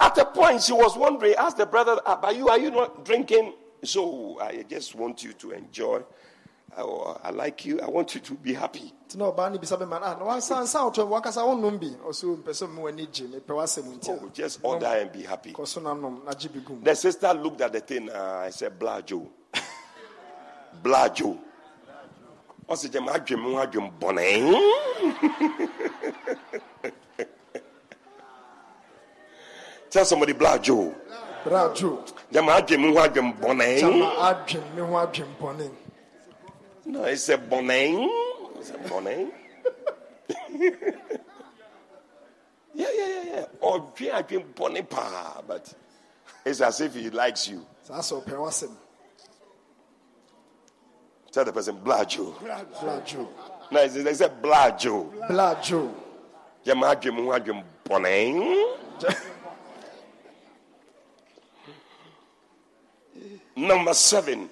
[0.00, 3.04] At a point, she was wondering, asked the brother, "Ah, "But you, are you not
[3.04, 3.52] drinking?"
[3.84, 6.02] So I just want you to enjoy.
[6.76, 6.82] I,
[7.24, 7.80] I like you.
[7.80, 8.92] I want you to be happy.
[9.08, 11.86] nti na ɔbaa no bisa bɛma no ah na wansa nsa wotɔ wakasa wonnom bi
[12.06, 15.52] ɔsɛ mpɛ sɛ mmu w'ani gye mepɛ w'asɛm nti Oh, just order and be happy.
[15.52, 18.10] kɔ so na nom na gye bi gum The sister looked at the thing.
[18.10, 19.26] Uh, I said, Blajo.
[20.82, 21.38] Blajo.
[22.70, 23.90] I said, Jam, I dream, I dream,
[29.90, 30.94] Tell somebody, Blajo.
[31.44, 35.70] bra dwo Jam, I dream, I dream, kyama adwen me ho adwen bɔne
[36.88, 38.08] No, it's a boneng.
[38.58, 39.30] It's a boneng.
[40.50, 40.70] yeah,
[42.74, 43.44] yeah, yeah, yeah.
[43.60, 45.42] Oh, or I dream, boneng, pa.
[45.46, 45.72] But
[46.46, 47.64] it's as if he likes you.
[47.86, 48.74] sɛ ɔpɛ w'asɛm
[51.30, 52.38] Tell the person, Blajo.
[52.40, 53.28] bra dwo
[53.70, 55.10] No, it's, it's a Blajo.
[55.28, 55.92] bra dwo
[56.64, 58.76] Jam, I dream, I dream, boneng.
[63.56, 64.48] Number seven,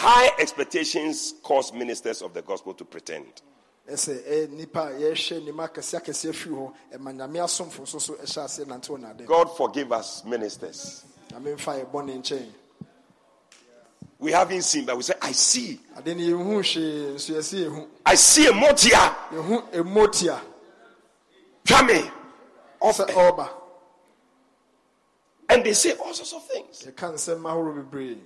[0.00, 3.42] high expectations cause ministers of the gospel to pretend.
[3.90, 7.80] ɛsɛ ɛyɛ eh, nnipa a yɛhwɛ nneɛma akɛseɛ akɛseɛ firi hɔ ɛma eh, nyame asomfo
[7.82, 11.04] nso so ɛhyɛ eh, aseɛ nante wɔ n'ade God forgive us, ministers.
[11.30, 12.52] nyame mfa yɛ bɔne nkyɛn
[14.20, 15.80] We haven't seen, but we say, I see.
[15.96, 19.16] ade no yɛhu hwee nso yɛsɛ yɛhu I see a motia.
[19.72, 20.40] emotia
[21.66, 22.10] Coming.
[22.80, 23.48] sɛ
[25.50, 26.84] And they say all sorts of things.
[26.86, 28.18] yɛka nsɛm ahorow bebree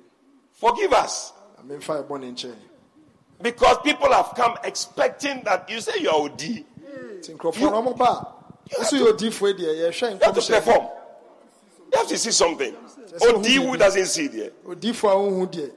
[0.53, 1.33] Forgive us.
[1.65, 2.57] Nyame mfa yɛ bɔne nkyɛn
[3.43, 6.43] Because people have come expecting that you say you're OD.
[6.43, 6.65] You
[7.21, 8.35] nti nkurɔfoɔ no ɔmo ba
[8.77, 10.89] a nso yɛ odiifoɔ yi deɛ yɛhwɛ have to perform.
[11.93, 12.75] You have to see something.
[13.23, 14.51] OD who doesn't see there.
[14.67, 15.73] odiifoɔ a wohu deɛ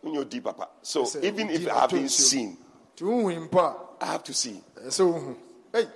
[0.00, 0.68] When OD, Papa.
[0.82, 2.56] So even if I haven't seen,
[2.96, 5.36] nti wohu yi mpo a I have to see ɛsɛ sɛ wohu
[5.74, 5.88] ei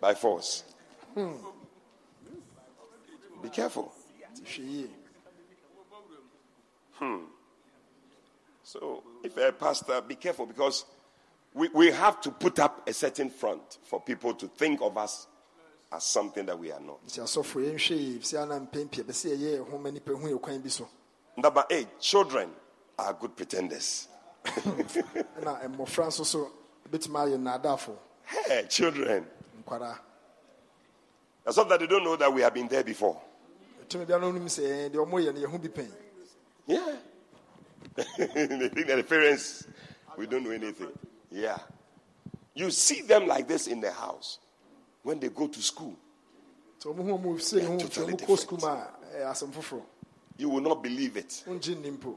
[0.00, 0.64] by force.
[3.42, 3.92] Be careful.
[4.56, 4.88] yie
[8.68, 10.84] So, if a pastor, be careful because
[11.54, 15.26] we, we have to put up a certain front for people to think of us
[15.90, 17.02] as something that we are not.
[17.06, 20.28] nti asɔfoɔ yɛnhwɛ yie sɛ ana mpɛn pii ɛbɛsɛ yɛyɛ yɛn ho ma nipa hu
[20.28, 20.86] yɛ kwan bi so
[21.38, 22.50] Number eight, children
[22.98, 24.06] are good pretenders.
[24.44, 26.50] ɛna mmɔfra nso so
[26.90, 27.96] bɛtumi ayɛ nnaadaafo
[28.26, 29.26] Hey, children.
[29.66, 33.18] That's not that they don't know that we have been there before.
[33.88, 35.90] tumi bia no wonim sɛ ɛɛ, deɛ ɔmo yɛ no yɛho bi pɛn
[36.66, 36.96] Yeah.
[38.18, 39.66] they think that the parents,
[40.16, 40.88] we don't know anything.
[41.30, 41.58] Yeah.
[42.54, 44.38] You see them like this in the house
[45.02, 45.96] when they go to school.
[46.78, 48.40] nti ɔmo hu ɔmo sɛ ne Totally different.
[48.40, 49.82] sukuu mu a ɛyɛ eh, asɛm foforɔ
[50.36, 51.42] You will not believe it.
[51.46, 52.16] wongye nni mpo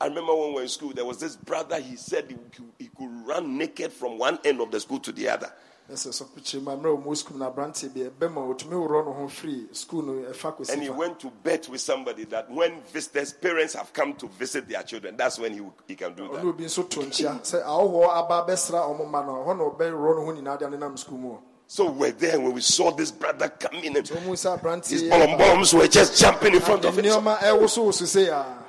[0.00, 2.36] I remember when we were in school, there was this brother, he said he
[2.78, 5.52] he could run naked from one end of the school to the other.
[5.90, 9.28] Ɛsɛ sɔpɔkyerɛ mu mmerɛ a ɔmo sukuu na aberanteɛ bi ɛbɛ ma worɔ ne ho
[9.28, 12.82] firi sukuu no eh, ɛfa kɔsi And he went to bet with somebody that when
[12.92, 16.44] visitors, parents have come to visit their children, that's when he, he can do that.
[16.44, 20.24] obi nso to nkyia sɛ ahɔhoɔ aba bɛsra ɔmo ma no hɔ na ɔbɛworɔ ne
[20.24, 21.36] ho nyinaa de anenam sukuu mu
[21.66, 25.38] So we're there when we saw this brother coming and ɔmo sɛ aberanteɛ his bomb
[25.38, 27.04] bombs were just jumping in front of him.
[27.06, 28.68] nneɛma ɛwosowoso sɛ a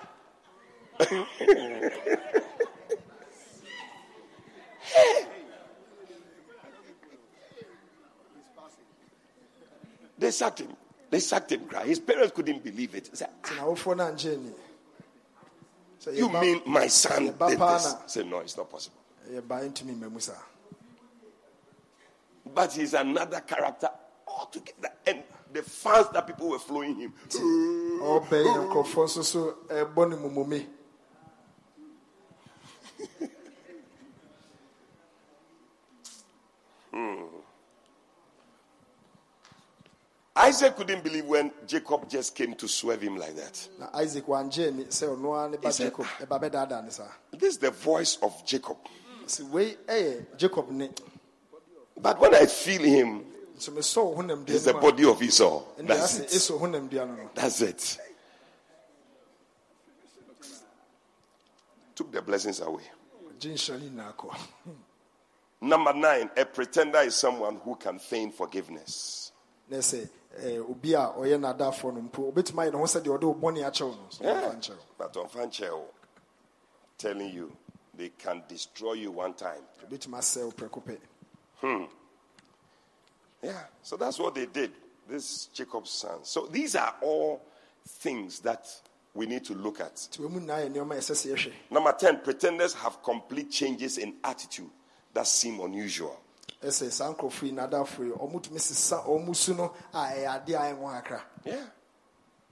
[10.29, 10.75] They sacked him.
[11.09, 11.65] They sacked him.
[11.65, 11.85] cry.
[11.87, 13.09] His parents couldn't believe it.
[13.17, 14.51] Said, ah, nti n'awofoɔ no angye ni
[15.99, 17.95] sɛ You mean my son did this?
[18.05, 18.99] said, No, it's not possible.
[19.27, 20.33] yɛba ntumi mma mu saa
[22.45, 23.89] But he's another character
[24.27, 24.91] altogether.
[25.07, 27.11] And the fans that people were flowing him.
[27.31, 30.67] ɔbɛn na nkurɔfoɔ nso so ɛbɔ ne mumome
[40.41, 43.67] Isaac couldn't believe when Jacob just came to swerve him like that.
[43.93, 46.89] isaac wangye ni sɛ ɔno ara ne ba He said, jacob ah, ɛba bɛdaadaa ne
[46.89, 48.77] saa This is the voice of Jacob.
[49.27, 50.67] sɛ wei ɛyɛ jacob
[51.97, 53.25] But when I feel him,
[53.55, 55.61] it's the no mu a body of Esau.
[55.77, 56.29] That's it.
[56.29, 57.97] esɔ honam dua no no That's it.
[61.95, 62.83] Took the blessings away.
[63.39, 64.35] gye nhyira ne nyinaa kɔ
[65.61, 69.28] Number nine, a pretender is someone who can feign forgiveness.
[69.69, 70.09] Na sɛ
[70.41, 73.63] ɛɛ, obi a ɔyɛ n'adaafoɔ no mpo obɛtumi ayɛ ne ho sɛ deɛ ɔde bɔne
[73.65, 75.83] akyɛw no so ɔmfa eh, nkyɛw But on Fanchel,
[76.97, 77.55] telling you,
[77.95, 79.61] they can destroy you one time.
[79.85, 80.97] obɛtumi asɛ wo prɛko pɛ
[81.61, 81.85] hmm.
[83.41, 84.71] Yeah, so that's what they did.
[85.07, 86.19] This Jacob's son.
[86.23, 87.41] So these are all
[87.87, 88.67] things that
[89.13, 89.95] we need to look at.
[89.95, 93.49] nti wɔ mu nyinaa yɛ nneɔma a ɛsɛ sɛ yɛhwɛ Number 10, pretenders have complete
[93.51, 94.69] changes in attitude
[95.13, 96.19] that seem unusual.
[96.63, 101.23] Ɛsɛ saa nkurɔfoɔ yi n'adaafoɔ yi ɔmotumi sesa ɔmo su no a ɛyɛ adeɛ a
[101.45, 101.65] Yeah.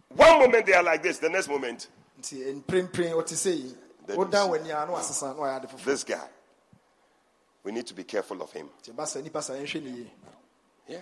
[0.09, 1.87] One moment they are like this, the next moment,
[2.19, 3.75] nti mprempren ɔte sɛ yi
[4.05, 6.27] Then wodan you w'ani a na wasesa na wayɛ ade foforɔ this guy,
[7.63, 8.69] we need to be careful of him.
[8.81, 10.11] nti ɛba saa nnipa saa yɛnhwɛ ne yie
[10.87, 11.01] Yeah.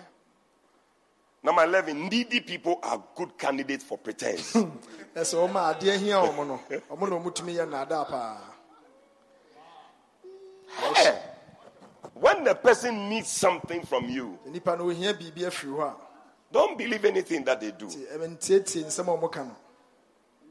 [1.44, 4.52] Number 11, needy people are good candidates for pretense.
[5.14, 6.60] ɛsɛ ɔma adeɛ hia ɔmo no
[6.90, 8.52] ɔmo na ɔmotumi yɛ nnaadaa paa
[10.94, 11.22] Hey,
[12.20, 15.96] when the person needs something from you, nnipa no ohia biribi afiri hɔ a
[16.52, 19.56] don't believe anything that they do nti ɛmɛ ntietie nsɛm a ɔmo ka no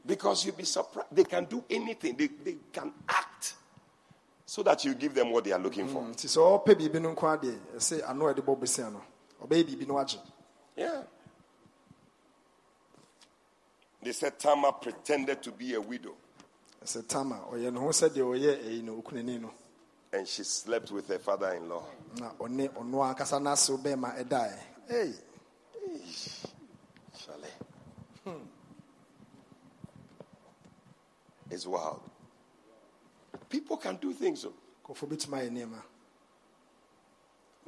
[0.06, 1.08] because you'll be surprised.
[1.10, 3.54] They can do anything, they, they can act
[4.44, 6.02] so that you give them what they are looking for.
[6.02, 9.02] Mm, nti sɛ ɔpɛ biribi no nko adeɛ a ɛde bɔ bosia no
[9.44, 10.18] ɔbɛyɛ biribi no agye
[10.76, 11.02] Yeah.
[14.02, 16.14] They said Tamar pretended to be a widow
[20.16, 21.84] and she slept with her father in law.
[22.18, 24.58] na ɔne ɔno ankasa n'ase bɛrima ɛdaeɛ
[24.90, 25.14] ei
[27.18, 27.48] Charlie.
[31.50, 32.00] It's wild.
[33.48, 34.44] People can do things.
[34.44, 34.52] oh.
[34.84, 35.82] nkurɔfoɔ bɛtumi ayɛ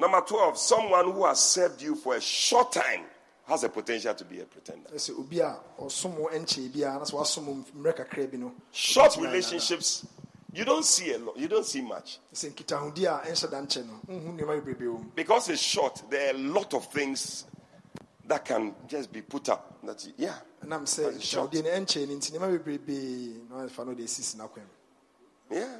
[0.00, 3.04] Number 12, someone who has served you for a short time
[3.46, 4.88] has the potential to be a pretender.
[4.90, 8.52] ɛsɛ obi a ɔsom wo nkyɛe biara na sɛ wasom wo mmerɛ kakra bi no
[8.72, 10.06] Short relationships,
[10.52, 12.18] you don't see a lot, you don't see much.
[12.32, 12.34] nada.
[12.34, 16.02] sɛ nkitahodi a ɛnhyɛ da nkyɛ no wohu nneɛma bebrebe wɔ mu Because it's short,
[16.10, 17.44] there are a lot of things
[18.26, 19.78] that can just be put up.
[19.84, 20.34] That yeah.
[20.64, 21.50] sɛ But it's short.
[21.52, 24.36] nkitahodeɛ no ɛnkyɛe no nti nneɛma bebrebe na ɔfa no de asisi
[25.50, 25.76] Yeah.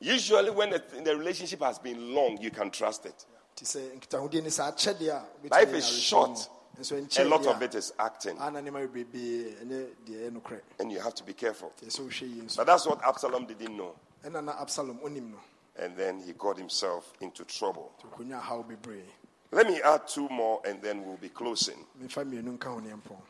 [0.00, 3.24] Usually, when the, the relationship has been long, you can trust it.
[3.56, 6.44] nti sɛ nkitahodie ne sɛ akyɛdeɛ a But if wobɛtumi it's ayɛ short, awerɛhyɛ mu.
[6.44, 6.48] nso
[6.80, 10.60] A lot of it is acting, ah, ana nneɛma bebrebee ɛne deɛ eh, ɛyɛ nokorɛ
[10.78, 11.72] and you have to be careful.
[11.84, 13.96] ɛsɛ sɛ wohwɛ yie nso But that's what Absalom didn't know.
[14.24, 15.38] Eh, ɛna na absalom onim no
[15.76, 17.92] And then he got himself into trouble.
[18.00, 19.02] nti ɔkɔnya haw bebree
[19.50, 21.84] Let me add two more, and then we'll be closing.
[22.00, 23.20] memfa mmienu nka ho neɛmpɔn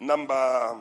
[0.00, 0.80] Number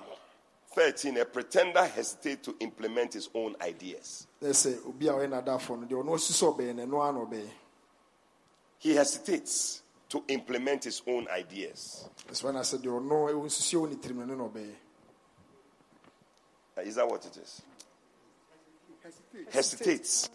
[0.76, 4.28] 13, a pretender hesitates to implement his own ideas.
[4.40, 7.12] ɛ sɛ obi a ɔyɛ n'adaafoɔ no deɛ ɔno ɔsi sɛ ɔbɛyɛ no ɛno ara
[7.14, 7.50] na ɔbɛyɛ
[8.78, 9.81] He hesitates
[10.12, 12.10] to implement his own ideas.
[12.30, 14.76] sɛ deɛ ɔno ɛwɔ nsusuo wɔ ne tirim no ne na ɔbɛyɛ
[16.78, 17.62] Uh, Is that what it is?
[19.52, 20.30] Hesitates.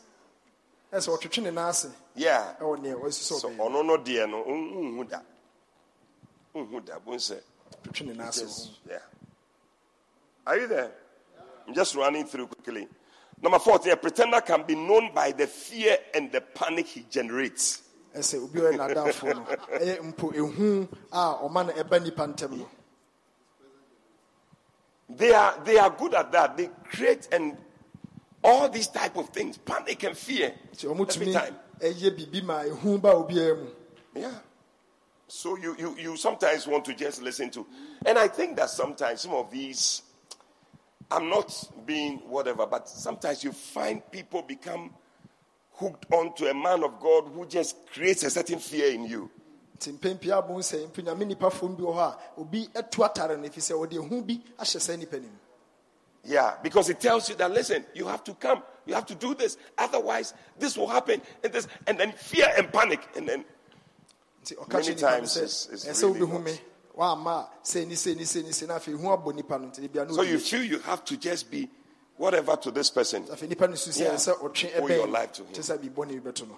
[0.91, 2.55] ɛsɛ ɔtwetwe ne nan ase Yeah.
[2.59, 5.21] ɛwɔ neɛ ɔsi sɛ So no no deɛ no unhu da.
[6.55, 6.99] Unhu da.
[6.99, 7.41] Bun say.
[7.85, 8.67] twetwe ne nan ase wɔ Yes.
[8.67, 8.99] ho Yeah.
[10.47, 10.93] Are you there?
[11.67, 12.89] I'm just running through quickly.
[13.43, 17.83] Number 14, a pretender can be known by the fear and the panic he generates.
[18.17, 19.45] Ɛsɛ obi ɔyɛ n'adaafoɔ no
[19.79, 22.69] ɛyɛ mpo ehu a ɔma no ɛba nipa ntɛm no
[25.09, 26.57] They are they are good at that.
[26.57, 27.57] They create and
[28.43, 30.53] all these type of things, panic and fear.
[30.75, 31.57] nti Every time.
[31.81, 33.69] ɛyɛ biribi ma ehu ba obiara mu
[34.15, 34.39] Yeah.
[35.29, 37.67] So you, you you sometimes want to just listen to.
[38.05, 40.03] And I think that sometimes some of these
[41.11, 41.53] I'm not
[41.87, 44.91] being whatever, but sometimes you find people become
[45.77, 49.31] hooked onto a man of God who just creates a certain fear in you.
[49.79, 53.37] nti mpɛmpia abo sɛ mpo nyame nipa fom bi wɔ hɔ a obi atu atare
[53.39, 55.39] no ɛfiri sɛ ɔde ehu bi ahyɛ saa nipa no mu
[56.29, 59.35] Yeah, because it tells you that listen, you have to come, you have to do
[59.37, 63.45] this, otherwise this will happen, and this, and then fear and panic, and then
[64.59, 66.41] Many kyerɛ nipa no times it's- it's really not.
[70.15, 71.69] so you feel you have to just be
[72.17, 73.25] whatever to this person.
[73.25, 74.17] afei nipa no su Yeah.
[74.81, 75.53] Owe your life to him.
[75.53, 76.57] kyɛ sɛ biribɔne bi bɛto no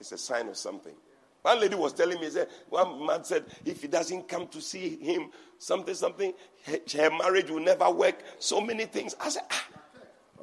[0.00, 0.94] It's a sign of something.
[1.42, 4.96] One lady was telling me, said, one man said, if he doesn't come to see
[4.96, 6.34] him, something, something,
[6.66, 8.16] her, her marriage will never work.
[8.38, 9.14] So many things.
[9.20, 9.64] I said, ah,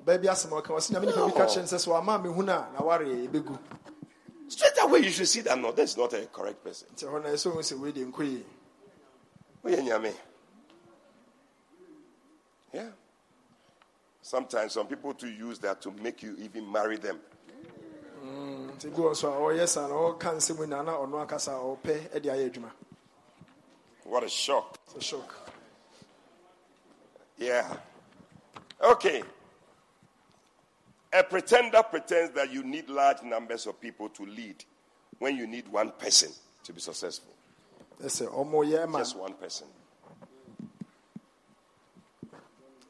[0.02, 2.24] ɔbaa bi asɛm a ɔka ɔsɛ nyame nipa bi ka kyerɛ no sɛ sɛ wama
[2.24, 3.58] mehu na wareɛ ɛbɛgu
[4.48, 6.88] straight away you should see that no, that's not a correct person.
[6.96, 8.46] nti ɛhɔ no ɛsɛ ɔhu sɛ wei deɛ nkɔ yie
[9.66, 10.14] Oye, nyame.
[12.72, 12.90] Yeah.
[14.26, 17.20] Sometimes some people to use that to make you even marry them.
[18.24, 22.50] bi a ɔyɛ sa na ɔka nsɛm nyinaa na ɔno akasa a ɔpɛ de ayɛ
[22.52, 22.72] adwuma
[24.04, 24.80] What a shock.
[27.38, 27.78] Yeah.
[28.82, 29.22] Okay.
[31.14, 34.66] A pretender pretends that you need large numbers of people to lead
[35.20, 36.32] when you need one person
[36.64, 37.36] to be successful.
[38.02, 39.68] ɛsɛ ɔmoyɛ ma Just one person.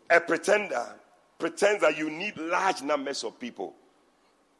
[0.10, 0.96] A pretender
[1.38, 3.74] pretends that you need large numbers of people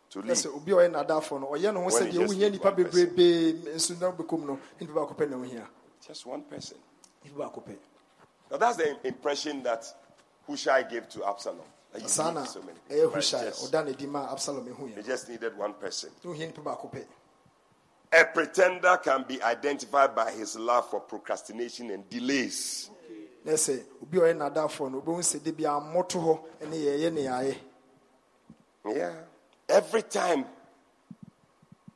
[0.10, 0.32] to lead.
[0.32, 2.40] ɛsɛ obi a ɔyɛ n'adaafoɔ no ɔyɛ ne ho When sɛ you deɛ just wohia
[2.40, 3.08] need nipa one person.
[3.08, 5.68] bebrebee nso na wobɛkɔm no nipa baako pɛ na wohia
[6.08, 6.78] Just one person.
[7.24, 7.78] nipa baako pɛ
[8.52, 9.84] Now that's the impression that
[10.48, 11.66] Hushai gave to Absalom.
[11.92, 13.10] That you saa need na so many ɛyɛ people.
[13.10, 16.12] But hushai just- ɔda ne di ma absalom ɛhu They just needed one person.
[16.24, 17.06] na wohia nipa baako pɛ
[18.14, 22.90] A pretender can be identified by his love for procrastination and delays.
[23.46, 27.14] Na ɛsɛ obi a ɔyɛ n'adaafoɔ no wobɛhu sɛ de bia mmɔto hɔ ne yɛyɛ
[27.14, 27.58] ne yɛayɛ.
[28.88, 29.14] Yeah.
[29.70, 30.46] Every time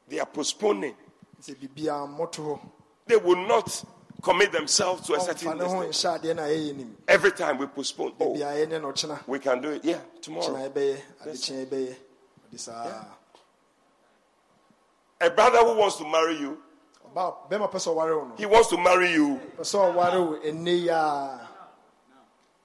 [0.07, 0.95] they are postponing,
[1.41, 2.59] biribiaa mmɔto hɔ.
[3.07, 3.83] they will not
[4.21, 6.03] commit themselves to a certain ne ho distance.
[6.03, 9.27] nhyɛ adeɛ no a ɛyɛ nim Every time we postpone, oh, bia yɛne no ɔkyena.
[9.27, 9.83] we can do it.
[9.83, 10.69] Yeah, tomorrow.
[10.69, 11.01] ɛbɛyɛ.
[11.23, 11.95] Adekyea ɛbɛyɛ.
[12.51, 13.05] Ɔde saa.
[15.21, 16.61] A brother who wants to marry you,
[17.15, 19.39] ɔba bɛma pɛ sɛ ɔware wo no he wants to marry you.
[19.57, 21.45] pɛ sɛ ɔware wo ɛnnɛ yi a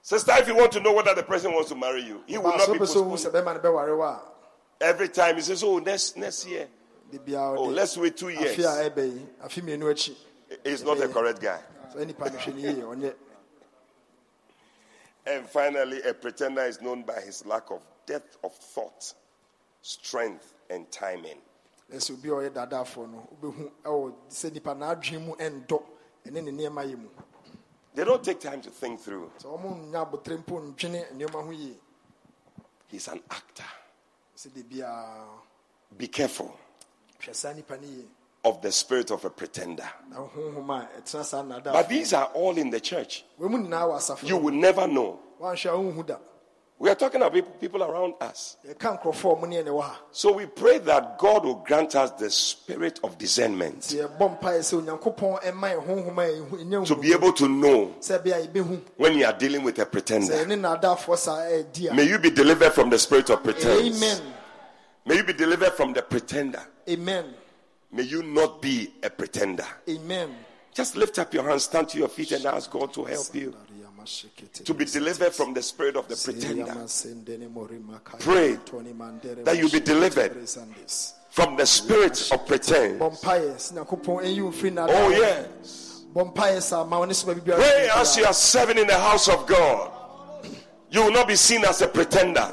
[0.01, 2.55] Sister, if you want to know whether the person wants to marry you, he will
[2.55, 3.17] not be wopɛ sɛ ohu postponing.
[3.17, 4.21] sɛ bɛma no bɛware wo a
[4.81, 6.67] Every time he says, oh, next, next year.
[7.33, 8.57] Oh, let's wait two years.
[8.57, 10.15] afe a ɛbɛ yi afe mmienu akyi
[10.63, 11.59] He's not a correct guy.
[11.95, 13.15] sɛ nipa no hwɛ ne yie ɔnyɛ
[15.27, 19.13] And finally, a pretender is known by his lack of depth of thought,
[19.81, 21.39] strength, and timing.
[21.91, 25.83] Ɛsɛ obi a ɔyɛ no wobɛhu ɛwɔ sɛ nipa n'adwene mu ɛndɔ
[26.25, 27.09] ɛne ne nneɛma yɛ mu
[27.93, 29.31] They don't take time to think through.
[29.39, 31.77] sɛ ɔmo nya abotire mpo ndwene nneɛma ho yie
[32.87, 33.63] He's an actor.
[34.35, 35.25] sɛ de biaa
[35.97, 36.53] Be careful
[37.21, 38.05] hwɛ saa nipa no yie
[38.43, 39.89] of the spirit of a pretender.
[40.09, 43.23] na honhom a ɛtena saa But these are all in the church.
[43.39, 45.19] wɔ mu nyinaa wɔ asafo You no will never know.
[45.39, 46.17] woanhwɛ a wonhu da
[46.77, 48.57] We are talking about people, people around us.
[48.67, 52.29] yɛka nkurɔfoɔ a ɔmo ne yɛn So we pray that God will grant us the
[52.29, 56.95] spirit of discernment nti yɛbɔ mpaeɛ sɛ onyankopɔn ɛma yɛ honhom a yɛhu- ɛnyɛ to
[56.97, 60.33] be able to know sɛ bia yɛbɛhu when you are dealing with a pretender.
[60.33, 63.95] yɛne naadaafoɔ saa ɛɛdi a May you be delivered from the spirit of pretense.
[63.97, 64.33] amen
[65.05, 66.61] May you be delivered from the pretender.
[66.89, 67.33] amen
[67.91, 69.65] May you not be a pretender.
[69.87, 70.35] amen
[70.73, 73.55] Just lift up your hands, stand to your feet, and ask God to help you
[74.63, 76.65] to be delivered from the spirit of the pretender.
[78.19, 78.57] Pray
[79.43, 80.47] that you be delivered
[81.29, 82.99] from the spirit of pretense.
[82.99, 86.05] bɔ mpaeɛ sɛ nyankopɔn ɛyi wo firi Oh, yes.
[86.13, 88.97] bɔ mpaeɛ saa ma wo ne soma bibiara Pray as you are serving in the
[88.97, 89.91] house of God.
[90.89, 92.49] You will not be seen as a pretender.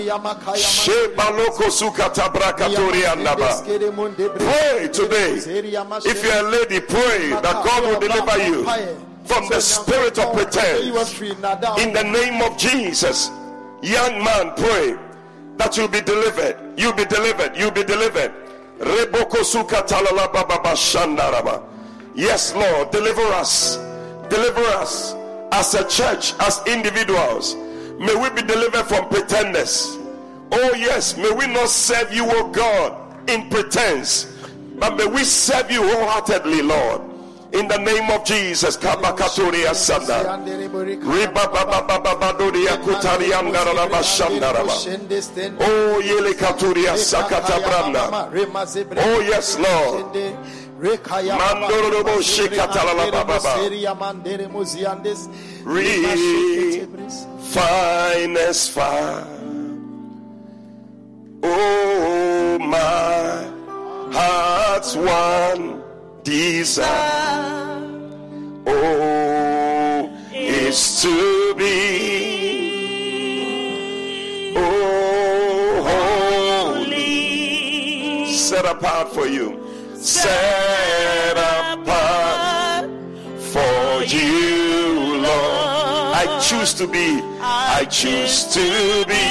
[0.56, 3.36] Shebaloko Sukata Brakatorianda
[4.38, 5.34] Pray today.
[6.06, 8.64] If you're a lady, pray that God will deliver you
[9.26, 11.20] from the spirit of pretense.
[11.82, 13.30] In the name of Jesus,
[13.82, 14.96] young man, pray
[15.58, 16.56] that you'll be delivered.
[16.78, 17.56] You'll be delivered.
[17.58, 18.32] You'll be delivered.
[22.16, 23.78] Yes, Lord, deliver us.
[24.30, 25.14] Deliver us
[25.52, 27.56] as a church, as individuals.
[28.00, 29.98] May we be delivered from pretenders.
[30.52, 34.26] Oh, yes, may we not serve you, oh God, in pretense,
[34.78, 37.02] but may we serve you wholeheartedly, Lord.
[37.54, 40.24] In the name of Jesus, Kabakatoria Sanda.
[41.04, 44.74] Ribababababadoria Kutariandaraba Shandaraba.
[45.60, 48.10] Oh, Yele Katuria Sakata Branda.
[48.98, 50.16] Oh, yes, Lord.
[50.82, 53.70] Mandorobo Shekatalala Bababa.
[57.64, 58.78] Refinest.
[61.46, 63.46] Oh, my
[64.12, 65.83] heart's one
[66.24, 67.80] desire.
[68.66, 71.74] Oh, is to be.
[74.56, 75.84] Oh,
[76.86, 78.34] holy.
[78.34, 79.60] Set apart for you.
[79.96, 82.90] Set apart
[83.52, 86.16] for you, Lord.
[86.16, 87.22] I choose to be.
[87.42, 89.24] I choose to be.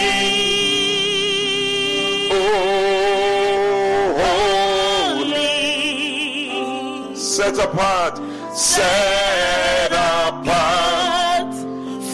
[2.35, 2.92] Oh,
[7.43, 8.15] Set apart.
[8.57, 11.53] Set apart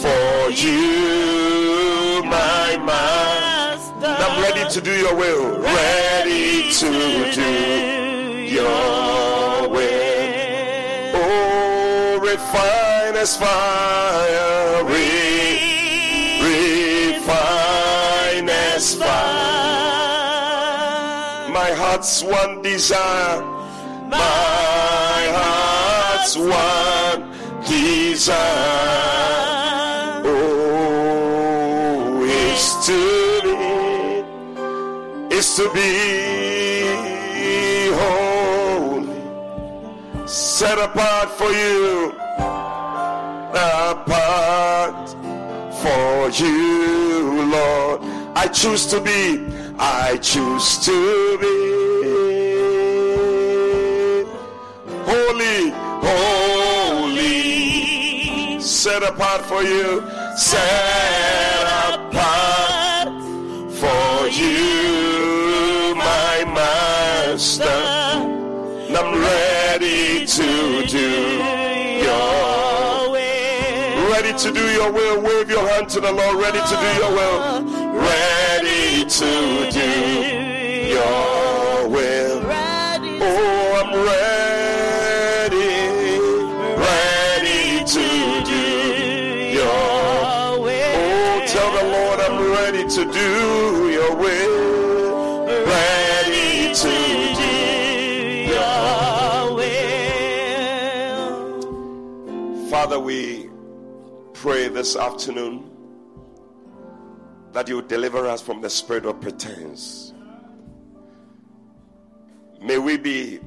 [0.01, 4.07] for you, my master.
[4.07, 5.59] I'm ready to do your will.
[5.59, 7.51] Ready to do
[8.41, 11.11] your will.
[11.13, 14.83] Oh, refine as fire.
[14.83, 16.41] Re-
[17.19, 19.09] refine as fire.
[21.53, 23.43] My heart's one desire.
[24.09, 25.08] My
[26.29, 27.31] heart's one
[27.65, 28.35] desire.
[30.25, 31.43] Oh,
[32.23, 32.97] is to
[33.43, 35.89] be, is to be
[37.93, 39.21] holy,
[40.27, 42.13] set apart for you,
[43.53, 45.09] apart
[45.81, 48.01] for you, Lord.
[48.35, 49.47] I choose to be,
[49.77, 51.98] I choose to be
[55.09, 55.71] holy,
[57.09, 57.31] holy,
[58.61, 60.03] set apart for you,
[60.37, 63.07] set apart
[63.81, 67.79] for you, my master.
[68.99, 70.47] I'm ready to
[70.87, 71.09] do
[72.07, 74.11] your will.
[74.11, 75.21] Ready to do your will.
[75.21, 76.35] Wave your hand to the Lord.
[76.37, 77.39] Ready to do your will.
[78.11, 79.31] Ready to
[79.71, 79.89] do
[80.95, 81.28] your
[104.41, 105.69] pray this afternoon
[107.51, 110.13] that you deliver us from the spirit of pretense.
[112.61, 113.41] May we be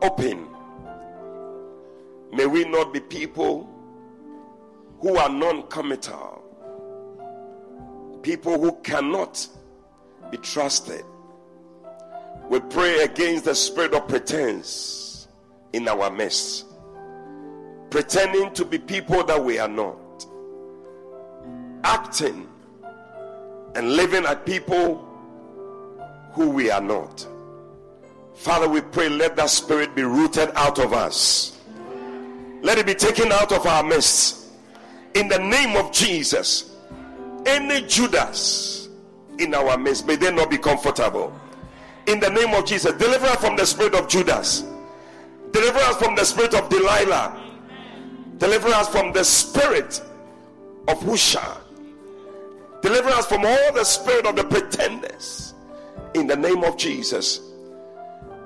[0.00, 0.46] open.
[2.32, 3.68] May we not be people
[5.00, 6.40] who are non committal,
[8.22, 9.44] people who cannot
[10.30, 11.04] be trusted.
[12.48, 15.26] We pray against the spirit of pretense
[15.72, 16.66] in our midst,
[17.92, 20.26] pretending to be people that we are not,
[21.84, 22.48] acting
[23.74, 25.06] and living at people
[26.32, 27.26] who we are not.
[28.34, 31.60] Father, we pray, let that spirit be rooted out of us.
[32.62, 34.46] Let it be taken out of our midst.
[35.14, 36.74] In the name of Jesus,
[37.44, 38.88] any Judas
[39.38, 41.38] in our midst, may they not be comfortable.
[42.06, 44.64] In the name of Jesus, deliver us from the spirit of Judas.
[45.50, 47.50] Deliver us from the spirit of Delilah.
[48.42, 50.02] Deliver us from the spirit
[50.88, 51.58] of Hushai.
[52.82, 55.54] Deliver us from all the spirit of the pretenders.
[56.14, 57.40] In the name of Jesus.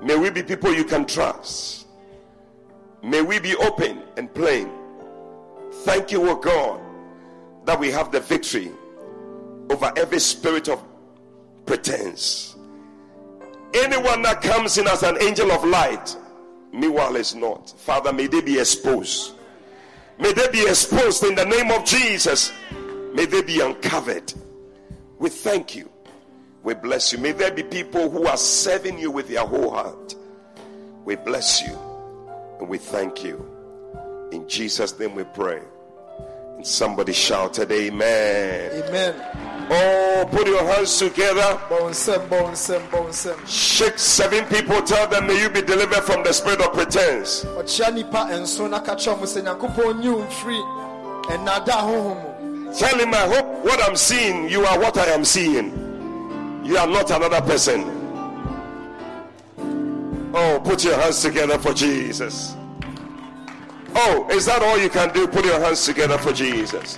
[0.03, 1.87] May we be people you can trust.
[3.01, 4.69] May we be open and plain.
[5.83, 6.79] Thank you, O God,
[7.65, 8.71] that we have the victory
[9.71, 10.79] over every spirit of
[11.65, 12.55] pretense.
[13.73, 16.15] Anyone that comes in as an angel of light,
[16.71, 17.71] meanwhile is not.
[17.79, 19.33] Father, may they be exposed.
[20.19, 22.51] May they be exposed in the name of Jesus.
[23.13, 24.33] May they be uncovered.
[25.19, 25.89] We thank you.
[26.63, 27.19] We bless you.
[27.19, 30.15] May there be people who are serving you with their whole heart.
[31.05, 31.77] We bless you
[32.59, 33.45] and we thank you.
[34.31, 35.61] In Jesus' name we pray.
[36.63, 38.83] Somebody shouted, Amen.
[38.83, 39.47] Amen.
[39.69, 41.59] Oh, put your hands together.
[41.69, 43.37] Bonsem, bonsem, bonsem.
[43.47, 44.81] Shake seven people.
[44.81, 47.43] Tell them, may you be delivered from the spirit of pretense.
[47.45, 50.61] Ɔkyea nipa nso na ka kyerɛ mo sɛ Nyankopɔn nyi wo um mfiri
[51.27, 52.73] ɛnada honhom mu.
[52.73, 55.71] Tell him, I hope what I'm seeing, you are what I am seeing.
[56.63, 57.93] You are not another person.
[60.33, 62.55] Oh, put your hands together for Jesus.
[63.95, 65.27] Oh, is that all you can do?
[65.27, 66.97] Put your hands together for Jesus.